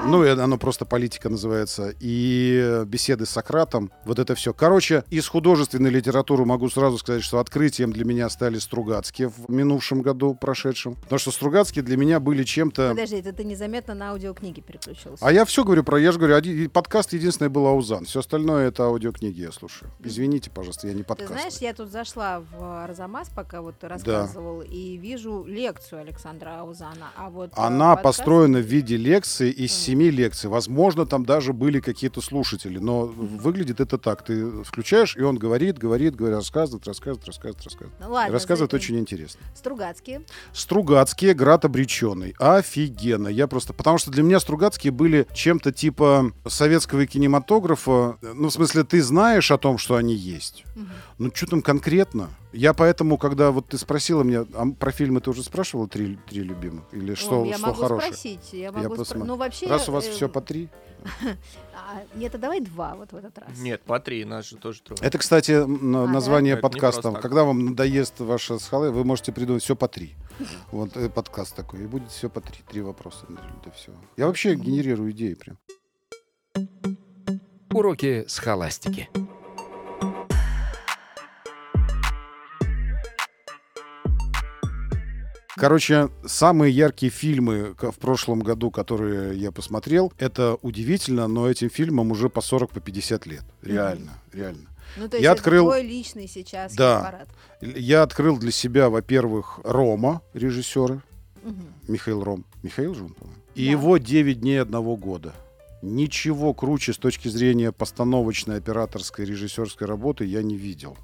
Ну, 0.06 0.23
и 0.26 0.30
оно 0.30 0.58
просто 0.58 0.86
политика 0.86 1.30
называется. 1.30 1.93
И 1.99 2.84
беседы 2.86 3.26
с 3.26 3.30
Сократом. 3.30 3.91
Вот 4.06 4.19
это 4.19 4.36
все. 4.36 4.54
Короче, 4.54 5.04
из 5.10 5.28
художественной 5.28 5.89
литературы 5.89 6.45
могу 6.45 6.69
сразу 6.69 6.97
сказать, 6.97 7.23
что 7.23 7.39
открытием 7.39 7.91
для 7.93 8.04
меня 8.04 8.30
стали 8.30 8.60
Стругацкие 8.60 9.30
в 9.30 9.49
минувшем 9.49 10.02
году, 10.02 10.36
прошедшем. 10.36 10.95
Потому 10.95 11.19
что 11.19 11.32
Стругацкие 11.32 11.84
для 11.84 11.97
меня 11.97 12.19
были 12.19 12.43
чем-то... 12.43 12.89
Подожди, 12.89 13.17
это 13.17 13.32
ты 13.32 13.43
незаметно 13.43 13.93
на 13.93 14.12
аудиокниги 14.12 14.60
переключился. 14.60 15.26
А 15.26 15.32
я 15.32 15.45
все 15.45 15.63
говорю 15.63 15.84
про, 15.84 15.99
я 15.99 16.12
же 16.12 16.19
говорю, 16.19 16.36
один, 16.36 16.69
подкаст 16.69 17.13
единственный 17.13 17.49
был 17.49 17.65
Аузан. 17.67 18.06
Все 18.06 18.19
остальное 18.19 18.67
это 18.67 18.84
аудиокниги 18.84 19.41
я 19.41 19.52
слушаю. 19.52 19.89
Извините, 20.04 20.49
пожалуйста, 20.49 20.88
я 20.88 20.93
не 20.93 21.04
Ты 21.04 21.08
подкаст. 21.08 21.32
знаешь, 21.32 21.56
я 21.60 21.73
тут 21.73 21.89
зашла 21.89 22.43
в 22.58 22.84
Арзамас, 22.84 23.30
пока 23.30 23.62
вот 23.62 23.76
рассказывал, 23.84 24.62
и 24.62 24.98
вижу 24.98 25.44
лекцию 25.48 26.02
Александра 26.02 26.60
Аузана. 26.60 27.12
А 27.18 27.30
вот 27.30 27.50
э, 27.52 27.54
Она 27.56 27.96
подкаст- 27.96 28.04
построена 28.04 28.60
в 28.60 28.62
виде 28.66 28.96
лекции 28.98 29.50
из 29.52 29.72
Мгм. 29.72 29.80
семи 29.80 30.12
лекций. 30.12 30.50
Возможно, 30.50 31.06
там 31.06 31.26
даже 31.26 31.54
были 31.54 31.80
какие-то 31.80 32.22
слушатели, 32.22 32.78
но 32.78 33.06
выглядит 33.06 33.80
это 33.80 33.98
так. 33.98 34.24
Ты 34.24 34.63
включаешь, 34.63 35.16
и 35.18 35.22
он 35.22 35.38
говорит, 35.38 35.78
говорит, 35.78 36.16
говорит, 36.16 36.38
рассказывает, 36.38 36.86
рассказывает, 36.88 37.26
рассказывает, 37.26 37.63
рассказывает. 37.63 38.00
Ну, 38.00 38.12
ладно, 38.12 38.34
рассказывает 38.34 38.72
за- 38.72 38.78
очень 38.78 39.00
интересно. 39.00 39.42
Стругацкие. 39.56 40.22
Стругацкие, 40.54 41.34
Град 41.34 41.66
обреченный. 41.66 42.36
Офигенно. 42.39 43.28
Я 43.28 43.48
просто... 43.48 43.74
Потому 43.74 43.98
что 43.98 44.12
для 44.12 44.24
меня 44.24 44.39
Стругацкие 44.39 44.92
были 44.92 45.28
чем-то 45.34 45.72
типа 45.72 46.32
советского 46.48 47.06
кинематографа. 47.06 48.18
Ну, 48.22 48.50
в 48.50 48.52
смысле, 48.54 48.84
ты 48.84 49.02
знаешь 49.02 49.52
о 49.52 49.58
том, 49.58 49.78
что 49.78 49.96
они 49.96 50.13
есть. 50.13 50.63
Мгм. 50.76 50.89
Ну, 51.18 51.32
что 51.34 51.48
там 51.48 51.62
конкретно? 51.62 52.30
Я 52.54 52.76
поэтому, 52.76 53.18
когда 53.18 53.50
вот 53.50 53.70
ты 53.70 53.80
спросила 53.80 54.22
меня, 54.22 54.46
а 54.54 54.68
про 54.68 54.92
фильмы 54.92 55.22
ты 55.22 55.32
уже 55.32 55.44
спрашивала 55.44 55.88
три, 55.88 56.18
три 56.30 56.42
любимых? 56.44 56.84
Или 56.92 57.16
что, 57.16 57.42
О, 57.42 57.46
я 57.46 57.58
что 57.58 57.68
могу 57.68 57.82
хорошее? 57.82 58.13
спросить. 58.13 58.54
Я 58.54 58.72
могу 58.72 58.94
спро- 58.94 58.98
посмотрю. 58.98 59.26
Ну, 59.26 59.36
вообще... 59.38 59.68
Раз 59.68 59.89
у 59.89 59.92
вас 59.92 60.06
э, 60.06 60.12
все 60.12 60.30
по 60.30 60.39
три. 60.39 60.70
а, 61.74 62.04
нет, 62.13 62.36
а 62.36 62.38
давай 62.38 62.62
два 62.62 62.96
вот 62.96 63.12
в 63.12 63.16
этот 63.16 63.36
раз. 63.39 63.58
Нет, 63.58 63.82
по 63.82 64.00
три, 64.00 64.24
нас 64.24 64.48
же 64.48 64.58
тоже 64.58 64.82
трое. 64.84 65.00
Это, 65.02 65.18
кстати, 65.18 65.52
А, 65.52 65.66
название 65.66 66.54
Это 66.54 66.62
подкаста. 66.62 67.12
Когда 67.13 67.44
вам 67.44 67.66
надоест 67.66 68.20
ваша 68.20 68.60
схала, 68.60 68.92
вы 68.92 69.04
можете 69.04 69.32
придумать 69.32 69.63
все 69.63 69.76
по 69.76 69.88
три. 69.88 70.13
Вот 70.72 70.96
э, 70.96 71.10
подкаст 71.10 71.56
такой. 71.56 71.84
И 71.84 71.88
будет 71.88 72.12
все 72.12 72.30
по 72.30 72.39
три. 72.39 72.60
Три 72.70 72.82
вопроса 72.82 73.26
для 73.63 73.72
всего. 73.72 73.96
Я 74.16 74.28
вообще 74.28 74.54
генерирую 74.54 75.12
идеи 75.12 75.34
прям. 75.34 75.58
Уроки 77.72 78.26
схоластики. 78.28 79.10
Короче, 85.56 86.10
самые 86.26 86.74
яркие 86.74 87.12
фильмы 87.12 87.76
в 87.80 87.98
прошлом 88.00 88.39
году, 88.39 88.72
которые 88.72 89.38
я 89.39 89.52
посмотрел, 89.52 90.12
это 90.18 90.58
удивительно, 90.62 91.28
но 91.28 91.50
этим 91.50 91.70
фильмам 91.70 92.12
уже 92.12 92.30
по 92.30 92.42
40, 92.42 92.72
по 92.72 92.80
50 92.80 93.26
лет. 93.28 93.44
Реально, 93.62 94.12
реально. 94.32 94.68
Ну, 94.98 95.08
то 95.08 95.18
есть 95.18 95.24
Я 95.24 95.32
это 95.32 95.42
открыл- 95.42 95.66
твой 95.66 95.84
личный 95.84 96.28
сейчас 96.28 96.76
Да. 96.76 97.00
аппарат. 97.00 97.28
Я 97.62 98.04
открыл 98.04 98.38
для 98.38 98.52
себя, 98.52 98.89
во-первых, 98.89 99.60
Рома, 99.63 100.22
режиссера, 100.34 101.02
Мгм. 101.44 101.66
Михаил 101.88 102.24
Ром. 102.24 102.46
Михаил 102.63 102.94
же 102.96 103.04
он, 103.06 103.13
по-моему. 103.13 103.39
И 103.56 103.66
Да. 103.66 103.72
его 103.72 103.98
«9 103.98 104.39
дней 104.39 104.62
одного 104.62 104.96
года». 104.96 105.34
Ничего 105.82 106.54
круче 106.54 106.94
с 106.94 106.98
точки 106.98 107.28
зрения 107.28 107.72
постановочной, 107.74 108.58
операторской, 108.58 109.26
режиссерской 109.26 109.86
работы 109.86 110.24
я 110.26 110.42
не 110.42 110.56
видел. 110.56 110.98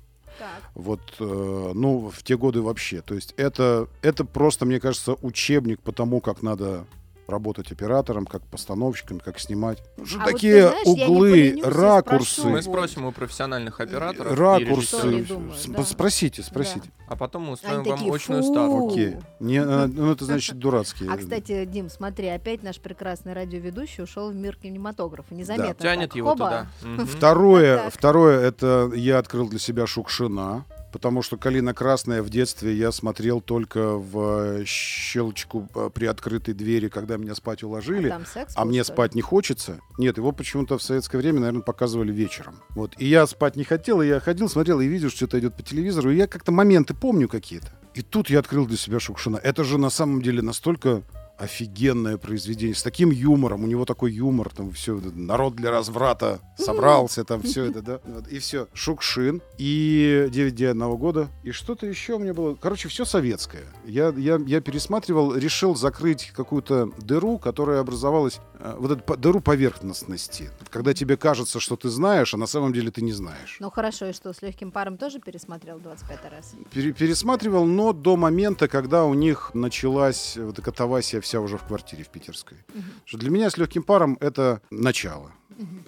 Вот, 0.76 1.02
э, 1.20 1.72
ну, 1.74 2.10
в 2.10 2.24
те 2.24 2.38
годы 2.38 2.62
вообще. 2.62 3.02
То 3.02 3.16
есть 3.16 3.34
это, 3.38 3.88
это 4.02 4.26
просто, 4.26 4.66
мне 4.66 4.80
кажется, 4.80 5.16
учебник 5.22 5.82
по 5.82 5.92
тому, 5.92 6.22
как 6.22 6.42
надо 6.42 6.86
работать 7.30 7.72
оператором, 7.72 8.26
как 8.26 8.42
постановщиком, 8.44 9.20
как 9.20 9.40
снимать. 9.40 9.82
Уже 9.98 10.18
А 10.18 10.24
вот 10.26 10.32
такие 10.34 10.68
знаешь, 10.70 10.88
я 10.88 10.94
не 11.08 11.14
углы, 11.14 11.62
ракурсы. 11.64 12.32
спрошу. 12.34 12.50
Мы 12.50 12.56
Вот. 12.56 12.64
спросим 12.64 13.06
у 13.06 13.12
профессиональных 13.12 13.80
операторов 13.80 14.38
Ракурсы. 14.38 15.26
да. 15.68 15.84
Спросите, 15.84 16.44
спросите. 16.44 16.90
А 17.08 17.16
потом 17.16 17.42
мы 17.44 17.48
Они 17.48 17.54
устроим 17.54 17.84
вам 17.84 17.98
такие, 17.98 18.14
очную 18.14 18.44
ставку. 18.44 18.92
Окей. 18.92 19.18
Не, 19.40 19.58
э, 19.58 19.86
ну, 19.88 20.12
это 20.12 20.26
значит 20.26 20.58
дурацкие. 20.60 21.10
А, 21.12 21.18
кстати, 21.18 21.66
Дим, 21.66 21.90
смотри, 21.90 22.28
опять 22.28 22.62
наш 22.64 22.80
прекрасный 22.80 23.34
радиоведущий 23.34 24.04
ушел 24.04 24.30
в 24.32 24.36
мир 24.36 24.56
кинематографа. 24.56 25.34
Незаметно. 25.34 25.74
Тянет 25.84 26.10
так. 26.10 26.16
его 26.16 26.30
Хоба. 26.30 26.68
туда. 26.82 27.06
Второе, 27.06 27.84
Вот 27.86 27.94
второе, 27.94 28.40
это 28.42 28.92
я 28.96 29.18
открыл 29.18 29.50
для 29.50 29.60
себя 29.60 29.88
Шукшина, 29.88 30.66
потому 30.92 31.22
что 31.22 31.38
«Калина 31.38 31.74
красная» 31.74 32.22
в 32.22 32.30
детстве 32.30 32.74
я 32.74 32.92
смотрел 32.92 33.42
только 33.42 33.94
в 33.96 34.60
э, 34.60 34.64
щелочку 34.66 35.68
э, 35.76 35.90
при 35.94 36.06
открытой 36.06 36.54
двери, 36.54 36.90
когда 36.90 37.18
меня 37.18 37.36
спать 37.36 37.64
уложили. 37.64 38.10
Там 38.10 38.26
секс 38.26 38.54
А 38.56 38.66
мне 38.66 38.84
спать 38.84 39.16
не 39.16 39.22
хочется. 39.22 39.80
Нет, 39.98 40.18
его 40.18 40.32
почему-то 40.32 40.78
в 40.78 40.84
советское 40.84 41.18
время, 41.18 41.40
наверное, 41.40 41.62
показывали 41.62 42.12
вечером. 42.12 42.62
Вот. 42.70 42.94
И 42.98 43.06
я 43.06 43.28
спать 43.28 43.56
не 43.56 43.64
хотел, 43.64 44.02
и 44.02 44.08
я 44.08 44.20
ходил, 44.20 44.50
смотрел, 44.50 44.80
и 44.80 44.88
видел, 44.88 45.10
что 45.10 45.26
это 45.26 45.40
идет 45.40 45.56
по 45.56 45.64
телевизору, 45.64 46.12
и 46.12 46.18
я 46.18 46.28
как-то 46.28 46.52
моменты 46.52 46.94
помню 46.94 47.28
какие-то. 47.28 47.68
И 47.94 48.02
тут 48.02 48.30
я 48.30 48.40
открыл 48.40 48.66
для 48.66 48.78
себя 48.78 49.00
Шукшина. 49.00 49.38
Это 49.38 49.64
же 49.64 49.78
на 49.78 49.90
самом 49.90 50.22
деле 50.22 50.42
настолько 50.42 51.04
офигенное 51.40 52.18
произведение, 52.18 52.76
с 52.76 52.84
таким 52.84 53.12
юмором, 53.12 53.64
у 53.64 53.68
него 53.68 53.86
такой 53.86 54.12
юмор, 54.12 54.50
там 54.50 54.72
все, 54.72 55.00
народ 55.16 55.56
для 55.56 55.72
разврата 55.72 56.40
собрался, 56.58 57.24
там 57.24 57.42
все 57.42 57.66
это, 57.66 57.82
да, 57.82 58.00
и 58.30 58.40
все. 58.40 58.68
Шукшин 58.74 59.42
и 59.58 60.28
9 60.30 60.56
дней 60.56 60.66
одного 60.66 60.98
года, 60.98 61.30
и 61.44 61.52
что-то 61.52 61.86
еще 61.86 62.16
у 62.16 62.20
меня 62.20 62.34
было, 62.34 62.56
короче, 62.56 62.90
все 62.90 63.06
советское. 63.06 63.64
Я, 63.86 64.14
я, 64.18 64.40
я 64.46 64.60
пересматривал, 64.60 65.34
решил 65.34 65.76
закрыть 65.76 66.32
какую-то 66.36 66.92
дыру, 67.00 67.40
которая 67.40 67.80
образовалась 67.80 68.40
вот 68.78 68.92
эту 68.92 69.18
дыру 69.18 69.42
поверхностности. 69.42 70.50
Когда 70.70 70.94
тебе 70.94 71.18
кажется, 71.18 71.60
что 71.60 71.76
ты 71.76 71.90
знаешь, 71.90 72.34
а 72.34 72.38
на 72.38 72.48
самом 72.48 72.74
деле 72.74 72.92
ты 72.92 73.02
не 73.02 73.14
знаешь. 73.14 73.58
Ну 73.60 73.70
хорошо, 73.70 74.08
и 74.08 74.14
что, 74.14 74.34
с 74.34 74.42
легким 74.42 74.72
паром 74.72 74.98
тоже 74.98 75.20
пересмотрел 75.20 75.80
25 75.80 76.32
раз? 76.32 76.54
Пере- 76.74 76.94
пересматривал, 76.94 77.66
но 77.66 77.94
до 77.94 78.16
момента, 78.16 78.68
когда 78.68 79.06
у 79.06 79.14
них 79.14 79.52
началась 79.54 80.38
вот 80.38 80.54
эта 80.54 80.62
катавасия 80.62 81.22
вся 81.22 81.40
уже 81.40 81.58
в 81.58 81.64
квартире 81.64 82.04
в 82.04 82.10
питерской. 82.10 82.58
Что 83.06 83.18
для 83.18 83.30
меня 83.30 83.50
с 83.50 83.58
легким 83.58 83.84
паром 83.84 84.18
это 84.20 84.62
начало. 84.72 85.32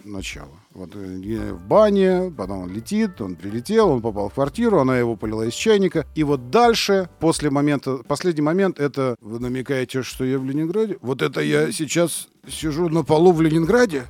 Начало. 0.03 0.51
Вот 0.73 0.95
э, 0.95 1.53
в 1.53 1.65
бане, 1.65 2.34
потом 2.36 2.63
он 2.63 2.69
летит, 2.73 3.21
он 3.21 3.36
прилетел, 3.36 3.89
он 3.89 4.01
попал 4.01 4.29
в 4.29 4.34
квартиру, 4.34 4.79
она 4.79 4.97
его 4.97 5.15
полила 5.15 5.43
из 5.43 5.53
чайника. 5.53 6.05
И 6.13 6.23
вот 6.23 6.49
дальше, 6.49 7.10
после 7.19 7.49
момента, 7.49 7.97
последний 8.07 8.41
момент, 8.41 8.79
это 8.79 9.15
вы 9.21 9.39
намекаете, 9.39 10.03
что 10.03 10.25
я 10.25 10.39
в 10.39 10.45
Ленинграде? 10.45 10.97
Вот 11.01 11.21
это 11.21 11.39
я 11.41 11.71
сейчас 11.71 12.27
сижу 12.47 12.89
на 12.89 13.04
полу 13.04 13.32
в 13.32 13.41
Ленинграде? 13.41 14.08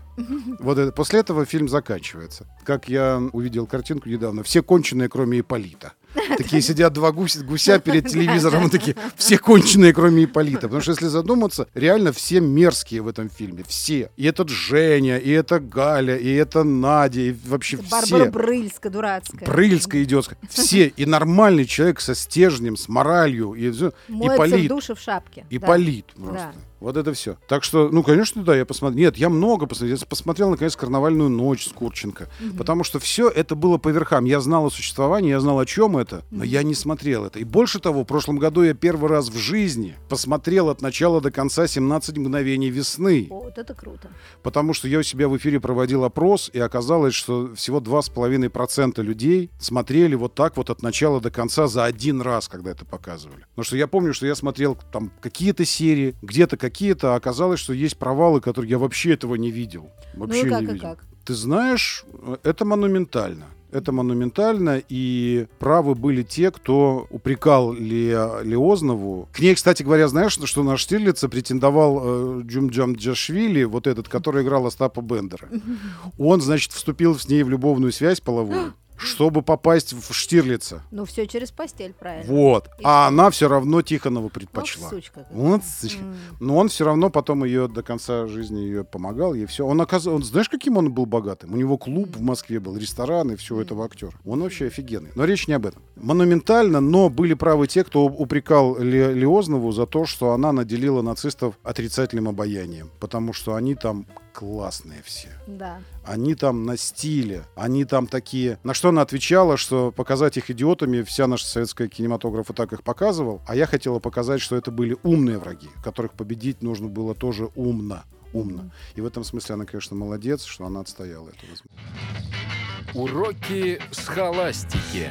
Вот 0.59 0.77
это, 0.77 0.91
после 0.91 1.19
этого 1.19 1.45
фильм 1.45 1.67
заканчивается. 1.67 2.47
Как 2.63 2.87
я 2.87 3.21
увидел 3.33 3.65
картинку 3.65 4.09
недавно, 4.09 4.43
все 4.43 4.61
конченые, 4.61 5.09
кроме 5.09 5.39
Иполита. 5.39 5.93
Такие 6.37 6.61
сидят 6.61 6.93
два 6.93 7.11
гуся, 7.11 7.43
гуся 7.43 7.79
перед 7.79 8.07
телевизором, 8.07 8.67
и 8.67 8.69
такие 8.69 8.95
все 9.15 9.37
конченые, 9.37 9.93
кроме 9.93 10.25
Иполита. 10.25 10.61
Потому 10.63 10.81
что 10.81 10.91
если 10.91 11.07
задуматься, 11.07 11.67
реально 11.73 12.11
все 12.11 12.41
мерзкие 12.41 13.01
в 13.01 13.07
этом 13.07 13.29
фильме. 13.29 13.63
Все. 13.67 14.11
И 14.17 14.25
этот 14.25 14.49
Женя, 14.49 15.17
и 15.17 15.29
это 15.29 15.59
Галя, 15.59 16.17
и 16.17 16.31
это 16.33 16.63
Надя, 16.63 17.21
и 17.21 17.35
вообще 17.45 17.77
Барбара 17.77 18.03
все. 18.05 18.31
Брыльска 18.31 18.89
дурацкая. 18.89 19.47
Брыльская 19.47 20.03
идиотская. 20.03 20.37
Все. 20.49 20.87
И 20.87 21.05
нормальный 21.05 21.65
человек 21.65 22.01
со 22.01 22.13
стержнем, 22.13 22.75
с 22.75 22.89
моралью. 22.89 23.53
И, 23.53 23.71
всё. 23.71 23.93
Моется 24.09 24.43
в 24.43 24.47
Ипполит. 24.47 24.69
душе 24.69 24.95
в 24.95 24.99
шапке. 24.99 25.45
И 25.49 25.57
да. 25.57 25.67
просто. 25.67 26.03
Да. 26.17 26.53
Вот 26.81 26.97
это 26.97 27.13
все. 27.13 27.37
Так 27.47 27.63
что, 27.63 27.89
ну, 27.89 28.01
конечно, 28.01 28.43
да, 28.43 28.55
я 28.55 28.65
посмотрел. 28.65 29.05
Нет, 29.05 29.17
я 29.17 29.29
много 29.29 29.67
посмотрел. 29.67 29.97
Я 29.97 30.05
посмотрел, 30.07 30.49
наконец, 30.49 30.75
«Карнавальную 30.75 31.29
ночь» 31.29 31.67
с 31.67 31.71
Курченко. 31.71 32.27
Потому 32.57 32.83
что 32.83 32.99
все 32.99 33.29
это 33.29 33.55
было 33.55 33.77
по 33.77 33.89
верхам. 33.89 34.25
Я 34.25 34.41
знал 34.41 34.65
о 34.65 34.71
существовании, 34.71 35.29
я 35.29 35.39
знал, 35.39 35.59
о 35.59 35.65
чем 35.67 35.95
это, 35.95 36.23
но 36.31 36.43
я 36.43 36.63
не 36.63 36.73
смотрел 36.73 37.25
это. 37.25 37.37
И 37.37 37.43
больше 37.43 37.79
того, 37.79 38.01
в 38.01 38.05
прошлом 38.05 38.39
году 38.39 38.63
я 38.63 38.73
первый 38.73 39.11
раз 39.11 39.29
в 39.29 39.37
жизни 39.37 39.95
посмотрел 40.09 40.69
от 40.69 40.81
начала 40.81 41.21
до 41.21 41.29
конца 41.29 41.65
«17 41.65 42.19
мгновений 42.19 42.71
весны». 42.71 43.27
О, 43.29 43.41
вот 43.41 43.59
это 43.59 43.75
круто. 43.75 44.09
Потому 44.41 44.73
что 44.73 44.87
я 44.87 44.99
у 44.99 45.03
себя 45.03 45.27
в 45.27 45.37
эфире 45.37 45.59
проводил 45.59 46.03
опрос, 46.03 46.49
и 46.51 46.59
оказалось, 46.59 47.13
что 47.13 47.53
всего 47.53 47.79
2,5% 47.79 49.03
людей 49.03 49.51
смотрели 49.59 50.15
вот 50.15 50.33
так 50.33 50.57
вот 50.57 50.71
от 50.71 50.81
начала 50.81 51.21
до 51.21 51.29
конца 51.29 51.67
за 51.67 51.85
один 51.85 52.21
раз, 52.21 52.47
когда 52.47 52.71
это 52.71 52.85
показывали. 52.85 53.45
Потому 53.51 53.65
что 53.65 53.77
я 53.77 53.85
помню, 53.85 54.15
что 54.15 54.25
я 54.25 54.33
смотрел 54.33 54.75
там 54.91 55.11
какие-то 55.21 55.63
серии, 55.63 56.15
где-то 56.23 56.57
какие-то, 56.71 57.13
а 57.13 57.15
оказалось, 57.17 57.59
что 57.59 57.73
есть 57.73 57.97
провалы, 57.97 58.39
которые 58.41 58.69
я 58.71 58.77
вообще 58.77 59.13
этого 59.13 59.35
не 59.35 59.51
видел. 59.51 59.89
Вообще 60.15 60.41
ну 60.43 60.47
и 60.47 60.49
как, 60.49 60.61
не 60.61 60.65
и 60.67 60.73
видел. 60.73 60.81
как? 60.89 61.05
Ты 61.25 61.33
знаешь, 61.33 62.05
э, 62.13 62.37
это 62.43 62.65
монументально. 62.65 63.45
Это 63.73 63.91
монументально, 63.93 64.81
и 64.89 65.47
правы 65.59 65.95
были 65.95 66.23
те, 66.23 66.51
кто 66.51 67.07
упрекал 67.09 67.71
Ле- 67.73 68.43
Леознову. 68.43 69.29
К 69.31 69.39
ней, 69.39 69.55
кстати 69.55 69.83
говоря, 69.83 70.07
знаешь, 70.09 70.33
что- 70.33 70.45
что 70.45 70.63
на 70.63 70.75
Штирлица 70.77 71.29
претендовал 71.29 72.01
э, 72.03 72.41
Джумджам 72.43 72.93
Джашвили, 72.95 73.63
вот 73.63 73.87
этот, 73.87 74.09
который 74.09 74.43
играл 74.43 74.65
Остапа 74.65 75.01
Бендера. 75.01 75.47
Он, 76.17 76.41
значит, 76.41 76.71
вступил 76.73 77.17
с 77.17 77.29
ней 77.29 77.43
в 77.43 77.49
любовную 77.49 77.91
связь 77.93 78.19
половую, 78.19 78.73
чтобы 79.01 79.41
попасть 79.41 79.93
в 79.93 80.13
Штирлица. 80.13 80.83
Ну, 80.91 81.05
все 81.05 81.25
через 81.27 81.51
постель, 81.51 81.93
правильно. 81.93 82.31
Вот. 82.31 82.67
И 82.79 82.83
А 82.83 83.05
что? 83.05 83.07
она 83.07 83.29
все 83.31 83.47
равно 83.49 83.81
Тихонова 83.81 84.29
предпочла. 84.29 84.89
сучка. 84.89 85.21
какая. 85.21 85.37
Вот, 85.37 85.61
сучка. 85.63 86.01
М. 86.03 86.15
Но 86.39 86.57
он 86.57 86.69
все 86.69 86.85
равно 86.85 87.09
потом 87.09 87.43
ее 87.43 87.67
до 87.67 87.83
конца 87.83 88.27
жизни 88.27 88.59
ее 88.59 88.83
помогал, 88.83 89.33
ей 89.33 89.45
все. 89.45 89.65
Он 89.65 89.81
оказывается, 89.81 90.15
он 90.15 90.23
знаешь, 90.23 90.49
каким 90.49 90.77
он 90.77 90.91
был 90.91 91.05
богатым? 91.05 91.53
У 91.53 91.57
него 91.57 91.77
клуб 91.77 92.15
в 92.15 92.21
Москве 92.21 92.59
был, 92.59 92.77
ресторан 92.77 93.31
и 93.31 93.35
все 93.35 93.59
этого 93.61 93.85
актера. 93.85 94.13
Он 94.25 94.41
вообще 94.41 94.67
офигенный. 94.67 95.09
Но 95.15 95.25
речь 95.25 95.47
не 95.47 95.53
об 95.53 95.65
этом. 95.65 95.81
Монументально, 95.95 96.79
но 96.79 97.09
были 97.09 97.33
правы 97.33 97.67
те, 97.67 97.83
кто 97.83 98.05
упрекал 98.05 98.77
Ле- 98.77 99.13
Леознову 99.13 99.71
за 99.71 99.85
то, 99.85 100.05
что 100.05 100.31
она 100.33 100.51
наделила 100.51 101.01
нацистов 101.01 101.55
отрицательным 101.63 102.27
обаянием, 102.27 102.89
потому 102.99 103.33
что 103.33 103.55
они 103.55 103.75
там 103.75 104.05
классные 104.33 105.01
все. 105.03 105.29
Да. 105.47 105.81
Они 106.03 106.35
там 106.35 106.65
на 106.65 106.77
стиле, 106.77 107.43
они 107.55 107.85
там 107.85 108.07
такие. 108.07 108.59
На 108.63 108.73
что 108.73 108.89
она 108.89 109.01
отвечала, 109.01 109.57
что 109.57 109.91
показать 109.91 110.37
их 110.37 110.49
идиотами, 110.49 111.01
вся 111.03 111.27
наша 111.27 111.45
советская 111.45 111.87
кинематограф 111.87 112.49
и 112.49 112.53
так 112.53 112.73
их 112.73 112.83
показывал, 112.83 113.41
а 113.47 113.55
я 113.55 113.65
хотела 113.65 113.99
показать, 113.99 114.41
что 114.41 114.55
это 114.55 114.71
были 114.71 114.97
умные 115.03 115.37
враги, 115.37 115.69
которых 115.83 116.13
победить 116.13 116.61
нужно 116.61 116.87
было 116.87 117.15
тоже 117.15 117.49
умно. 117.55 118.03
Умно. 118.33 118.71
И 118.95 119.01
в 119.01 119.05
этом 119.05 119.23
смысле 119.23 119.55
она, 119.55 119.65
конечно, 119.65 119.95
молодец, 119.95 120.45
что 120.45 120.65
она 120.65 120.79
отстояла 120.79 121.29
эту 121.29 121.39
возможность. 121.41 122.95
Уроки 122.95 123.81
схоластики. 123.91 125.09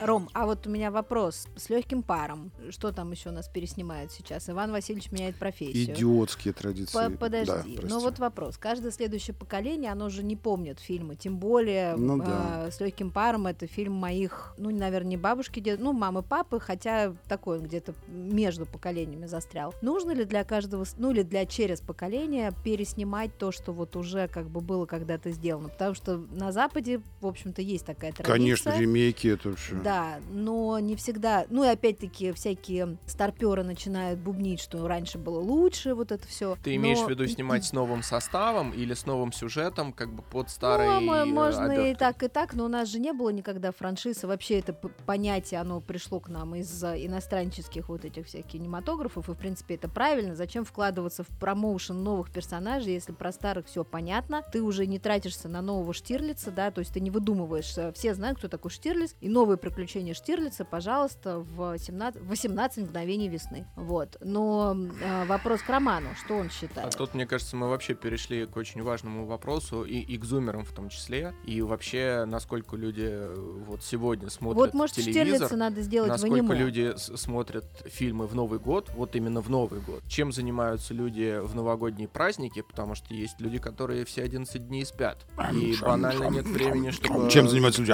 Ром, 0.00 0.28
а 0.34 0.44
вот 0.46 0.66
у 0.66 0.70
меня 0.70 0.90
вопрос 0.90 1.48
с 1.56 1.70
легким 1.70 2.02
паром. 2.02 2.50
Что 2.70 2.92
там 2.92 3.12
еще 3.12 3.30
у 3.30 3.32
нас 3.32 3.48
переснимают 3.48 4.12
сейчас? 4.12 4.48
Иван 4.50 4.70
Васильевич 4.70 5.10
меняет 5.10 5.36
профессию. 5.36 5.94
Идиотские 5.94 6.52
традиции. 6.52 6.92
По- 6.92 7.08
Да, 7.08 7.16
Подожди, 7.16 7.76
прости. 7.76 7.94
ну 7.94 8.00
вот 8.00 8.18
вопрос. 8.18 8.58
Каждое 8.58 8.90
следующее 8.90 9.34
поколение, 9.34 9.90
оно 9.90 10.08
же 10.10 10.22
не 10.22 10.36
помнит 10.36 10.80
фильмы, 10.80 11.16
тем 11.16 11.38
более 11.38 11.96
Ну 11.96 12.20
э, 12.20 12.26
да. 12.26 12.70
с 12.70 12.78
легким 12.80 13.10
паром 13.10 13.46
это 13.46 13.66
фильм 13.66 13.94
моих, 13.94 14.54
ну, 14.58 14.70
наверное, 14.70 15.10
не 15.10 15.16
бабушки, 15.16 15.60
дед, 15.60 15.80
ну, 15.80 15.92
мамы, 15.92 16.22
папы, 16.22 16.60
хотя 16.60 17.14
такой 17.28 17.58
он 17.58 17.64
где-то 17.64 17.94
между 18.08 18.66
поколениями 18.66 19.26
застрял. 19.26 19.74
Нужно 19.82 20.10
ли 20.12 20.24
для 20.24 20.44
каждого, 20.44 20.84
ну, 20.98 21.10
или 21.12 21.22
для 21.22 21.46
через 21.46 21.80
поколение 21.80 22.52
переснимать 22.64 23.36
то, 23.38 23.50
что 23.52 23.72
вот 23.72 23.96
уже 23.96 24.28
как 24.28 24.48
бы 24.50 24.60
было 24.60 24.84
когда-то 24.86 25.30
сделано? 25.30 25.68
Потому 25.70 25.94
что 25.94 26.18
на 26.18 26.52
Западе, 26.52 27.00
в 27.20 27.26
общем-то, 27.26 27.62
есть 27.62 27.86
такая 27.86 28.12
традиция. 28.12 28.32
Конечно, 28.32 28.78
ремейки 28.78 29.28
это 29.28 29.50
вообще. 29.50 29.74
Да, 29.86 30.18
но 30.30 30.80
не 30.80 30.96
всегда. 30.96 31.46
Ну 31.48 31.62
и 31.62 31.68
опять-таки 31.68 32.32
всякие 32.32 32.96
старперы 33.06 33.62
начинают 33.62 34.18
бубнить, 34.18 34.60
что 34.60 34.86
раньше 34.88 35.16
было 35.16 35.38
лучше, 35.38 35.94
вот 35.94 36.10
это 36.10 36.26
все. 36.26 36.56
Ты 36.64 36.74
имеешь 36.74 36.98
в 36.98 37.08
виду 37.08 37.24
снимать 37.28 37.64
с 37.64 37.72
новым 37.72 38.02
составом 38.02 38.72
или 38.72 38.94
с 38.94 39.06
новым 39.06 39.32
сюжетом, 39.32 39.92
как 39.92 40.12
бы 40.12 40.22
под 40.22 40.48
Ну, 40.60 41.00
мо- 41.02 41.16
э, 41.18 41.24
можно 41.24 41.62
и 41.70 41.76
оберткой? 41.76 41.94
так, 41.94 42.22
и 42.24 42.28
так, 42.28 42.54
но 42.54 42.64
у 42.64 42.68
нас 42.68 42.88
же 42.88 42.98
не 42.98 43.12
было 43.12 43.30
никогда 43.30 43.70
франшизы. 43.70 44.26
Вообще 44.26 44.58
это 44.58 44.72
понятие, 44.72 45.60
оно 45.60 45.80
пришло 45.80 46.18
к 46.18 46.28
нам 46.28 46.56
из 46.56 46.82
э, 46.82 47.06
иностранческих 47.06 47.88
вот 47.88 48.04
этих 48.04 48.26
всех 48.26 48.44
кинематографов, 48.46 49.28
и 49.28 49.32
в 49.34 49.36
принципе 49.36 49.76
это 49.76 49.88
правильно. 49.88 50.34
Зачем 50.34 50.64
вкладываться 50.64 51.22
в 51.22 51.28
промоушен 51.38 52.02
новых 52.02 52.32
персонажей, 52.32 52.94
если 52.94 53.12
про 53.12 53.30
старых 53.30 53.66
все 53.66 53.84
понятно? 53.84 54.42
Ты 54.50 54.62
уже 54.62 54.86
не 54.86 54.98
тратишься 54.98 55.48
на 55.48 55.62
нового 55.62 55.92
Штирлица, 55.92 56.50
да, 56.50 56.72
то 56.72 56.80
есть 56.80 56.92
ты 56.92 56.98
не 56.98 57.12
выдумываешь. 57.12 57.72
э, 57.78 57.92
Все 57.92 58.14
знают, 58.16 58.38
кто 58.38 58.48
такой 58.48 58.72
Штирлиц, 58.72 59.14
и 59.20 59.28
новые 59.28 59.56
приключения 59.58 59.75
Штирлица, 60.14 60.64
пожалуйста, 60.64 61.38
в 61.40 61.76
17, 61.78 62.22
18 62.22 62.84
мгновений 62.88 63.28
весны. 63.28 63.66
Вот. 63.76 64.16
Но 64.20 64.76
э, 65.00 65.24
вопрос 65.26 65.60
к 65.62 65.68
Роману, 65.68 66.08
что 66.24 66.34
он 66.36 66.46
А 66.46 66.50
считает? 66.50 66.96
тут, 66.96 67.14
мне 67.14 67.26
кажется, 67.26 67.56
мы 67.56 67.68
вообще 67.68 67.94
перешли 67.94 68.46
к 68.46 68.56
очень 68.56 68.82
важному 68.82 69.26
вопросу, 69.26 69.84
и, 69.84 69.98
и 69.98 70.16
к 70.18 70.24
зумерам 70.24 70.64
в 70.64 70.72
том 70.72 70.88
числе, 70.88 71.34
и 71.44 71.60
вообще, 71.62 72.24
насколько 72.26 72.76
люди 72.76 73.06
э, 73.08 73.34
вот 73.66 73.82
сегодня 73.82 74.30
смотрят 74.30 74.56
Вот, 74.58 74.74
может, 74.74 74.96
телевизор, 74.96 75.26
Штирлица 75.26 75.56
надо 75.56 75.82
сделать 75.82 76.08
в 76.08 76.12
насколько 76.12 76.52
люди 76.54 76.94
с- 76.96 77.16
смотрят 77.16 77.64
фильмы 77.86 78.26
в 78.26 78.34
Новый 78.34 78.58
год, 78.58 78.90
вот 78.94 79.14
именно 79.16 79.40
в 79.40 79.50
Новый 79.50 79.80
год. 79.80 80.02
Чем 80.08 80.32
занимаются 80.32 80.94
люди 80.94 81.38
в 81.42 81.54
новогодние 81.54 82.08
праздники, 82.08 82.62
потому 82.62 82.94
что 82.94 83.12
есть 83.14 83.40
люди, 83.40 83.58
которые 83.58 84.04
все 84.04 84.22
11 84.22 84.66
дней 84.68 84.84
спят, 84.86 85.26
и 85.52 85.76
банально 85.80 86.24
нет 86.30 86.46
времени, 86.46 86.90
чтобы... 86.90 87.30
Чем 87.30 87.48
занимаются 87.48 87.82
люди? 87.82 87.92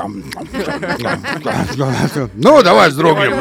Ну, 2.35 2.63
давай 2.63 2.91
вздрогнем. 2.91 3.39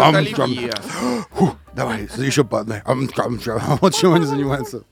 Давай, 1.73 2.09
еще 2.17 2.43
по 2.43 2.59
одной. 2.59 2.81
Вот 3.81 3.93
чем 3.95 4.13
они 4.13 4.25
занимаются. 4.25 4.83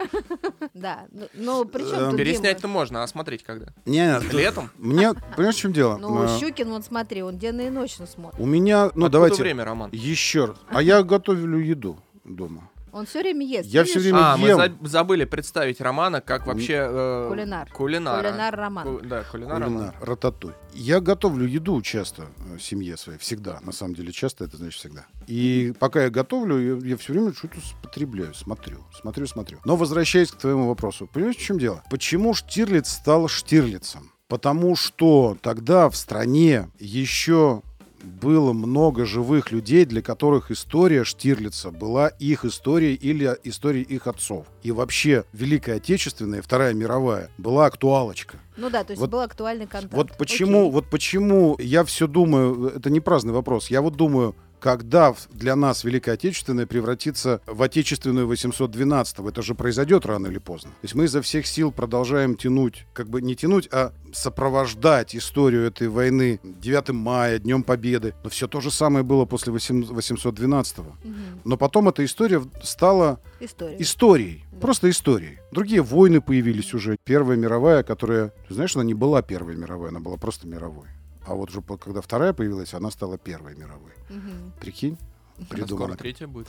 Да, 0.74 1.06
ну, 1.12 1.28
ну 1.34 1.66
причем 1.66 2.16
Переснять-то 2.16 2.68
можно, 2.68 3.04
а 3.04 3.08
смотреть 3.08 3.44
когда? 3.44 3.68
Не, 3.86 4.20
Летом? 4.32 4.70
мне, 4.78 5.14
понимаешь, 5.36 5.56
в 5.56 5.60
чем 5.60 5.74
дело? 5.74 5.98
Ну, 5.98 6.24
Э, 6.24 6.40
Щукин, 6.40 6.70
вот 6.70 6.86
смотри, 6.86 7.22
он 7.22 7.38
денно 7.38 7.62
и 7.62 7.70
ночно 7.70 8.06
смотрит. 8.08 8.40
У 8.40 8.46
меня, 8.46 8.92
ну 8.96 9.10
давайте, 9.10 9.42
время, 9.42 9.66
Роман? 9.66 9.90
еще 9.92 10.46
раз. 10.46 10.58
А 10.70 10.82
я 10.82 11.04
готовлю 11.04 11.58
еду 11.60 11.98
дома. 12.24 12.69
Он 12.92 13.06
все 13.06 13.20
время 13.22 13.46
ест. 13.46 13.70
Я 13.70 13.82
видишь? 13.82 13.92
всё 13.92 14.00
время 14.02 14.34
А, 14.34 14.38
мы 14.38 14.48
ем. 14.50 14.58
за- 14.58 14.88
забыли 14.90 15.26
представить 15.26 15.82
Романа 15.82 16.22
как 16.22 16.48
вообще... 16.48 16.88
э, 16.90 17.26
Кулинар. 17.30 17.70
Кулинара. 17.72 18.28
Кулинар 18.30 18.56
Роман. 18.56 18.88
Ку- 18.88 19.02
Да, 19.06 19.24
кулинар 19.24 19.62
Роман. 19.62 19.72
Кулинар, 19.92 19.96
рататуй. 20.02 20.54
Я 20.74 21.00
готовлю 21.00 21.46
еду 21.46 21.82
часто 21.82 22.28
э, 22.54 22.60
семье 22.60 22.98
своей, 22.98 23.20
всегда. 23.20 23.60
На 23.62 23.72
самом 23.72 23.96
деле, 23.96 24.12
часто 24.12 24.46
это 24.46 24.58
значит 24.58 24.80
всегда. 24.80 25.06
И 25.28 25.74
пока 25.80 26.04
я 26.04 26.10
готовлю, 26.10 26.80
я, 26.84 26.98
все 26.98 27.14
время 27.14 27.34
что-то 27.34 27.58
потребляю, 27.82 28.34
смотрю, 28.34 28.78
смотрю, 29.00 29.28
смотрю. 29.28 29.60
Но 29.66 29.76
возвращаясь 29.76 30.32
к 30.32 30.38
твоему 30.38 30.68
вопросу, 30.68 31.08
понимаешь, 31.12 31.38
в 31.38 31.42
чем 31.42 31.60
дело? 31.60 31.84
Почему 31.90 32.34
Штирлиц 32.34 32.90
стал 32.90 33.28
Штирлицем? 33.28 34.12
Потому 34.28 34.76
что 34.76 35.38
тогда 35.42 35.90
в 35.90 35.96
стране 35.96 36.70
еще 36.78 37.64
было 38.04 38.54
много 38.54 39.06
живых 39.06 39.52
людей, 39.52 39.86
для 39.86 40.02
которых 40.02 40.52
история 40.52 41.04
Штирлица 41.04 41.72
была 41.72 42.08
их 42.08 42.45
историей 42.45 42.95
или 42.95 43.38
историей 43.43 43.84
их 43.84 44.08
отцов. 44.08 44.47
И 44.64 44.72
вообще 44.72 45.24
Великая 45.34 45.76
Отечественная 45.78 46.41
Вторая 46.41 46.74
мировая 46.74 47.30
была 47.38 47.66
актуалочка. 47.66 48.38
Ну 48.58 48.70
да, 48.70 48.84
то 48.84 48.91
есть 48.91 49.00
Вот- 49.00 49.10
был 49.10 49.20
актуальный 49.22 49.68
контент. 49.68 49.93
Вот 49.93 50.18
почему, 50.18 50.62
Окей. 50.62 50.72
вот 50.72 50.89
почему 50.89 51.56
я 51.60 51.84
все 51.84 52.08
думаю, 52.08 52.74
это 52.76 52.89
не 52.89 53.00
праздный 53.00 53.34
вопрос, 53.34 53.70
я 53.70 53.82
вот 53.82 53.95
думаю, 53.95 54.36
когда 54.60 55.16
для 55.32 55.55
нас 55.55 55.84
Великая 55.84 56.14
Отечественная 56.14 56.66
превратится 56.66 57.41
в 57.45 57.62
Отечественную 57.62 58.28
812 58.28 59.20
это 59.20 59.41
же 59.41 59.55
произойдет 59.55 60.05
рано 60.05 60.28
или 60.28 60.39
поздно. 60.39 60.72
То 60.72 60.84
есть 60.84 60.95
мы 60.95 61.05
изо 61.05 61.22
всех 61.22 61.47
сил 61.47 61.72
продолжаем 61.72 62.36
тянуть, 62.36 62.86
как 62.93 63.10
бы 63.10 63.22
не 63.22 63.36
тянуть, 63.36 63.68
а 63.72 63.93
сопровождать 64.14 65.16
историю 65.16 65.64
этой 65.66 65.88
войны 65.88 66.39
9 66.43 66.89
мая, 66.89 67.39
Днем 67.39 67.64
Победы. 67.64 68.14
Но 68.24 68.30
все 68.30 68.47
то 68.47 68.62
же 68.62 68.72
самое 68.72 69.03
было 69.03 69.26
после 69.26 69.51
8 69.51 69.86
812 69.86 70.80
Мгм. 70.80 71.41
Но 71.43 71.57
потом 71.57 71.89
эта 71.89 72.03
история 72.05 72.41
стала 72.64 73.20
История. 73.39 73.76
историей. 73.80 74.45
Да. 74.51 74.60
Просто 74.60 74.89
историей. 74.89 75.39
Другие 75.51 75.82
войны 75.82 76.22
появились 76.22 76.74
уже. 76.74 76.97
Первая 77.03 77.38
мировая, 77.38 77.84
которая... 77.84 78.34
Ты 78.47 78.53
знаешь, 78.53 78.76
она 78.76 78.86
не 78.86 78.93
была 78.93 79.22
Первой 79.22 79.55
мировой, 79.55 79.89
она 79.89 79.99
была 79.99 80.18
просто 80.18 80.47
мировой. 80.47 80.88
А 81.30 81.36
вот 81.36 81.52
уже 81.52 81.62
когда 81.62 82.02
вторая 82.02 82.34
появилась, 82.34 82.74
она 82.74 82.90
стала 82.90 83.20
Первой 83.20 83.56
мировой. 83.56 83.92
Мгм. 84.10 84.52
Прикинь? 84.60 84.98
А 85.40 85.46
Придумано. 85.46 85.86
скоро 85.86 85.96
третья 85.98 86.28
будет. 86.28 86.48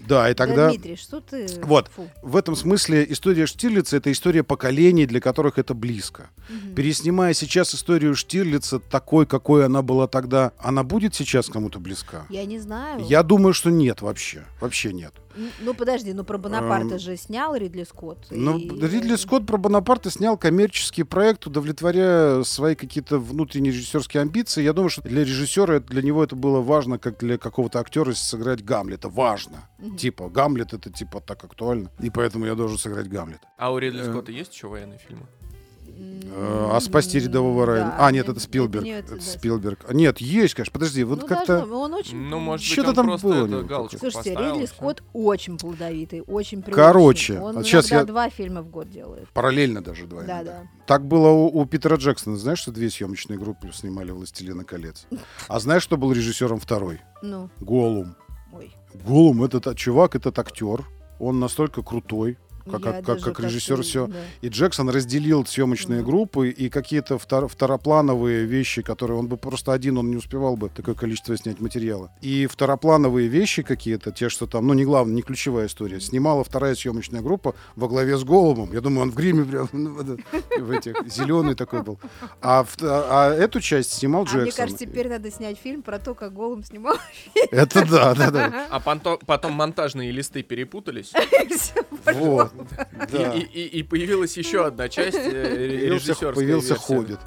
Да, 0.00 0.30
и 0.30 0.34
Да, 0.34 0.46
тогда... 0.46 0.70
Дмитрий, 0.70 0.96
что 0.96 1.20
ты... 1.20 1.46
Вот. 1.62 1.88
Фу. 1.88 2.08
В 2.22 2.36
этом 2.36 2.56
смысле 2.56 3.04
история 3.10 3.46
Штирлица— 3.46 3.96
это 3.98 4.10
история 4.10 4.42
поколений, 4.42 5.06
для 5.06 5.20
которых 5.20 5.58
это 5.58 5.74
близко. 5.74 6.30
Мгм. 6.48 6.74
Переснимая 6.74 7.34
сейчас 7.34 7.74
историю 7.74 8.14
Штирлица 8.14 8.78
такой, 8.78 9.26
какой 9.26 9.66
она 9.66 9.82
была 9.82 10.06
тогда, 10.06 10.52
она 10.58 10.82
будет 10.82 11.14
сейчас 11.14 11.48
кому-то 11.48 11.78
близка? 11.78 12.26
Я 12.30 12.44
не 12.46 12.58
знаю. 12.58 13.04
Я 13.04 13.22
думаю, 13.22 13.52
что 13.54 13.70
нет 13.70 14.02
вообще. 14.02 14.44
Вообще 14.60 14.92
нет. 14.92 15.12
Ну 15.60 15.74
подожди, 15.74 16.12
ну 16.12 16.24
про 16.24 16.38
Бонапарта 16.38 16.94
Эм, 16.94 16.98
же 16.98 17.16
снял 17.16 17.54
Ридли 17.54 17.84
Скотт. 17.84 18.26
Ну, 18.30 18.58
и- 18.58 18.68
Ридли 18.80 19.16
Скотт 19.16 19.46
про 19.46 19.56
Бонапарта 19.56 20.10
снял 20.10 20.36
коммерческий 20.36 21.02
проект, 21.04 21.46
удовлетворяя 21.46 22.42
свои 22.42 22.74
какие-то 22.74 23.18
внутренние 23.18 23.72
режиссерские 23.72 24.20
амбиции. 24.22 24.62
Я 24.62 24.72
думаю, 24.72 24.90
что 24.90 25.02
для 25.02 25.22
режиссера, 25.24 25.80
для 25.80 26.02
него 26.02 26.22
это 26.22 26.36
было 26.36 26.60
важно, 26.60 26.98
как 26.98 27.18
для 27.18 27.38
какого-то 27.38 27.80
актера 27.80 28.12
сыграть 28.12 28.64
Гамлета. 28.64 29.08
Важно. 29.08 29.68
Типа, 29.98 30.28
Гамлет 30.28 30.72
это 30.72 30.90
типа 30.90 31.20
так 31.20 31.44
актуально. 31.44 31.90
И 32.00 32.10
поэтому 32.10 32.46
я 32.46 32.54
должен 32.54 32.78
сыграть 32.78 33.08
Гамлета. 33.08 33.46
А 33.58 33.72
у 33.72 33.78
Ридли 33.78 34.00
Э. 34.02 34.10
Скотта 34.10 34.32
есть 34.32 34.52
еще 34.54 34.68
военные 34.68 34.98
фильмы? 34.98 35.26
Э, 36.34 36.68
А 36.72 36.80
спасти 36.80 37.18
рядового 37.20 37.66
Райана. 37.66 37.90
Да, 37.98 38.06
А, 38.06 38.10
нет, 38.10 38.26
нет, 38.26 38.36
это 38.36 38.40
Спилберг. 38.44 38.84
не 38.84 38.90
Это 38.92 39.16
да. 39.16 39.20
Спилберг. 39.20 39.80
А, 39.86 39.92
Нет, 39.94 40.18
есть, 40.18 40.54
конечно. 40.54 40.72
Подожди, 40.72 41.04
вот 41.04 41.20
Ну, 41.22 41.26
как-то. 41.26 41.64
он 41.66 41.92
очень... 41.94 42.16
Ну, 42.16 42.38
может 42.40 42.64
быть, 42.64 42.72
Что-то 42.72 42.88
он 42.90 42.94
там 42.94 43.06
просто 43.06 43.26
было 43.28 43.46
это 43.46 43.62
галочку 43.62 43.98
Слушайте, 43.98 44.30
поставил, 44.32 44.54
Ридли. 44.54 44.66
Скотт 44.66 45.02
очень 45.12 45.58
плодовитый, 45.58 46.22
очень 46.22 46.62
Короче, 46.62 47.34
привычный. 47.34 47.48
Он 47.48 47.54
вот 47.56 47.66
щас 47.66 47.86
иногда 47.86 47.98
я- 48.00 48.04
два 48.06 48.30
фильма 48.30 48.62
в 48.62 48.70
год 48.70 48.90
делает. 48.90 49.28
Параллельно 49.30 49.82
даже 49.82 50.06
два. 50.06 50.22
Да, 50.22 50.36
иногда. 50.36 50.52
да. 50.62 50.62
Так 50.86 51.06
было 51.06 51.28
у, 51.28 51.48
у 51.60 51.66
Питера 51.66 51.96
Джексона. 51.96 52.36
Знаешь, 52.36 52.58
что 52.60 52.72
две 52.72 52.88
съемочные 52.88 53.38
группы 53.38 53.70
снимали 53.72 54.10
«Властелина 54.10 54.64
колец»? 54.64 55.06
А 55.48 55.60
знаешь, 55.60 55.82
что 55.82 55.96
был 55.98 56.12
режиссером 56.12 56.58
второй? 56.60 57.00
Ну, 57.22 57.50
Голум. 57.60 58.16
ой. 58.52 58.74
Голум, 58.94 59.44
этот 59.44 59.66
а, 59.66 59.74
чувак, 59.74 60.16
этот 60.16 60.38
актер. 60.38 60.84
Он 61.18 61.38
настолько 61.38 61.82
крутой, 61.82 62.36
как, 62.70 62.80
я 62.84 62.92
как, 62.92 63.04
как, 63.04 63.20
как 63.22 63.40
режиссер 63.40 63.82
все. 63.82 64.06
да. 64.06 64.14
И 64.40 64.48
Джексон 64.48 64.88
разделил 64.90 65.44
съемочные 65.46 66.00
Мгм. 66.00 66.06
группы 66.10 66.50
и 66.50 66.68
какие-то 66.68 67.16
втор- 67.16 67.48
второплановые 67.48 68.44
вещи, 68.44 68.82
которые 68.82 69.18
он 69.18 69.26
бы 69.28 69.36
просто 69.36 69.72
один, 69.72 69.98
он 69.98 70.10
не 70.10 70.16
успевал 70.16 70.56
бы 70.56 70.68
такое 70.68 70.94
количество 70.94 71.36
снять 71.36 71.60
материала. 71.60 72.10
И 72.20 72.46
второплановые 72.46 73.28
вещи 73.28 73.62
какие-то, 73.62 74.12
те, 74.12 74.28
что 74.28 74.46
там, 74.46 74.66
ну 74.66 74.74
не 74.74 74.84
главное, 74.84 75.14
не 75.14 75.22
ключевая 75.22 75.66
история, 75.66 76.00
снимала 76.00 76.44
вторая 76.44 76.74
съемочная 76.74 77.20
группа 77.22 77.54
во 77.76 77.88
главе 77.88 78.16
с 78.16 78.24
Голубом. 78.24 78.72
Я 78.72 78.80
думаю, 78.80 79.02
он 79.02 79.10
в 79.10 79.14
гриме 79.14 79.44
прям 79.44 79.68
ну, 79.72 80.18
в 80.60 80.70
этих 80.70 80.94
зеленый 81.08 81.54
такой 81.54 81.82
был. 81.82 81.98
А, 82.40 82.64
в- 82.64 82.76
а 82.82 83.30
эту 83.34 83.60
часть 83.60 83.92
снимал 83.92 84.22
А 84.22 84.24
Джексон. 84.26 84.42
мне 84.42 84.52
кажется, 84.52 84.86
теперь 84.86 85.08
надо 85.08 85.30
снять 85.30 85.58
фильм 85.58 85.82
про 85.82 85.98
то, 85.98 86.14
как 86.14 86.32
Голум 86.32 86.62
снимал. 86.64 86.96
Это 87.50 87.84
да, 87.86 88.14
да, 88.14 88.30
да. 88.30 88.66
А 88.70 88.80
потом 88.80 89.52
монтажные 89.52 90.10
листы 90.10 90.42
перепутались, 90.42 91.12
Вот. 92.14 92.51
И, 93.08 93.12
Да. 93.12 93.32
и- 93.34 93.40
и- 93.40 93.78
и 93.78 93.82
появилась 93.82 94.36
еще 94.36 94.66
одна 94.66 94.88
часть 94.88 95.16
э, 95.16 95.30
Появился, 95.30 95.86
режиссерская 95.94 96.32
появился 96.32 96.68
версия. 96.74 96.86
Хоббит. 96.86 97.18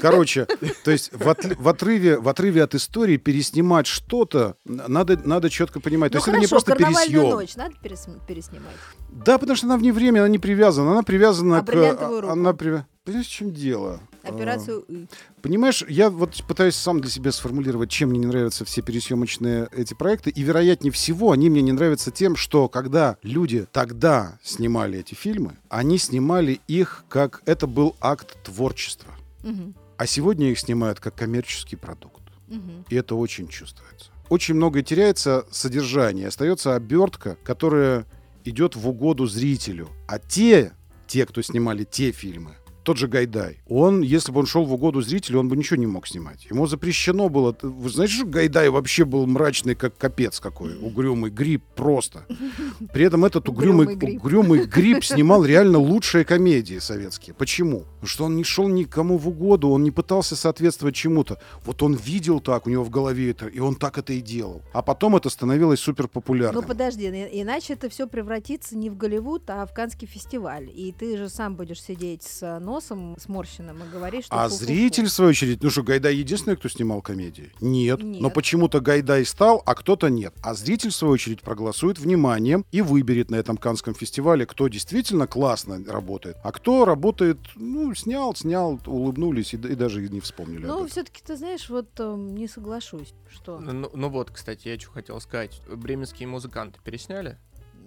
Короче, 0.00 0.46
то 0.84 0.90
есть 0.90 1.10
в, 1.12 1.28
отрыве, 1.68 2.18
в 2.18 2.28
отрыве 2.28 2.62
от 2.62 2.74
истории 2.74 3.16
переснимать 3.16 3.86
что-то 3.86 4.56
надо, 4.64 5.20
надо 5.24 5.50
четко 5.50 5.80
понимать. 5.80 6.12
То 6.12 6.16
Ну 6.16 6.18
есть 6.20 6.28
это 6.28 6.38
не 6.38 6.46
хорошо, 6.46 6.56
просто 6.64 6.72
«Карнавальную 6.72 7.06
пересъем. 7.22 7.30
ночь» 7.36 7.56
надо 7.56 7.74
перес- 7.82 8.26
переснимать? 8.26 8.76
Да, 9.10 9.38
потому 9.38 9.56
что 9.56 9.66
она 9.66 9.76
вне 9.76 9.92
времени, 9.92 10.18
она 10.20 10.28
не 10.28 10.38
привязана. 10.38 10.92
Она 10.92 11.02
привязана 11.02 11.58
А 11.58 11.60
к... 11.62 11.64
«Бриллиантовую 11.66 12.20
руку»? 12.22 12.32
Она 12.32 12.52
при- 12.54 12.84
Понимаешь, 13.04 13.26
в 13.26 13.30
чем 13.30 13.52
дело? 13.52 14.00
Операцию 14.22 14.80
«И». 14.88 15.04
А, 15.04 15.40
Понимаешь, 15.42 15.84
я 15.88 16.10
вот 16.10 16.42
пытаюсь 16.46 16.76
сам 16.76 17.00
для 17.00 17.10
себя 17.10 17.32
сформулировать, 17.32 17.90
чем 17.90 18.10
мне 18.10 18.18
не 18.18 18.26
нравятся 18.26 18.64
все 18.64 18.82
пересъемочные 18.82 19.68
эти 19.72 19.94
проекты. 19.94 20.30
И, 20.30 20.42
вероятнее 20.42 20.92
всего, 20.92 21.32
они 21.32 21.48
мне 21.50 21.62
не 21.62 21.72
нравятся 21.72 22.10
тем, 22.10 22.36
что 22.36 22.68
когда 22.68 23.16
люди 23.22 23.66
тогда 23.72 24.38
снимали 24.42 24.98
эти 24.98 25.14
фильмы, 25.14 25.56
они 25.68 25.98
снимали 25.98 26.60
их 26.68 27.04
как 27.08 27.42
это 27.46 27.66
был 27.66 27.96
акт 28.00 28.36
творчества. 28.42 29.12
Мгм, 29.42 29.74
А 29.96 30.06
сегодня 30.06 30.50
их 30.50 30.58
снимают 30.58 31.00
как 31.00 31.14
коммерческий 31.14 31.76
продукт. 31.76 32.22
мгм. 32.48 32.84
И 32.88 32.94
это 32.96 33.14
очень 33.14 33.48
чувствуется. 33.48 34.10
Очень 34.28 34.54
многое 34.54 34.82
теряется 34.82 35.44
содержание. 35.50 36.28
Остается 36.28 36.74
обертка, 36.76 37.36
которая 37.42 38.04
идет 38.44 38.76
в 38.76 38.88
угоду 38.88 39.26
зрителю. 39.26 39.88
А 40.08 40.18
те, 40.18 40.72
те, 41.06 41.26
кто 41.26 41.42
снимали 41.42 41.84
те 41.84 42.12
фильмы, 42.12 42.54
тот 42.82 42.96
же 42.96 43.08
Гайдай, 43.08 43.58
он, 43.68 44.02
если 44.02 44.32
бы 44.32 44.40
он 44.40 44.46
шел 44.46 44.64
в 44.64 44.72
угоду 44.72 45.00
зрителю, 45.02 45.40
он 45.40 45.48
бы 45.48 45.56
ничего 45.56 45.76
не 45.76 45.86
мог 45.86 46.06
снимать. 46.06 46.46
Ему 46.46 46.66
запрещено 46.66 47.28
было... 47.28 47.56
Вы 47.62 47.88
знаете, 47.90 48.14
что 48.14 48.26
Гайдай 48.26 48.68
вообще 48.68 49.04
был 49.04 49.26
мрачный, 49.26 49.74
как 49.74 49.96
капец 49.96 50.40
какой, 50.40 50.76
угрюмый 50.78 51.30
гриб 51.30 51.62
просто. 51.76 52.26
При 52.92 53.04
этом 53.04 53.24
этот 53.24 53.48
угрюмый, 53.48 53.86
Угрюмый 53.86 53.96
гриб. 53.96 54.24
угрюмый 54.24 54.66
гриб 54.66 55.04
снимал 55.04 55.44
реально 55.44 55.78
лучшие 55.78 56.24
комедии 56.24 56.78
советские. 56.78 57.34
Почему? 57.34 57.80
Потому 57.80 58.06
что 58.06 58.24
он 58.24 58.36
не 58.36 58.44
шел 58.44 58.68
никому 58.68 59.18
в 59.18 59.28
угоду, 59.28 59.68
он 59.68 59.82
не 59.82 59.90
пытался 59.90 60.36
соответствовать 60.36 60.94
чему-то. 60.94 61.38
Вот 61.64 61.82
он 61.82 61.94
видел 61.94 62.40
так, 62.40 62.66
у 62.66 62.70
него 62.70 62.84
в 62.84 62.90
голове 62.90 63.30
это, 63.30 63.46
и 63.46 63.58
он 63.58 63.74
так 63.76 63.98
это 63.98 64.12
и 64.12 64.20
делал. 64.20 64.62
А 64.72 64.82
потом 64.82 65.16
это 65.16 65.28
становилось 65.28 65.80
супер 65.80 66.08
популярным. 66.08 66.62
Ну 66.62 66.66
подожди, 66.68 67.06
иначе 67.08 67.74
это 67.74 67.88
все 67.88 68.06
превратится 68.06 68.76
не 68.76 68.90
в 68.90 68.96
Голливуд, 68.96 69.48
а 69.50 69.66
в 69.66 69.74
Канский 69.74 70.06
фестиваль. 70.06 70.70
И 70.74 70.92
ты 70.92 71.16
же 71.16 71.28
сам 71.28 71.56
будешь 71.56 71.82
сидеть 71.82 72.22
с 72.22 72.58
носом 72.70 73.16
сморщенным 73.18 73.82
и 73.82 73.88
говорить, 73.92 74.26
что 74.26 74.34
А 74.34 74.48
фу-фу-фу. 74.48 74.64
зритель, 74.64 75.06
в 75.06 75.10
свою 75.10 75.30
очередь, 75.30 75.62
ну 75.62 75.70
что, 75.70 75.82
Гайдай 75.82 76.14
единственный, 76.14 76.56
кто 76.56 76.68
снимал 76.68 77.02
комедии? 77.02 77.50
Нет. 77.60 78.02
Нет. 78.02 78.20
Но 78.20 78.30
почему-то 78.30 78.80
Гайдай 78.80 79.24
стал, 79.24 79.62
а 79.66 79.74
кто-то 79.74 80.08
нет. 80.08 80.32
А 80.42 80.54
зритель, 80.54 80.90
в 80.90 80.94
свою 80.94 81.14
очередь, 81.14 81.42
проголосует 81.42 81.98
вниманием 81.98 82.64
и 82.70 82.80
выберет 82.80 83.30
на 83.30 83.36
этом 83.36 83.56
Канском 83.56 83.94
фестивале, 83.94 84.46
кто 84.46 84.68
действительно 84.68 85.26
классно 85.26 85.82
работает, 85.86 86.36
а 86.44 86.52
кто 86.52 86.84
работает, 86.84 87.38
ну, 87.56 87.94
снял, 87.94 88.34
снял, 88.36 88.80
улыбнулись 88.86 89.52
и, 89.54 89.56
и 89.56 89.74
даже 89.74 90.08
не 90.08 90.20
вспомнили 90.20 90.64
Ну, 90.66 90.86
все-таки, 90.86 91.22
ты 91.26 91.36
знаешь, 91.36 91.68
вот 91.68 91.88
эм, 91.98 92.36
не 92.36 92.46
соглашусь, 92.46 93.14
что... 93.28 93.58
Ну, 93.58 93.90
ну 93.92 94.08
вот, 94.08 94.30
кстати, 94.30 94.68
я 94.68 94.78
что 94.78 94.90
хотел 94.92 95.20
сказать. 95.20 95.60
Бременские 95.68 96.28
музыканты 96.28 96.78
пересняли? 96.84 97.36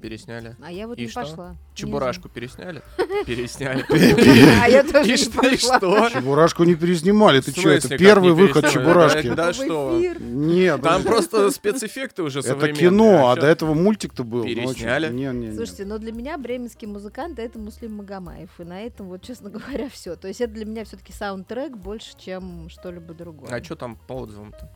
Пересняли. 0.03 0.57
А 0.61 0.69
я 0.69 0.85
вот 0.85 0.97
И 0.99 1.03
не 1.03 1.07
что? 1.07 1.21
пошла. 1.21 1.49
Не 1.51 1.57
Чебурашку 1.75 2.27
пересняли? 2.27 2.81
Пересняли. 3.25 3.85
знаю. 3.87 4.59
А 4.61 4.67
я 4.67 4.83
тоже 4.83 5.09
И 5.09 5.17
не 5.17 5.29
пошла. 5.31 5.77
что? 5.77 6.09
Чебурашку 6.09 6.63
не 6.65 6.75
переснимали, 6.75 7.39
ты 7.39 7.51
что, 7.51 7.69
это 7.69 7.97
первый 7.97 8.33
не 8.33 8.35
выход? 8.35 8.69
Чебурашки. 8.69 9.29
Да, 9.33 9.53
что? 9.53 9.97
Нет, 10.19 10.81
Там 10.81 11.03
просто 11.03 11.51
спецэффекты 11.51 12.21
уже 12.23 12.39
это 12.39 12.49
современные. 12.49 12.89
кино, 12.89 13.31
а 13.31 13.35
чё? 13.35 13.41
до 13.43 13.47
этого 13.47 13.73
мультик-то 13.73 14.25
был. 14.25 14.39
ну, 14.39 14.45
Пересняли? 14.45 15.07
Не, 15.13 15.27
не, 15.31 15.47
не. 15.47 15.55
Слушайте, 15.55 15.85
но 15.85 15.97
для 15.99 16.11
меня 16.11 16.37
бременский 16.37 16.85
музыкант 16.85 17.39
это 17.39 17.57
Муслим 17.57 17.93
Магомаев. 17.93 18.49
И 18.59 18.63
на 18.65 18.81
этом, 18.81 19.07
вот, 19.07 19.21
честно 19.21 19.49
говоря, 19.49 19.87
все. 19.89 20.17
То 20.17 20.27
есть 20.27 20.41
это 20.41 20.51
для 20.53 20.65
меня 20.65 20.83
все-таки 20.83 21.13
саундтрек 21.13 21.77
больше, 21.77 22.11
чем 22.19 22.67
что-либо 22.69 23.13
другое. 23.13 23.49
А 23.49 23.63
что 23.63 23.77
там 23.77 23.95
по 23.95 24.15
отзывам-то? 24.15 24.69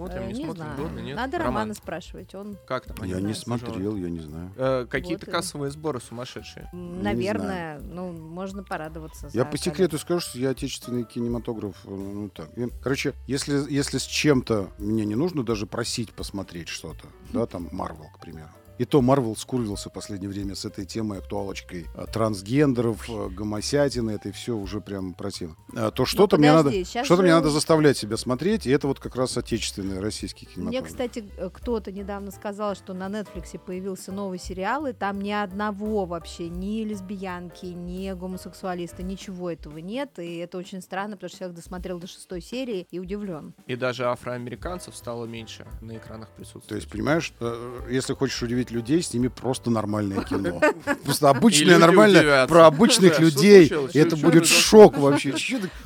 Смотрим, 0.00 0.22
Э, 0.22 0.26
не, 0.26 0.32
не 0.32 0.44
смотрим, 0.44 0.62
знаю. 0.64 0.76
годно, 0.82 0.98
нет? 1.00 1.16
Надо 1.16 1.38
Роман, 1.38 1.52
Романа 1.54 1.74
спрашивать. 1.74 2.34
Он, 2.34 2.56
Как 2.66 2.86
там? 2.86 3.04
Я 3.06 3.20
не 3.20 3.34
смотрел, 3.34 3.96
я 3.96 4.08
не 4.10 4.20
знаю. 4.20 4.52
Э, 4.56 4.86
Какие-то 4.88 5.26
Вот 5.26 5.28
и- 5.28 5.32
кассовые 5.32 5.70
сборы 5.70 6.00
сумасшедшие. 6.00 6.68
наверное, 6.72 7.78
ну, 7.80 8.12
можно 8.12 8.62
порадоваться. 8.62 9.28
Я 9.32 9.44
по 9.44 9.56
секрету 9.58 9.98
скажу, 9.98 10.20
что 10.20 10.38
я 10.38 10.50
отечественный 10.50 11.04
кинематограф, 11.04 11.74
э, 11.84 11.90
ну 11.90 12.28
так. 12.28 12.48
Я- 12.56 12.68
Короче, 12.82 13.14
если, 13.26 13.54
если 13.72 13.98
с 13.98 14.04
чем-то 14.04 14.70
мне 14.78 15.04
не 15.04 15.14
нужно 15.14 15.42
даже 15.44 15.66
просить 15.66 16.12
посмотреть 16.12 16.68
что-то, 16.68 17.06
да, 17.32 17.46
там 17.46 17.68
Марвел, 17.72 18.08
к 18.14 18.20
примеру. 18.20 18.48
И 18.80 18.86
то 18.86 19.02
Марвел 19.02 19.36
скурвился 19.36 19.90
в 19.90 19.92
последнее 19.92 20.30
время 20.30 20.54
с 20.54 20.64
этой 20.64 20.86
темой, 20.86 21.18
актуалочкой 21.18 21.86
а, 21.94 22.06
трансгендеров, 22.06 23.10
а, 23.10 23.28
гомосятины, 23.28 24.12
это 24.12 24.32
все 24.32 24.56
уже 24.56 24.80
прям 24.80 25.12
противно. 25.12 25.54
А, 25.76 25.90
то 25.90 26.06
что-то 26.06 26.38
мне 26.38 26.50
надо, 26.50 26.72
что-то 26.86 27.20
мне 27.20 27.32
надо 27.32 27.50
заставлять 27.50 27.98
себя 27.98 28.16
смотреть, 28.16 28.66
и 28.66 28.70
это 28.70 28.88
вот 28.88 28.98
как 28.98 29.16
раз 29.16 29.36
отечественный 29.36 30.00
российский 30.00 30.46
Мне, 30.46 30.54
кинематограф. 30.54 30.88
кстати, 30.88 31.30
э, 31.36 31.50
кто-то 31.52 31.92
недавно 31.92 32.30
сказал, 32.30 32.74
что 32.74 32.94
на 32.94 33.08
Netflix 33.08 33.58
появился 33.58 34.12
новый 34.12 34.38
сериал, 34.38 34.86
и 34.86 34.94
там 34.94 35.20
ни 35.20 35.32
одного 35.32 36.06
вообще, 36.06 36.48
ни 36.48 36.82
лесбиянки, 36.82 37.66
ни 37.66 38.10
гомосексуалиста, 38.12 39.02
ничего 39.02 39.50
этого 39.50 39.76
нет. 39.76 40.18
И 40.18 40.36
это 40.36 40.56
очень 40.56 40.80
странно, 40.80 41.16
потому 41.16 41.28
что 41.28 41.40
человек 41.40 41.56
досмотрел 41.56 41.98
до 41.98 42.06
шестой 42.06 42.40
серии 42.40 42.86
и 42.90 42.98
удивлен. 42.98 43.52
И 43.66 43.76
даже 43.76 44.06
афроамериканцев 44.06 44.96
стало 44.96 45.26
меньше 45.26 45.66
на 45.82 45.98
экранах 45.98 46.30
То 46.30 46.36
присутствовать. 46.36 46.82
есть, 46.82 46.90
понимаешь, 46.90 47.34
э, 47.40 47.88
если 47.90 48.14
хочешь 48.14 48.42
удивить 48.42 48.69
людей, 48.70 49.02
сними 49.02 49.28
просто 49.28 49.70
нормальное 49.70 50.22
кино. 50.24 50.60
Просто 51.04 51.30
обычное, 51.30 51.78
нормальное, 51.78 52.46
про 52.46 52.66
обычных 52.66 53.18
людей. 53.20 53.72
И 53.92 53.98
это 53.98 54.16
будет 54.16 54.46
шок 54.46 54.96
вообще. 54.98 55.34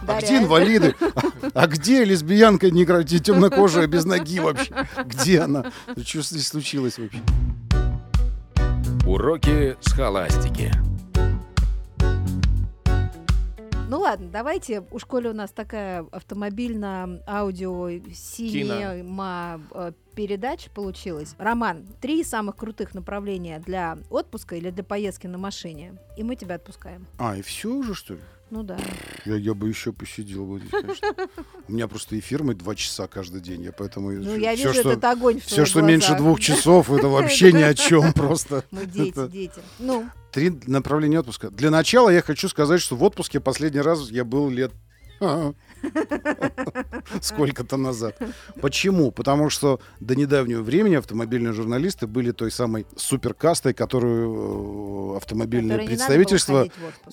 А 0.07 0.21
где 0.21 0.39
инвалиды? 0.39 0.95
А- 1.55 1.67
где 1.67 2.05
лесбиянка 2.05 2.71
темнокожая 2.71 3.87
без 3.87 4.05
ноги 4.05 4.41
вообще? 4.41 4.73
Где 5.05 5.41
она? 5.41 5.73
Что 6.05 6.23
здесь 6.23 6.49
случилось 6.49 6.99
вообще? 6.99 7.21
Уроки 9.07 9.77
схоластики. 9.81 10.73
Ну 13.87 14.01
ладно, 14.01 14.29
давайте, 14.31 14.83
у 14.91 14.99
школе 14.99 15.29
у 15.29 15.35
нас 15.35 15.51
такая 15.51 16.07
автомобильно-аудио 16.11 17.91
синема 18.15 19.61
э, 19.73 19.93
передача 20.15 20.71
получилась. 20.71 21.35
Роман, 21.39 21.87
три 22.01 22.25
самых 22.25 22.57
крутых 22.57 22.95
направления 22.95 23.59
для 23.59 23.99
отпуска 24.09 24.57
или 24.57 24.71
для 24.71 24.85
поездки 24.85 25.27
на 25.27 25.37
машине, 25.37 25.99
и 26.17 26.23
мы 26.23 26.35
тебя 26.35 26.55
отпускаем. 26.55 27.07
А, 27.19 27.37
и 27.37 27.43
все 27.43 27.69
уже, 27.69 27.95
что 27.95 28.15
ли? 28.15 28.21
Ну 28.51 28.63
да. 28.63 28.79
Я, 29.25 29.37
я 29.37 29.55
бы 29.55 29.69
еще 29.69 29.93
посидел 29.93 30.45
бы 30.47 30.59
здесь, 30.59 30.71
конечно. 30.71 31.15
У 31.69 31.73
меня 31.73 31.89
просто 31.89 32.19
эфир 32.19 32.43
мы 32.43 32.55
два 32.55 32.75
часа 32.75 33.07
каждый 33.07 33.41
день, 33.41 33.63
я 33.63 33.73
поэтому... 33.73 34.13
Ну 34.13 34.37
я 34.37 34.55
все, 34.55 34.69
вижу 34.69 34.81
что, 34.81 34.91
этот 34.93 35.05
огонь 35.05 35.41
в 35.41 35.45
все, 35.45 35.65
что 35.65 35.81
меньше 35.81 36.09
глазах. 36.09 36.25
двух 36.25 36.41
часов, 36.41 36.91
это 36.91 37.09
вообще 37.09 37.53
ни 37.53 37.63
о 37.63 37.75
чем 37.75 38.13
просто. 38.13 38.65
Мы 38.71 38.87
дети, 38.87 39.29
дети. 39.29 39.61
Ну, 39.79 40.09
Три 40.31 40.51
направления 40.67 41.21
отпуска. 41.21 41.51
Для 41.51 41.71
начала 41.71 42.11
я 42.11 42.21
хочу 42.21 42.49
сказать, 42.49 42.81
что 42.81 42.97
в 42.97 43.03
отпуске 43.03 43.41
последний 43.41 43.81
раз 43.81 44.11
я 44.11 44.25
был 44.25 44.51
лет 44.51 44.73
сколько-то 47.21 47.77
назад. 47.77 48.17
Почему? 48.61 49.11
Потому 49.11 49.51
что 49.51 49.81
до 50.01 50.15
недавнего 50.15 50.63
времени 50.63 50.97
автомобильные 50.97 51.53
журналисты 51.53 52.07
были 52.07 52.33
той 52.33 52.51
самой 52.51 52.87
суперкастой, 52.97 53.75
которую 53.75 55.15
э, 55.15 55.17
автомобильное 55.17 55.77
представительство. 55.87 56.67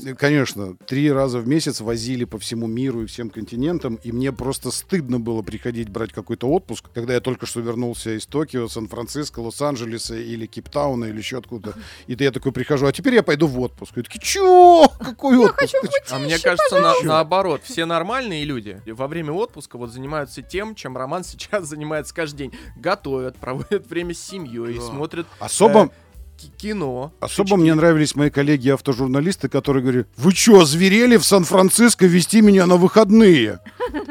Э, 0.05 0.13
Конечно, 0.15 0.75
три 0.85 1.11
раза 1.11 1.39
в 1.39 1.47
месяц 1.47 1.81
возили 1.81 2.25
по 2.25 2.37
всему 2.39 2.67
миру 2.67 3.03
и 3.03 3.05
всем 3.05 3.29
континентам, 3.29 3.95
и 3.95 4.11
мне 4.11 4.31
просто 4.31 4.71
стыдно 4.71 5.19
было 5.19 5.41
приходить 5.41 5.89
брать 5.89 6.13
какой-то 6.13 6.47
отпуск, 6.47 6.85
когда 6.93 7.13
я 7.13 7.21
только 7.21 7.45
что 7.45 7.59
вернулся 7.61 8.17
из 8.17 8.25
Токио, 8.25 8.67
Сан-Франциско, 8.67 9.39
Лос-Анджелеса 9.39 10.15
или 10.15 10.45
Кейптауна 10.45 11.05
или 11.05 11.17
еще 11.17 11.37
откуда. 11.37 11.73
И 12.07 12.15
я 12.19 12.31
такой 12.31 12.51
прихожу, 12.51 12.85
а 12.85 12.91
теперь 12.91 13.15
я 13.15 13.23
пойду 13.23 13.47
в 13.47 13.59
отпуск. 13.59 13.97
И 13.97 14.01
такие, 14.03 14.19
чё? 14.21 14.87
Какой 14.99 15.37
отпуск? 15.37 15.71
Ты 15.81 15.87
чё?» 15.87 16.15
А 16.15 16.19
мне 16.19 16.37
кажется, 16.37 16.79
на- 16.79 17.01
наоборот, 17.03 17.61
все 17.63 17.85
нормальные 17.85 18.43
люди 18.43 18.60
во 18.93 19.07
время 19.07 19.31
отпуска 19.33 19.77
вот 19.77 19.91
занимаются 19.91 20.41
тем, 20.41 20.75
чем 20.75 20.97
Роман 20.97 21.23
сейчас 21.25 21.67
занимается 21.67 22.13
каждый 22.13 22.37
день. 22.37 22.53
Готовят, 22.77 23.37
проводят 23.37 23.87
время 23.87 24.13
с 24.13 24.19
семьей, 24.19 24.75
Да. 24.75 24.81
смотрят 24.81 25.27
Особо, 25.39 25.85
э, 25.85 25.89
ки- 26.37 26.51
кино. 26.57 27.11
особо 27.19 27.57
мне 27.57 27.73
нравились 27.73 28.15
мои 28.15 28.29
коллеги-автожурналисты, 28.29 29.49
которые 29.49 29.81
говорили, 29.83 30.05
вы 30.17 30.33
чё, 30.33 30.65
зверели 30.65 31.17
в 31.17 31.25
Сан-Франциско 31.25 32.05
вести 32.05 32.41
меня 32.41 32.65
на 32.65 32.77
выходные? 32.77 33.59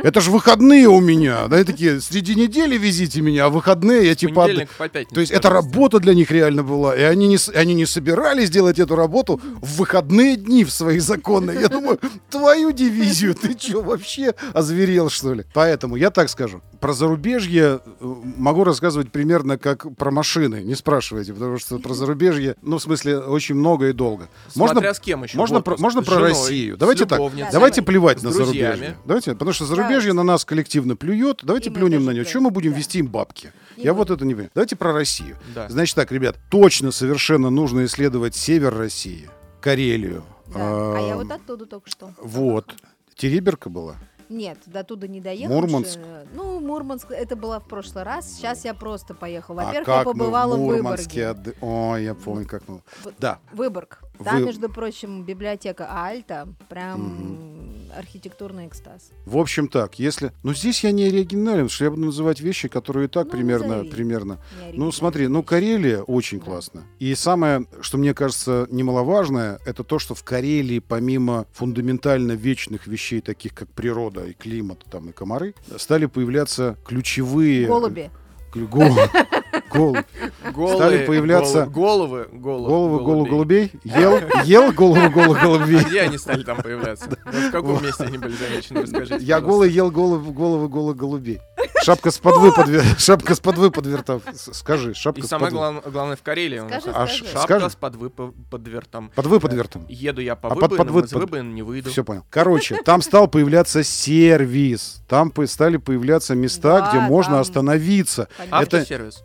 Это 0.02 0.20
же 0.20 0.30
выходные 0.30 0.88
у 0.88 1.00
меня. 1.00 1.48
Да, 1.48 1.60
и 1.60 1.64
такие, 1.64 2.00
среди 2.00 2.34
недели 2.34 2.76
везите 2.76 3.20
меня, 3.20 3.46
а 3.46 3.48
выходные 3.48 4.06
я 4.06 4.14
типа... 4.14 4.42
понедельника 4.42 4.72
по 4.78 4.88
пятницу, 4.88 5.14
То 5.14 5.20
есть 5.20 5.32
это 5.32 5.50
работа 5.50 5.98
для 5.98 6.14
них 6.14 6.30
реально 6.30 6.62
была, 6.62 6.96
и 6.96 7.02
они 7.02 7.28
не, 7.28 7.38
они 7.54 7.74
не 7.74 7.86
собирались 7.86 8.50
делать 8.50 8.78
эту 8.78 8.96
работу 8.96 9.40
в 9.60 9.78
выходные 9.78 10.36
дни 10.36 10.64
в 10.64 10.70
свои 10.70 10.98
законные. 10.98 11.60
Я 11.60 11.68
думаю, 11.68 11.98
твою 12.30 12.72
дивизию, 12.72 13.34
ты 13.34 13.56
что, 13.58 13.82
вообще 13.82 14.34
озверел, 14.52 15.10
что 15.10 15.34
ли? 15.34 15.44
Поэтому 15.52 15.96
я 15.96 16.10
так 16.10 16.28
скажу, 16.28 16.62
про 16.80 16.92
зарубежье 16.92 17.80
э, 18.00 18.14
могу 18.36 18.64
рассказывать 18.64 19.12
примерно 19.12 19.58
как 19.58 19.94
про 19.96 20.10
машины, 20.10 20.62
не 20.62 20.74
спрашивайте, 20.74 21.32
потому 21.34 21.58
что 21.58 21.78
про 21.78 21.94
зарубежье, 21.94 22.56
ну, 22.62 22.78
в 22.78 22.82
смысле, 22.82 23.18
очень 23.18 23.54
много 23.54 23.88
и 23.88 23.92
долго. 23.92 24.28
Смотря 24.48 24.74
Можно, 24.74 24.94
с 24.94 25.00
кем 25.00 25.24
еще. 25.24 25.36
можно, 25.36 25.60
про, 25.60 25.76
можно 25.76 26.02
про 26.02 26.18
Россию. 26.18 26.76
Давайте 26.76 27.04
так, 27.04 27.18
давайте 27.52 27.80
Давай. 27.80 27.86
плевать 27.86 28.22
на 28.22 28.32
зарубежье. 28.32 28.96
Давайте, 29.04 29.32
потому 29.32 29.52
что 29.52 29.59
зарубежье 29.64 30.12
Давайте. 30.12 30.12
на 30.14 30.22
нас 30.24 30.44
коллективно 30.44 30.96
плюет, 30.96 31.40
давайте 31.42 31.70
плюнем 31.70 32.00
на 32.04 32.10
него. 32.10 32.22
плюем, 32.22 32.26
Чем 32.26 32.42
мы 32.44 32.50
будем 32.50 32.72
вести 32.72 32.98
им 32.98 33.08
бабки? 33.08 33.52
Я 33.76 33.92
вот 33.94 34.10
это 34.10 34.24
не 34.24 34.34
понимаю. 34.34 34.50
Давайте 34.54 34.76
про 34.76 34.92
Россию. 34.92 35.36
Значит 35.68 35.96
так, 35.96 36.12
ребят, 36.12 36.36
точно 36.50 36.90
совершенно 36.92 37.50
нужно 37.50 37.84
исследовать 37.84 38.34
север 38.34 38.76
России, 38.76 39.28
Карелию. 39.60 40.24
А 40.54 40.98
я 41.00 41.14
А, 41.14 41.16
вот 41.16 41.30
оттуда 41.30 41.66
только 41.66 41.88
что. 41.90 42.12
Вот. 42.20 42.74
Териберка 43.14 43.70
была. 43.70 43.96
Нет, 44.28 44.58
до 44.66 44.84
туда 44.84 45.08
не 45.08 45.20
доехал. 45.20 45.52
Мурманск? 45.54 45.98
Ну, 46.34 46.60
Мурманск, 46.60 47.10
это 47.10 47.34
было 47.34 47.58
в 47.58 47.66
прошлый 47.66 48.04
раз. 48.04 48.32
Сейчас 48.32 48.64
я 48.64 48.74
просто 48.74 49.12
поехала. 49.12 49.62
а 49.62 49.64
Во-первых, 49.66 49.86
как 49.86 49.98
я 49.98 50.04
побывала 50.04 50.56
мы 50.56 50.62
в 50.62 50.62
в 50.62 50.72
Мурманске? 50.76 51.28
Выборге. 51.28 51.50
отды- 51.50 51.56
Ой, 51.60 52.04
я 52.04 52.14
помню, 52.14 52.46
как 52.46 52.62
мы... 52.68 52.76
В- 53.02 53.12
Да, 53.18 53.40
Выборг. 53.52 53.98
Там, 54.24 54.40
Вы- 54.40 54.46
между 54.46 54.68
прочим, 54.68 55.24
библиотека 55.24 55.86
Альта. 55.90 56.48
Прям 56.68 57.48
архитектурный 57.96 58.68
экстаз. 58.68 59.10
в 59.26 59.36
общем 59.36 59.66
так, 59.66 59.98
если... 59.98 60.30
Ну, 60.44 60.54
здесь 60.54 60.84
я 60.84 60.92
не 60.92 61.04
оригинален, 61.06 61.68
что 61.68 61.84
я 61.84 61.90
буду 61.90 62.02
называть 62.04 62.40
вещи, 62.40 62.68
которые 62.68 63.06
и 63.06 63.08
так 63.08 63.24
Ну, 63.26 63.30
примерно, 63.32 63.68
назови. 63.68 63.90
примерно 63.90 64.38
Ну, 64.74 64.92
смотри, 64.92 65.26
ну, 65.26 65.42
Карелия 65.42 66.02
очень 66.02 66.38
Да. 66.38 66.44
классно. 66.44 66.84
И 67.00 67.12
самое, 67.16 67.66
что 67.80 67.98
мне 67.98 68.14
кажется 68.14 68.68
немаловажное, 68.70 69.58
это 69.66 69.82
то, 69.82 69.98
что 69.98 70.14
в 70.14 70.22
Карелии, 70.22 70.78
помимо 70.78 71.46
фундаментально 71.52 72.32
вечных 72.32 72.86
вещей, 72.86 73.20
таких 73.20 73.54
как 73.54 73.68
природа 73.70 74.24
и 74.24 74.34
климат, 74.34 74.84
там, 74.88 75.08
и 75.08 75.12
комары, 75.12 75.54
стали 75.76 76.06
появляться 76.06 76.76
ключевые... 76.86 77.66
Голуби. 77.66 78.10
Голуби. 78.54 79.00
Голубь. 79.72 80.04
Голые 80.52 80.76
Стали 80.76 81.06
появляться 81.06 81.66
головы, 81.66 82.28
голов, 82.32 82.68
Головы 82.68 82.98
голу 83.04 83.24
голубей. 83.26 83.70
голубей. 83.84 84.00
Ел, 84.02 84.20
ел 84.44 84.72
голову 84.72 85.10
голу 85.10 85.34
голубей. 85.34 85.78
А 85.80 85.84
Где 85.88 86.00
они 86.02 86.18
стали 86.18 86.42
там 86.42 86.58
появляться? 86.62 87.08
Вот 87.24 87.34
В 87.34 87.50
каком 87.50 87.82
месте 87.84 88.04
они 88.04 88.18
были 88.18 88.34
замечены? 88.34 88.82
Расскажите. 88.82 89.24
Я 89.24 89.40
голый 89.40 89.70
ел 89.70 89.90
голову, 89.90 90.32
головы 90.32 90.68
голых 90.68 90.96
голубей. 90.96 91.40
Шапка 91.82 92.10
с 92.10 92.18
подвы 92.18 92.52
подвер... 92.52 92.82
Шапка 92.98 93.34
с 93.34 93.40
подвы 93.40 93.70
подвертав. 93.70 94.22
С- 94.34 94.52
Скажи, 94.52 94.92
шапка 94.92 95.20
И 95.20 95.24
с 95.24 95.28
самое 95.28 95.46
подвы. 95.46 95.58
главное, 95.58 95.82
главное 95.90 96.16
в 96.16 96.22
Карелии. 96.22 96.58
у 96.58 96.68
нас 96.68 96.82
Скажи, 96.82 96.96
А 96.96 97.06
скажи. 97.06 97.24
Шапка 97.24 97.40
скажи. 97.42 97.70
с 97.70 97.74
подвы 97.74 98.10
по- 98.10 98.34
подвертом. 98.50 99.10
Подвы 99.14 99.40
подвертом. 99.40 99.86
Еду 99.88 100.20
я 100.20 100.36
по 100.36 100.50
А 100.50 100.56
под- 100.56 100.72
подвы- 100.76 101.04
из 101.04 101.10
под- 101.10 101.22
выбоин 101.22 101.54
не 101.54 101.62
выйду. 101.62 101.90
Все 101.90 102.04
понял. 102.04 102.24
Короче, 102.28 102.76
там 102.84 103.00
стал 103.00 103.28
появляться 103.28 103.82
сервис. 103.82 105.02
Там 105.08 105.32
стали 105.46 105.78
появляться 105.78 106.34
места, 106.34 106.80
Да, 106.80 106.90
где 106.90 107.00
можно 107.00 107.34
там- 107.34 107.40
остановиться. 107.40 108.28
Это- 108.38 108.56
Автосервис. 108.58 109.22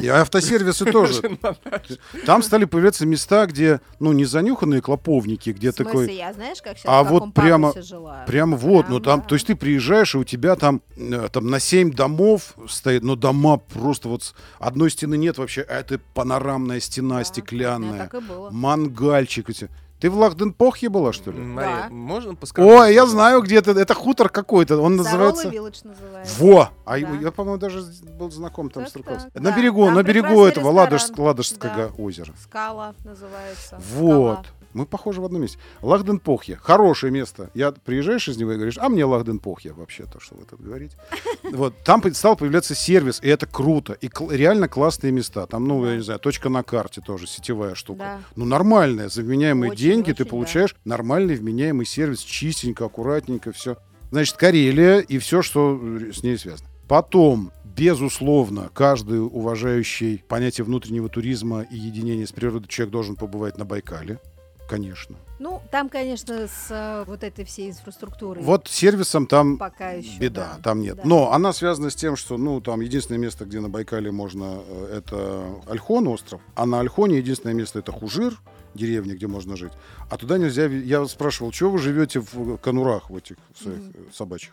И 0.00 0.08
автосервисы 0.08 0.84
тоже. 0.86 1.22
Там 2.26 2.42
стали 2.42 2.64
появляться 2.64 3.06
места, 3.06 3.46
где, 3.46 3.80
ну, 4.00 4.12
не 4.12 4.24
занюханные 4.24 4.80
клоповники, 4.80 5.50
где 5.50 5.70
В 5.70 5.74
смысле, 5.74 5.92
такой... 5.92 6.14
я 6.14 6.32
знаешь, 6.32 6.62
как 6.62 6.78
сейчас 6.78 6.84
А 6.86 7.02
вот 7.02 7.34
прямо- 7.34 7.72
жила? 7.80 8.24
Прямо 8.26 8.56
вот, 8.56 8.88
ну 8.88 9.00
там, 9.00 9.22
то 9.22 9.34
есть 9.34 9.46
ты 9.46 9.56
приезжаешь, 9.56 10.14
и 10.14 10.18
у 10.18 10.24
тебя 10.24 10.56
там, 10.56 10.82
э, 10.96 11.28
там 11.32 11.46
на 11.48 11.60
7 11.60 11.92
домов 11.92 12.54
стоит, 12.68 13.02
ну 13.02 13.16
дома 13.16 13.58
просто 13.58 14.08
вот 14.08 14.34
одной 14.58 14.90
стены 14.90 15.16
нет 15.16 15.38
вообще, 15.38 15.62
а 15.62 15.80
это 15.80 16.00
панорамная 16.14 16.80
стена 16.80 17.22
стеклянная, 17.24 17.98
так 18.08 18.14
и 18.14 18.20
было. 18.20 18.50
мангальчик 18.50 19.50
эти. 19.50 19.68
Ты 20.00 20.10
в 20.10 20.16
Лахденпохе 20.18 20.88
была, 20.90 21.12
что 21.12 21.30
ли? 21.30 21.38
Мария, 21.40 21.84
Да. 21.84 21.88
можно 21.90 22.34
подсказать? 22.34 22.70
Ой, 22.70 22.94
я 22.94 23.06
знаю, 23.06 23.40
где 23.42 23.56
это, 23.56 23.70
это 23.70 23.94
хутор 23.94 24.28
какой-то, 24.28 24.78
он 24.80 24.96
называется... 24.96 25.44
Сарола 25.44 25.54
Вилледж 25.62 25.80
называется. 25.84 26.42
Во! 26.44 26.68
А 26.84 26.90
Да. 26.92 26.96
я, 26.98 27.30
по-моему, 27.30 27.58
даже 27.58 27.82
был 28.18 28.30
знаком 28.30 28.68
там 28.70 28.82
Так, 28.82 28.90
с 28.90 28.92
Тарковским. 28.92 29.30
так, 29.30 29.42
На 29.42 29.50
да. 29.50 29.56
берегу, 29.56 29.84
Там 29.86 29.94
на 29.94 30.02
берегу 30.02 30.44
этого. 30.44 30.70
Ладож- 30.72 31.10
Ладожского 31.16 31.92
озера. 31.96 32.34
Скала 32.42 32.94
называется. 33.04 33.80
Вот. 33.94 34.40
Скала. 34.40 34.46
Мы 34.74 34.86
похожи 34.86 35.20
в 35.20 35.24
одном 35.24 35.42
месте. 35.42 35.58
Лахденпохье. 35.82 36.56
Хорошее 36.56 37.12
место. 37.12 37.50
Я 37.54 37.72
приезжаешь 37.72 38.28
из 38.28 38.36
него 38.36 38.52
и 38.52 38.56
говоришь, 38.56 38.76
а 38.78 38.88
мне 38.88 39.04
Лахденпохье 39.04 39.72
вообще 39.72 40.04
то, 40.04 40.20
что 40.20 40.34
вы 40.34 40.44
тут 40.44 40.60
говорите. 40.60 40.96
Вот. 41.52 41.74
Там 41.84 42.02
стал 42.14 42.36
появляться 42.36 42.74
сервис, 42.74 43.20
и 43.22 43.28
это 43.28 43.46
круто. 43.46 43.92
И 43.92 44.08
кл- 44.08 44.30
реально 44.30 44.66
классные 44.66 45.12
места. 45.12 45.46
Там, 45.46 45.68
ну, 45.68 45.84
я 45.86 45.96
не 45.96 46.02
знаю, 46.02 46.18
точка 46.18 46.48
на 46.48 46.62
карте 46.62 47.00
тоже, 47.00 47.26
сетевая 47.26 47.74
штука. 47.74 47.98
Да. 47.98 48.18
Ну, 48.34 48.44
нормальная. 48.44 49.08
За 49.08 49.22
вменяемые 49.22 49.72
Очень, 49.72 49.82
деньги 49.82 50.12
ты 50.12 50.24
получаешь 50.24 50.74
нормальный 50.84 51.36
вменяемый 51.36 51.86
сервис. 51.86 52.20
Чистенько, 52.20 52.86
аккуратненько, 52.86 53.52
все. 53.52 53.76
Значит, 54.10 54.36
Карелия 54.36 54.98
и 54.98 55.18
все, 55.18 55.42
что 55.42 55.78
э, 55.80 56.12
с 56.12 56.22
ней 56.22 56.38
связано. 56.38 56.68
Потом 56.88 57.52
Безусловно, 57.76 58.70
каждый 58.72 59.20
уважающий 59.20 60.22
понятие 60.28 60.64
внутреннего 60.64 61.08
туризма 61.08 61.62
и 61.62 61.76
единения 61.76 62.24
с 62.24 62.30
природой 62.30 62.68
человек 62.68 62.92
должен 62.92 63.16
побывать 63.16 63.58
на 63.58 63.64
Байкале. 63.64 64.20
Конечно. 64.74 65.16
Ну, 65.38 65.60
там, 65.70 65.88
конечно, 65.88 66.46
с 66.46 66.66
э, 66.70 67.04
вот 67.06 67.22
этой 67.22 67.44
всей 67.44 67.70
инфраструктурой. 67.70 68.42
Вот 68.42 68.68
сервисом 68.68 69.26
там 69.26 69.56
пока 69.56 69.90
еще. 69.90 70.18
беда, 70.18 70.54
да. 70.56 70.62
там 70.62 70.80
нет. 70.80 70.96
Да. 70.96 71.02
Но 71.04 71.32
она 71.32 71.52
связана 71.52 71.90
с 71.90 71.94
тем, 71.94 72.16
что, 72.16 72.38
ну, 72.38 72.60
там 72.60 72.80
единственное 72.80 73.18
место, 73.18 73.44
где 73.44 73.60
на 73.60 73.68
Байкале 73.68 74.10
можно, 74.10 74.60
э, 74.66 74.98
это 74.98 75.44
Альхон 75.66 76.08
остров, 76.08 76.40
а 76.54 76.66
на 76.66 76.80
Альхоне 76.80 77.18
единственное 77.18 77.54
место 77.54 77.80
это 77.80 77.92
Хужир, 77.92 78.40
деревня, 78.74 79.14
где 79.14 79.26
можно 79.26 79.56
жить. 79.56 79.72
А 80.10 80.16
туда 80.16 80.38
нельзя... 80.38 80.66
Я 80.66 81.06
спрашивал, 81.06 81.52
чего 81.52 81.70
вы 81.70 81.78
живете 81.78 82.20
в 82.20 82.56
конурах 82.58 83.10
в 83.10 83.16
этих 83.16 83.36
своих 83.56 83.78
э, 83.78 83.98
собачьих? 84.12 84.52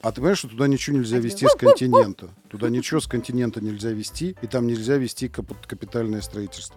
А 0.00 0.10
ты 0.10 0.16
понимаешь, 0.16 0.38
что 0.38 0.48
туда 0.48 0.66
ничего 0.66 0.98
нельзя 0.98 1.18
везти 1.18 1.46
с 1.46 1.54
континента. 1.54 2.28
Туда 2.52 2.68
ничего 2.68 3.00
с 3.00 3.06
континента 3.06 3.60
нельзя 3.60 3.90
везти, 3.90 4.36
и 4.42 4.46
там 4.46 4.66
нельзя 4.66 4.96
вести 4.98 5.28
кап- 5.28 5.66
капитальное 5.66 6.20
строительство 6.20 6.76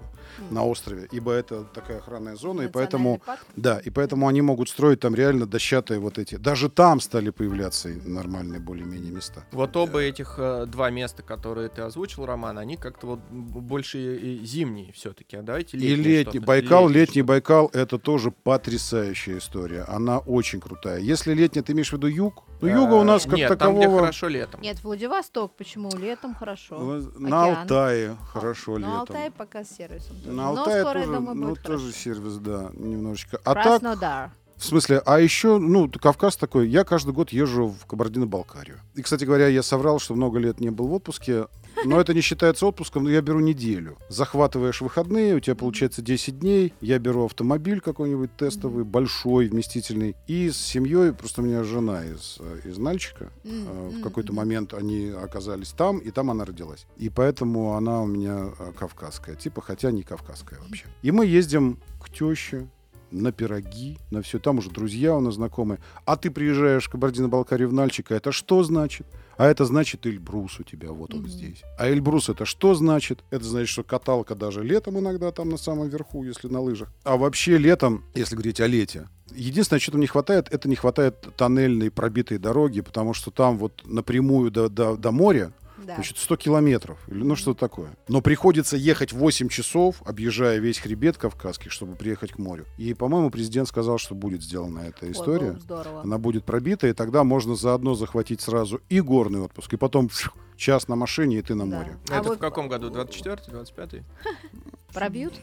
на 0.50 0.66
острове, 0.66 1.08
ибо 1.12 1.32
это 1.34 1.66
такая 1.66 1.98
охранная 1.98 2.36
зона, 2.36 2.62
и 2.64 2.68
поэтому... 2.68 3.22
Парк. 3.26 3.42
Да, 3.56 3.80
и 3.80 3.90
поэтому 3.90 4.28
они 4.28 4.42
могут 4.42 4.70
строить 4.70 5.02
там 5.02 5.14
реально 5.16 5.46
дощатые 5.46 6.00
вот 6.00 6.18
эти. 6.18 6.36
Даже 6.36 6.70
там 6.70 7.00
стали 7.02 7.30
появляться 7.30 7.90
и 7.90 7.96
нормальные 7.96 8.60
более-менее 8.60 9.12
места. 9.12 9.46
Вот 9.52 9.76
оба 9.76 10.00
этих 10.02 10.36
э, 10.38 10.66
два 10.66 10.90
места, 10.90 11.24
которые 11.24 11.70
ты 11.70 11.82
озвучил, 11.82 12.26
Роман, 12.26 12.58
они 12.58 12.78
как-то 12.78 13.08
вот 13.08 13.20
больше 13.30 14.18
и 14.18 14.46
зимние 14.46 14.94
все-таки. 14.94 15.36
А 15.38 15.42
давайте 15.42 15.78
И 15.78 15.82
летние 15.82 15.98
летний 16.18 16.32
что-то. 16.40 16.46
Байкал, 16.48 16.88
летний. 16.90 17.22
Байкал 17.22 17.70
это 17.74 18.00
тоже 18.00 18.32
потрясающая 18.32 19.38
история. 19.38 19.84
Она 19.88 20.20
очень 20.20 20.60
крутая. 20.60 21.00
Если 21.00 21.34
летний, 21.34 21.62
ты 21.62 21.74
имеешь 21.74 21.90
в 21.90 21.94
виду 21.94 22.08
юг? 22.08 22.44
Ну, 22.62 22.68
юга 22.70 22.94
у 22.94 23.04
нас 23.04 23.26
Э, 23.26 23.30
как 23.30 23.38
Нет, 23.38 23.60
там, 23.60 23.74
где 23.74 23.82
такового. 23.82 24.00
хорошо 24.02 24.28
летом. 24.28 24.62
Нет, 24.62 24.82
Владивосток, 24.84 25.56
почему? 25.66 25.90
Летом 25.98 26.36
хорошо. 26.36 26.80
Ну, 26.80 27.12
На 27.20 27.44
Океан. 27.46 27.62
Алтае 27.62 28.18
хорошо 28.32 28.72
Но 28.74 28.78
летом. 28.78 29.00
Алтай 29.00 29.32
пока 29.32 29.64
с 29.64 29.70
сервисом. 29.70 30.16
тоже. 30.18 30.32
На 30.32 30.44
Но 30.44 30.50
Алтае 30.50 30.78
я 30.78 30.84
тоже, 30.84 31.06
думаю, 31.06 31.36
ну, 31.36 31.48
будет 31.50 31.64
тоже 31.64 31.86
хорошо. 31.86 32.00
сервис, 32.00 32.34
да, 32.38 32.70
немножечко. 32.74 33.40
А 33.44 33.56
так. 33.56 34.32
В 34.58 34.64
смысле, 34.64 35.02
а 35.06 35.20
еще, 35.20 35.58
ну, 35.58 35.90
Кавказ 35.92 36.38
такой, 36.38 36.70
я 36.70 36.86
каждый 36.86 37.14
год 37.14 37.32
езжу 37.32 37.68
в 37.68 37.86
Кабардино-Балкарию. 37.88 38.80
И, 38.94 39.02
кстати 39.02 39.26
говоря, 39.26 39.48
я 39.48 39.62
соврал, 39.62 40.00
что 40.00 40.16
много 40.16 40.40
лет 40.40 40.62
не 40.62 40.70
был 40.70 40.88
в 40.88 40.94
отпуске, 40.94 41.48
но 41.84 42.00
это 42.00 42.14
не 42.14 42.22
считается 42.22 42.66
отпуском, 42.66 43.04
но 43.04 43.10
я 43.10 43.22
беру 43.22 43.40
неделю. 43.40 43.98
Захватываешь 44.10 44.82
выходные, 44.82 45.36
у 45.36 45.40
тебя 45.40 45.56
получается 45.56 46.02
10 46.02 46.40
дней, 46.40 46.74
я 46.82 47.00
беру 47.00 47.26
автомобиль 47.26 47.82
какой-нибудь 47.82 48.36
тестовый, 48.38 48.84
большой, 48.84 49.48
вместительный, 49.48 50.16
и 50.28 50.50
с 50.50 50.58
семьей, 50.58 51.14
просто 51.14 51.42
у 51.42 51.46
меня 51.46 51.64
жена 51.64 52.06
из, 52.06 52.38
э, 52.40 52.70
из 52.70 52.78
Нальчика, 52.78 53.32
э, 53.44 53.90
в 53.94 54.02
какой-то 54.02 54.34
момент 54.34 54.74
они 54.74 55.10
оказались 55.10 55.72
там, 55.72 55.98
и 55.98 56.12
там 56.12 56.32
она 56.32 56.46
родилась. 56.46 56.86
И 56.98 57.10
поэтому 57.10 57.76
она 57.76 58.02
у 58.02 58.08
меня 58.08 58.52
э, 58.58 58.72
кавказская, 58.78 59.36
типа, 59.36 59.62
хотя 59.62 59.92
не 59.92 60.04
кавказская 60.04 60.60
вообще. 60.60 60.86
И 61.02 61.12
мы 61.12 61.26
ездим 61.26 61.80
к 62.02 62.10
теще, 62.10 62.68
на 63.12 63.32
пироги, 63.32 63.98
на 64.12 64.22
все. 64.22 64.40
Там 64.40 64.58
уже 64.58 64.70
друзья 64.70 65.16
у 65.16 65.22
нас 65.22 65.36
знакомые. 65.36 65.80
А 66.06 66.18
ты 66.18 66.30
приезжаешь 66.30 66.86
в 66.86 66.90
Кабардино-Балкарию 66.90 67.70
в 67.70 67.74
Нальчик, 67.74 68.12
а 68.12 68.16
это 68.16 68.32
что 68.32 68.64
значит? 68.64 69.08
А 69.38 69.48
это 69.48 69.66
значит 69.66 70.06
Эльбрус 70.06 70.60
у 70.60 70.64
тебя, 70.64 70.92
вот 70.92 71.14
он 71.14 71.22
Мгм. 71.22 71.30
здесь. 71.30 71.64
А 71.78 71.90
Эльбрус 71.90 72.30
это 72.30 72.46
что 72.46 72.74
значит? 72.74 73.24
Это 73.32 73.44
значит, 73.44 73.70
что 73.70 73.84
каталка 73.84 74.36
даже 74.36 74.64
летом 74.64 74.98
иногда 75.00 75.32
там 75.32 75.50
на 75.50 75.58
самом 75.58 75.90
верху, 75.90 76.24
если 76.24 76.48
на 76.48 76.62
лыжах. 76.62 76.90
А 77.04 77.18
вообще 77.18 77.58
летом, 77.58 78.04
если 78.14 78.36
говорить 78.36 78.62
о 78.62 78.68
лете, 78.68 79.10
единственное, 79.34 79.80
что 79.80 79.92
там 79.92 80.02
не 80.02 80.08
хватает, 80.08 80.48
это 80.52 80.70
не 80.70 80.76
хватает 80.76 81.16
тоннельной 81.36 81.92
пробитой 81.92 82.38
дороги, 82.38 82.82
потому 82.82 83.14
что 83.14 83.32
там 83.32 83.58
вот 83.58 83.82
напрямую 83.86 84.52
до, 84.52 84.70
до, 84.70 84.96
до 84.96 85.12
моря 85.12 85.52
Да. 85.86 85.96
Значит, 85.96 86.18
100 86.18 86.36
километров, 86.38 86.98
или 87.08 87.22
ну 87.24 87.36
что 87.36 87.54
такое. 87.54 87.96
Но 88.08 88.22
приходится 88.22 88.76
ехать 88.76 89.14
8 89.14 89.50
часов, 89.50 90.02
объезжая 90.06 90.58
весь 90.58 90.80
хребет 90.80 91.18
Кавказский, 91.18 91.70
чтобы 91.70 91.96
приехать 91.96 92.32
к 92.32 92.38
морю. 92.40 92.66
И, 92.78 92.94
по-моему, 92.94 93.30
президент 93.30 93.68
сказал, 93.68 93.98
что 93.98 94.16
будет 94.16 94.42
сделана 94.44 94.80
эта 94.80 95.06
Ой, 95.06 95.12
история. 95.12 95.48
было 95.48 95.54
бы 95.54 95.60
здорово. 95.60 96.02
Она 96.02 96.18
будет 96.18 96.44
пробита, 96.46 96.88
и 96.88 96.94
тогда 96.94 97.24
можно 97.24 97.56
заодно 97.56 97.94
захватить 97.96 98.42
сразу 98.42 98.82
и 98.90 99.00
горный 99.02 99.42
отпуск, 99.42 99.74
и 99.74 99.78
потом 99.78 100.10
час 100.58 100.88
на 100.88 100.96
машине, 100.96 101.38
и 101.40 101.42
ты 101.42 101.54
на 101.54 101.70
Да. 101.70 101.78
море. 101.78 101.98
А 102.10 102.20
Это 102.20 102.30
вот 102.30 102.38
в 102.38 102.42
каком 102.42 102.68
году? 102.68 102.90
24-й, 102.90 103.52
25-й? 103.54 104.04
Пробьют? 104.96 105.34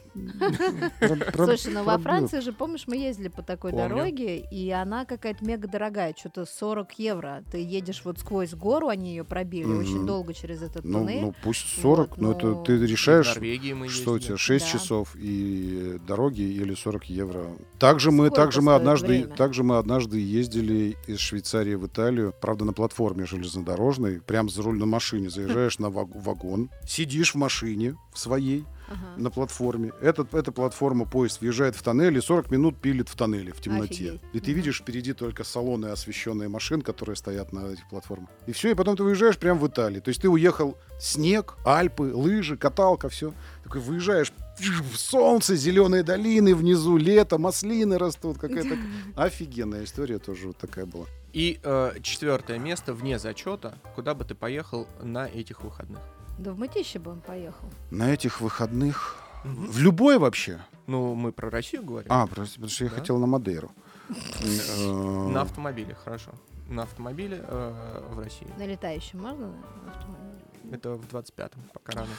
Про- 1.00 1.16
про- 1.16 1.44
Слушай, 1.46 1.72
ну 1.72 1.84
во. 1.84 1.98
Франции 1.98 2.40
же, 2.40 2.52
помнишь, 2.52 2.84
мы 2.86 2.96
ездили 2.96 3.28
по 3.28 3.42
такой 3.42 3.72
дороге, 3.72 4.38
и 4.50 4.70
она 4.70 5.04
какая-то 5.04 5.44
мега 5.44 5.68
дорогая, 5.68 6.14
что-то 6.18 6.44
40 6.46 6.98
евро. 6.98 7.44
Ты 7.52 7.58
едешь 7.58 8.02
вот 8.04 8.18
сквозь 8.18 8.54
гору, 8.54 8.88
они 8.88 9.10
ее 9.10 9.24
пробили 9.24 9.64
очень 9.72 10.04
долго 10.06 10.34
через 10.34 10.62
этот 10.62 10.84
Ну, 10.84 11.00
туннель. 11.00 11.20
ну, 11.22 11.34
пусть 11.44 11.80
40, 11.80 12.10
Вот, 12.10 12.18
но 12.20 12.32
это 12.32 12.46
но- 12.46 12.64
ты 12.64 12.76
В 12.78 12.82
решаешь, 12.84 13.26
Норвегии 13.28 13.72
мы 13.72 13.88
что 13.88 14.12
у 14.12 14.18
тебя 14.18 14.36
6 14.36 14.64
Да. 14.64 14.72
часов 14.78 15.14
и 15.14 15.98
дороги 16.06 16.42
или 16.42 16.74
40 16.74 17.04
евро. 17.10 17.46
Также 17.78 18.10
мы, 18.10 18.30
также 18.30 18.62
мы 18.62 18.74
однажды, 18.74 19.24
также 19.24 19.62
мы 19.62 19.78
однажды 19.78 20.18
ездили 20.18 20.96
из 21.06 21.18
Швейцарии 21.18 21.74
в 21.74 21.86
Италию, 21.86 22.34
правда 22.40 22.64
на 22.64 22.72
платформе 22.72 23.26
железнодорожной, 23.26 24.20
прям 24.20 24.48
за 24.48 24.62
руль 24.62 24.78
на 24.78 24.86
машине 24.86 25.30
заезжаешь 25.30 25.78
на 25.78 25.88
ваг- 25.90 26.14
вагон, 26.14 26.70
сидишь 26.86 27.32
в 27.34 27.38
машине 27.38 27.96
в 28.12 28.18
своей 28.18 28.64
Ага. 28.92 29.22
на 29.22 29.30
платформе. 29.30 29.92
Этот, 30.00 30.34
эта 30.34 30.52
платформа 30.52 31.04
поезд 31.04 31.40
въезжает 31.40 31.76
в 31.76 31.82
тоннель 31.82 32.16
и 32.16 32.20
40 32.20 32.50
минут 32.50 32.80
пилит 32.80 33.08
в 33.08 33.16
тоннеле 33.16 33.52
в 33.52 33.60
темноте. 33.60 34.12
Офигеть. 34.12 34.20
И 34.32 34.40
ты 34.40 34.52
видишь 34.52 34.80
впереди 34.80 35.12
только 35.12 35.44
салоны 35.44 35.86
освещенные 35.86 36.48
машин, 36.48 36.82
которые 36.82 37.16
стоят 37.16 37.52
на 37.52 37.72
этих 37.72 37.88
платформах. 37.88 38.30
И 38.46 38.52
все, 38.52 38.70
и 38.70 38.74
потом 38.74 38.96
ты 38.96 39.02
выезжаешь 39.02 39.38
прямо 39.38 39.60
в 39.60 39.66
Италии. 39.66 40.00
То 40.00 40.08
есть 40.08 40.20
ты 40.20 40.28
уехал 40.28 40.76
снег, 41.00 41.56
Альпы, 41.64 42.12
лыжи, 42.14 42.56
каталка, 42.56 43.08
все. 43.08 43.32
Такой 43.64 43.80
выезжаешь 43.80 44.32
в 44.58 44.96
солнце, 44.96 45.56
зеленые 45.56 46.02
долины, 46.02 46.54
внизу 46.54 46.96
лето, 46.96 47.38
маслины 47.38 47.98
растут. 47.98 48.38
Какая-то 48.38 48.76
офигенная 49.16 49.84
история 49.84 50.18
тоже 50.18 50.48
вот 50.48 50.58
такая 50.58 50.86
была. 50.86 51.06
И 51.32 51.58
э, 51.62 51.92
четвертое 52.02 52.58
место 52.58 52.92
вне 52.92 53.18
зачета, 53.18 53.78
куда 53.94 54.14
бы 54.14 54.24
ты 54.24 54.34
поехал 54.34 54.86
на 55.02 55.26
этих 55.26 55.62
выходных? 55.62 56.00
Да 56.38 56.52
в 56.52 56.58
Мытище 56.58 56.98
бы 56.98 57.10
он 57.12 57.20
поехал. 57.20 57.68
На 57.90 58.12
этих 58.12 58.40
выходных... 58.40 59.16
В 59.44 59.78
любой 59.80 60.18
вообще? 60.18 60.60
Ну, 60.86 61.14
мы 61.14 61.32
про 61.32 61.50
Россию 61.50 61.82
говорим. 61.84 62.10
А, 62.12 62.26
прости, 62.26 62.54
потому 62.54 62.70
что 62.70 62.84
я 62.84 62.90
Да. 62.90 62.96
хотел 62.96 63.18
на 63.18 63.26
Мадейру. 63.26 63.70
Э, 64.08 65.28
На 65.32 65.42
автомобиле, 65.42 65.94
хорошо. 65.94 66.30
На 66.68 66.82
автомобиле 66.84 67.44
э, 67.46 68.08
в 68.12 68.18
России. 68.20 68.46
На 68.58 68.66
летающем 68.66 69.20
можно 69.20 69.48
на 69.48 69.90
автомобиле? 69.92 70.42
Это 70.70 70.94
в 70.94 71.04
25-м, 71.06 71.60
пока 71.72 71.92
рано. 71.92 72.10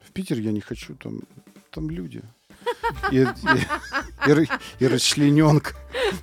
В 0.00 0.12
Питер 0.12 0.38
я 0.38 0.52
не 0.52 0.60
хочу, 0.60 0.94
там, 0.94 1.20
там 1.70 1.90
люди. 1.90 2.22
И, 3.12 3.26
и, 4.26 4.48
и, 4.80 4.86
расчлененка. 4.86 5.74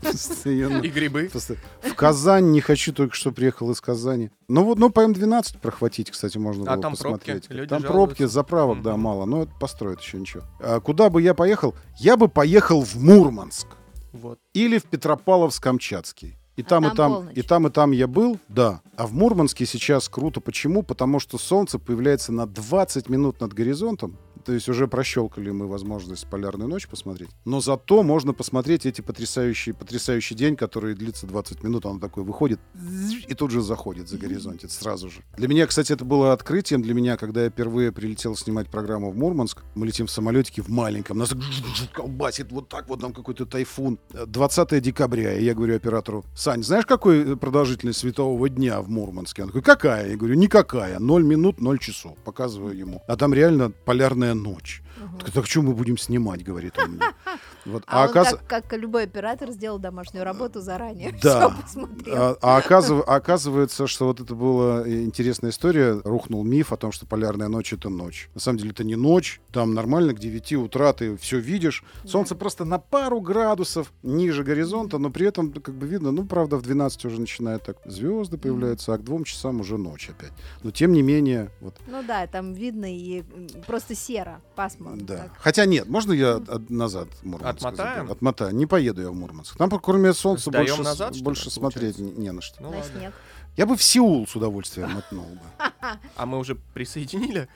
Постоянно. 0.02 0.82
И 0.82 0.90
грибы. 0.90 1.30
Просто 1.32 1.56
В 1.82 1.94
Казань 1.96 2.52
не 2.52 2.62
хочу, 2.62 2.94
только 2.94 3.16
что 3.16 3.32
приехал 3.32 3.72
из 3.72 3.82
Казани. 3.82 4.32
Ну 4.48 4.64
вот, 4.64 4.78
ну 4.80 4.90
по 4.90 5.02
М12 5.02 5.60
прохватить, 5.60 6.12
кстати, 6.12 6.38
можно 6.38 6.64
А 6.72 6.74
было 6.76 6.82
там 6.82 6.96
пробки? 6.96 7.20
посмотреть. 7.20 7.50
Люди 7.50 7.70
там 7.70 7.82
жалуются. 7.82 7.94
пробки, 7.94 8.24
заправок, 8.32 8.82
да, 8.82 8.94
Мгм. 8.94 9.02
мало. 9.02 9.26
Но 9.26 9.44
это 9.44 9.52
построят 9.60 10.02
еще 10.02 10.18
ничего. 10.20 10.44
А 10.60 10.80
куда 10.80 11.10
бы 11.10 11.22
я 11.22 11.34
поехал? 11.34 11.76
Я 12.00 12.18
бы 12.18 12.28
поехал 12.28 12.82
в 12.84 12.96
Мурманск. 12.96 13.68
Вот. 14.14 14.40
Или 14.54 14.78
в 14.80 14.86
Петропавловск-Камчатский. 14.86 16.36
И 16.56 16.62
А 16.62 16.66
там, 16.66 16.84
там 16.84 16.94
и 16.94 16.96
там, 16.96 17.14
полночь. 17.14 17.38
и 17.38 17.42
там, 17.42 17.68
и 17.68 17.70
там 17.70 17.92
я 17.92 18.08
был, 18.08 18.40
да. 18.48 18.82
А 18.96 19.08
в 19.08 19.14
Мурманске 19.14 19.66
сейчас 19.66 20.08
круто. 20.08 20.40
Почему? 20.40 20.84
Потому 20.84 21.20
что 21.20 21.38
солнце 21.38 21.80
появляется 21.80 22.32
на 22.32 22.46
20 22.48 23.10
минут 23.10 23.42
над 23.42 23.54
горизонтом. 23.54 24.18
То 24.46 24.54
есть 24.54 24.70
уже 24.70 24.88
прощелкали 24.88 25.50
мы 25.50 25.68
возможность 25.68 26.30
полярную 26.30 26.70
ночь 26.70 26.88
посмотреть. 26.88 27.30
Но 27.46 27.62
зато 27.62 28.04
можно 28.04 28.34
посмотреть 28.34 28.86
эти 28.86 29.02
потрясающие, 29.02 29.74
потрясающий 29.74 30.36
день, 30.36 30.56
который 30.56 30.94
длится 30.94 31.26
20 31.26 31.64
минут. 31.64 31.86
Он 31.86 32.00
такой 32.00 32.24
выходит 32.24 32.60
и 33.28 33.34
тут 33.34 33.52
же 33.52 33.62
заходит 33.62 34.08
за 34.08 34.18
горизонт 34.18 34.62
сразу 34.70 35.10
же. 35.10 35.22
Для 35.38 35.48
меня, 35.48 35.66
кстати, 35.66 35.92
это 35.92 36.06
было 36.06 36.32
открытием 36.32 36.82
для 36.82 36.94
меня, 36.94 37.18
когда 37.18 37.44
я 37.44 37.50
впервые 37.50 37.92
прилетел 37.92 38.36
снимать 38.36 38.70
программу 38.70 39.12
в 39.12 39.18
Мурманск. 39.18 39.64
Мы 39.74 39.88
летим 39.88 40.06
в 40.06 40.12
самолетике 40.12 40.62
в 40.62 40.70
маленьком. 40.70 41.18
Нас 41.18 41.34
колбасит 41.92 42.52
вот 42.52 42.70
так 42.70 42.88
вот 42.88 43.02
нам 43.02 43.14
какой-то 43.14 43.46
тайфун. 43.46 44.00
20 44.14 44.82
декабря. 44.82 45.34
И 45.34 45.44
я 45.44 45.56
говорю 45.56 45.76
оператору, 45.76 46.24
Сань, 46.36 46.64
знаешь, 46.64 46.86
какой 46.86 47.36
продолжительность 47.36 48.00
светового 48.00 48.48
дня 48.50 48.82
в 48.82 48.90
Мурманске? 48.90 49.42
Он 49.42 49.50
такой, 49.50 49.64
какая? 49.64 50.12
Я 50.12 50.18
говорю, 50.18 50.36
никакая. 50.36 51.00
0 51.00 51.24
минут, 51.24 51.60
0 51.60 51.80
часов. 51.80 52.18
Показываю 52.24 52.78
ему. 52.78 53.02
А 53.08 53.16
там 53.18 53.34
реально 53.34 53.72
полярная 53.72 54.35
ночь. 54.36 54.82
Мгм. 54.98 55.20
Так, 55.20 55.32
так 55.32 55.46
что 55.48 55.62
мы 55.62 55.74
будем 55.74 55.98
снимать, 55.98 56.44
говорит 56.44 56.78
он 56.78 56.92
мне. 56.92 57.02
Вот. 57.66 57.84
А, 57.88 58.04
он, 58.04 58.10
оказ- 58.12 58.38
как, 58.48 58.68
как 58.68 58.80
любой 58.80 59.06
оператор, 59.06 59.50
сделал 59.50 59.80
домашнюю 59.80 60.24
работу 60.24 60.62
заранее. 60.62 61.18
Да. 61.24 61.56
А, 62.08 62.38
а 62.40 62.58
оказыв- 62.62 63.04
оказывается, 63.08 63.88
что 63.88 64.06
вот 64.06 64.20
это 64.22 64.36
была 64.36 64.88
э, 64.88 65.04
интересная 65.04 65.50
история. 65.50 66.00
Рухнул 66.04 66.44
миф 66.44 66.72
о 66.72 66.78
том, 66.78 66.92
что 66.92 67.08
полярная 67.08 67.48
ночь 67.48 67.74
это 67.74 67.90
ночь. 67.90 68.30
На 68.36 68.40
самом 68.40 68.60
деле 68.60 68.70
это 68.70 68.84
не 68.84 68.96
ночь. 68.96 69.42
Там 69.52 69.74
нормально 69.74 70.14
к 70.14 70.20
9 70.20 70.54
утра 70.54 70.94
ты 70.94 71.18
все 71.18 71.40
видишь. 71.40 71.84
Солнце 72.06 72.36
просто 72.36 72.66
на 72.66 72.78
пару 72.78 73.20
градусов 73.20 73.92
ниже 74.04 74.44
горизонта, 74.44 75.00
но 75.00 75.10
при 75.10 75.26
этом 75.26 75.52
как 75.52 75.74
бы 75.74 75.88
видно, 75.88 76.12
ну, 76.12 76.24
правда, 76.24 76.58
в 76.58 76.62
12 76.62 77.06
уже 77.06 77.20
начинает 77.20 77.64
так 77.64 77.78
звезды 77.86 78.38
появляются, 78.38 78.94
а 78.94 78.98
к 79.00 79.04
двум 79.04 79.24
часам 79.24 79.60
уже 79.62 79.80
ночь 79.80 80.08
опять. 80.12 80.34
Но 80.62 80.70
тем 80.70 80.94
не 80.94 81.02
менее, 81.02 81.50
вот, 81.62 81.74
Ну 81.88 82.04
да, 82.04 82.28
там 82.28 82.54
видно 82.54 82.86
и 82.96 83.24
просто 83.66 83.96
серо, 83.96 84.40
пасмурно. 84.56 84.85
Да. 84.94 85.18
так. 85.18 85.32
Хотя 85.40 85.66
нет, 85.66 85.88
можно 85.88 86.14
я 86.14 86.36
от- 86.36 86.70
назад 86.70 87.08
Мурманск 87.24 87.58
Отмотаем? 87.66 88.12
Отмотаю. 88.12 88.56
Не 88.56 88.66
поеду 88.66 89.02
я 89.02 89.10
в 89.10 89.16
Мурманск. 89.16 89.58
Там, 89.58 89.70
кроме 89.70 90.14
солнца, 90.14 90.50
Сдаем 90.50 90.68
больше, 90.68 90.84
назад, 90.84 91.16
ли, 91.16 91.22
больше 91.24 91.50
смотреть 91.50 91.98
не, 92.00 92.12
не 92.12 92.32
на 92.32 92.42
что. 92.42 92.62
Ну 92.62 92.72
На 92.72 92.78
ладно. 92.78 93.00
снег. 93.00 93.14
Я 93.58 93.66
бы 93.66 93.78
в 93.78 93.84
Сеул 93.84 94.28
с 94.28 94.36
удовольствием 94.36 94.92
мотнул 94.92 95.26
бы. 95.26 95.66
А 96.16 96.26
мы 96.26 96.40
уже 96.40 96.56
присоединили? 96.56 97.48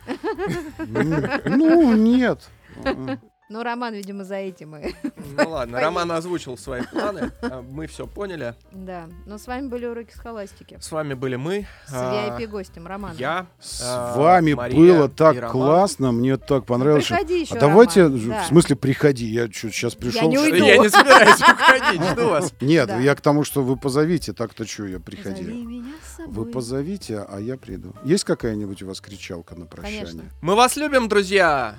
Ну, 1.46 1.94
нет. 1.96 2.48
Ну, 3.50 3.64
Роман, 3.64 3.96
видимо, 3.96 4.26
за 4.26 4.36
этим 4.36 4.76
и... 4.76 4.94
Ну 5.36 5.50
ладно, 5.50 5.80
Роман 5.80 6.12
озвучил 6.12 6.56
свои 6.56 6.84
планы, 6.84 7.32
а 7.42 7.64
мы 7.64 7.88
все 7.88 8.06
поняли. 8.06 8.54
Да. 8.72 9.10
Но 9.26 9.40
с 9.40 9.48
вами 9.48 9.68
были 9.68 9.88
уроки 9.88 10.12
схоластики. 10.16 10.78
С 10.80 10.92
вами 10.92 11.16
были 11.16 11.36
мы. 11.36 11.66
С 11.88 11.94
а, 11.94 12.38
VIP-гостем 12.38 12.86
Романом. 12.86 13.18
Я. 13.18 13.48
С 13.60 13.82
а, 13.84 14.16
вами 14.16 14.54
было 14.54 15.10
так 15.10 15.36
Роман. 15.36 15.52
классно, 15.52 16.12
мне 16.12 16.38
так 16.38 16.68
понравилось. 16.68 17.06
что- 17.06 17.16
приходи 17.16 17.42
еще, 17.42 17.56
А 17.56 17.60
давайте, 17.60 18.04
Роман, 18.04 18.44
в 18.44 18.48
смысле, 18.48 18.76
приходи. 18.76 19.26
Я 19.26 19.48
сейчас 19.48 19.96
пришел. 19.96 20.30
не 20.30 20.38
что 20.38 20.46
ли? 20.46 20.52
уйду. 20.52 20.66
Я 20.66 20.78
не 20.78 20.90
собираюсь 20.90 21.42
уходить, 21.42 22.04
жду 22.12 22.30
вас. 22.30 22.54
Нет, 22.62 22.92
я 23.00 23.16
к 23.16 23.22
тому, 23.22 23.44
что 23.44 23.64
вы 23.64 23.78
позовите, 23.78 24.32
так-то 24.34 24.68
что, 24.68 24.86
я 24.86 25.00
приходи. 25.00 25.44
Зови 25.44 25.66
меня 25.66 25.94
с 26.04 26.18
собой. 26.18 26.34
Вы 26.36 26.46
позовите, 26.52 27.26
а 27.28 27.40
я 27.40 27.58
приду. 27.58 27.96
Есть 28.04 28.26
какая-нибудь 28.26 28.84
у 28.84 28.88
вас 28.88 29.02
кричалка 29.02 29.56
на 29.56 29.66
прощание? 29.66 30.02
Конечно. 30.02 30.24
Мы 30.42 30.54
вас 30.54 30.76
любим, 30.76 31.10
друзья! 31.10 31.76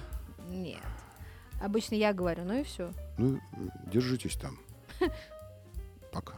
Нет. 0.48 0.80
Обычно 1.60 1.94
я 1.94 2.12
говорю, 2.12 2.44
ну 2.44 2.54
и 2.60 2.62
все. 2.62 2.92
Ну, 3.18 3.38
держитесь 3.86 4.36
там. 4.36 4.58
Пока. 6.12 6.34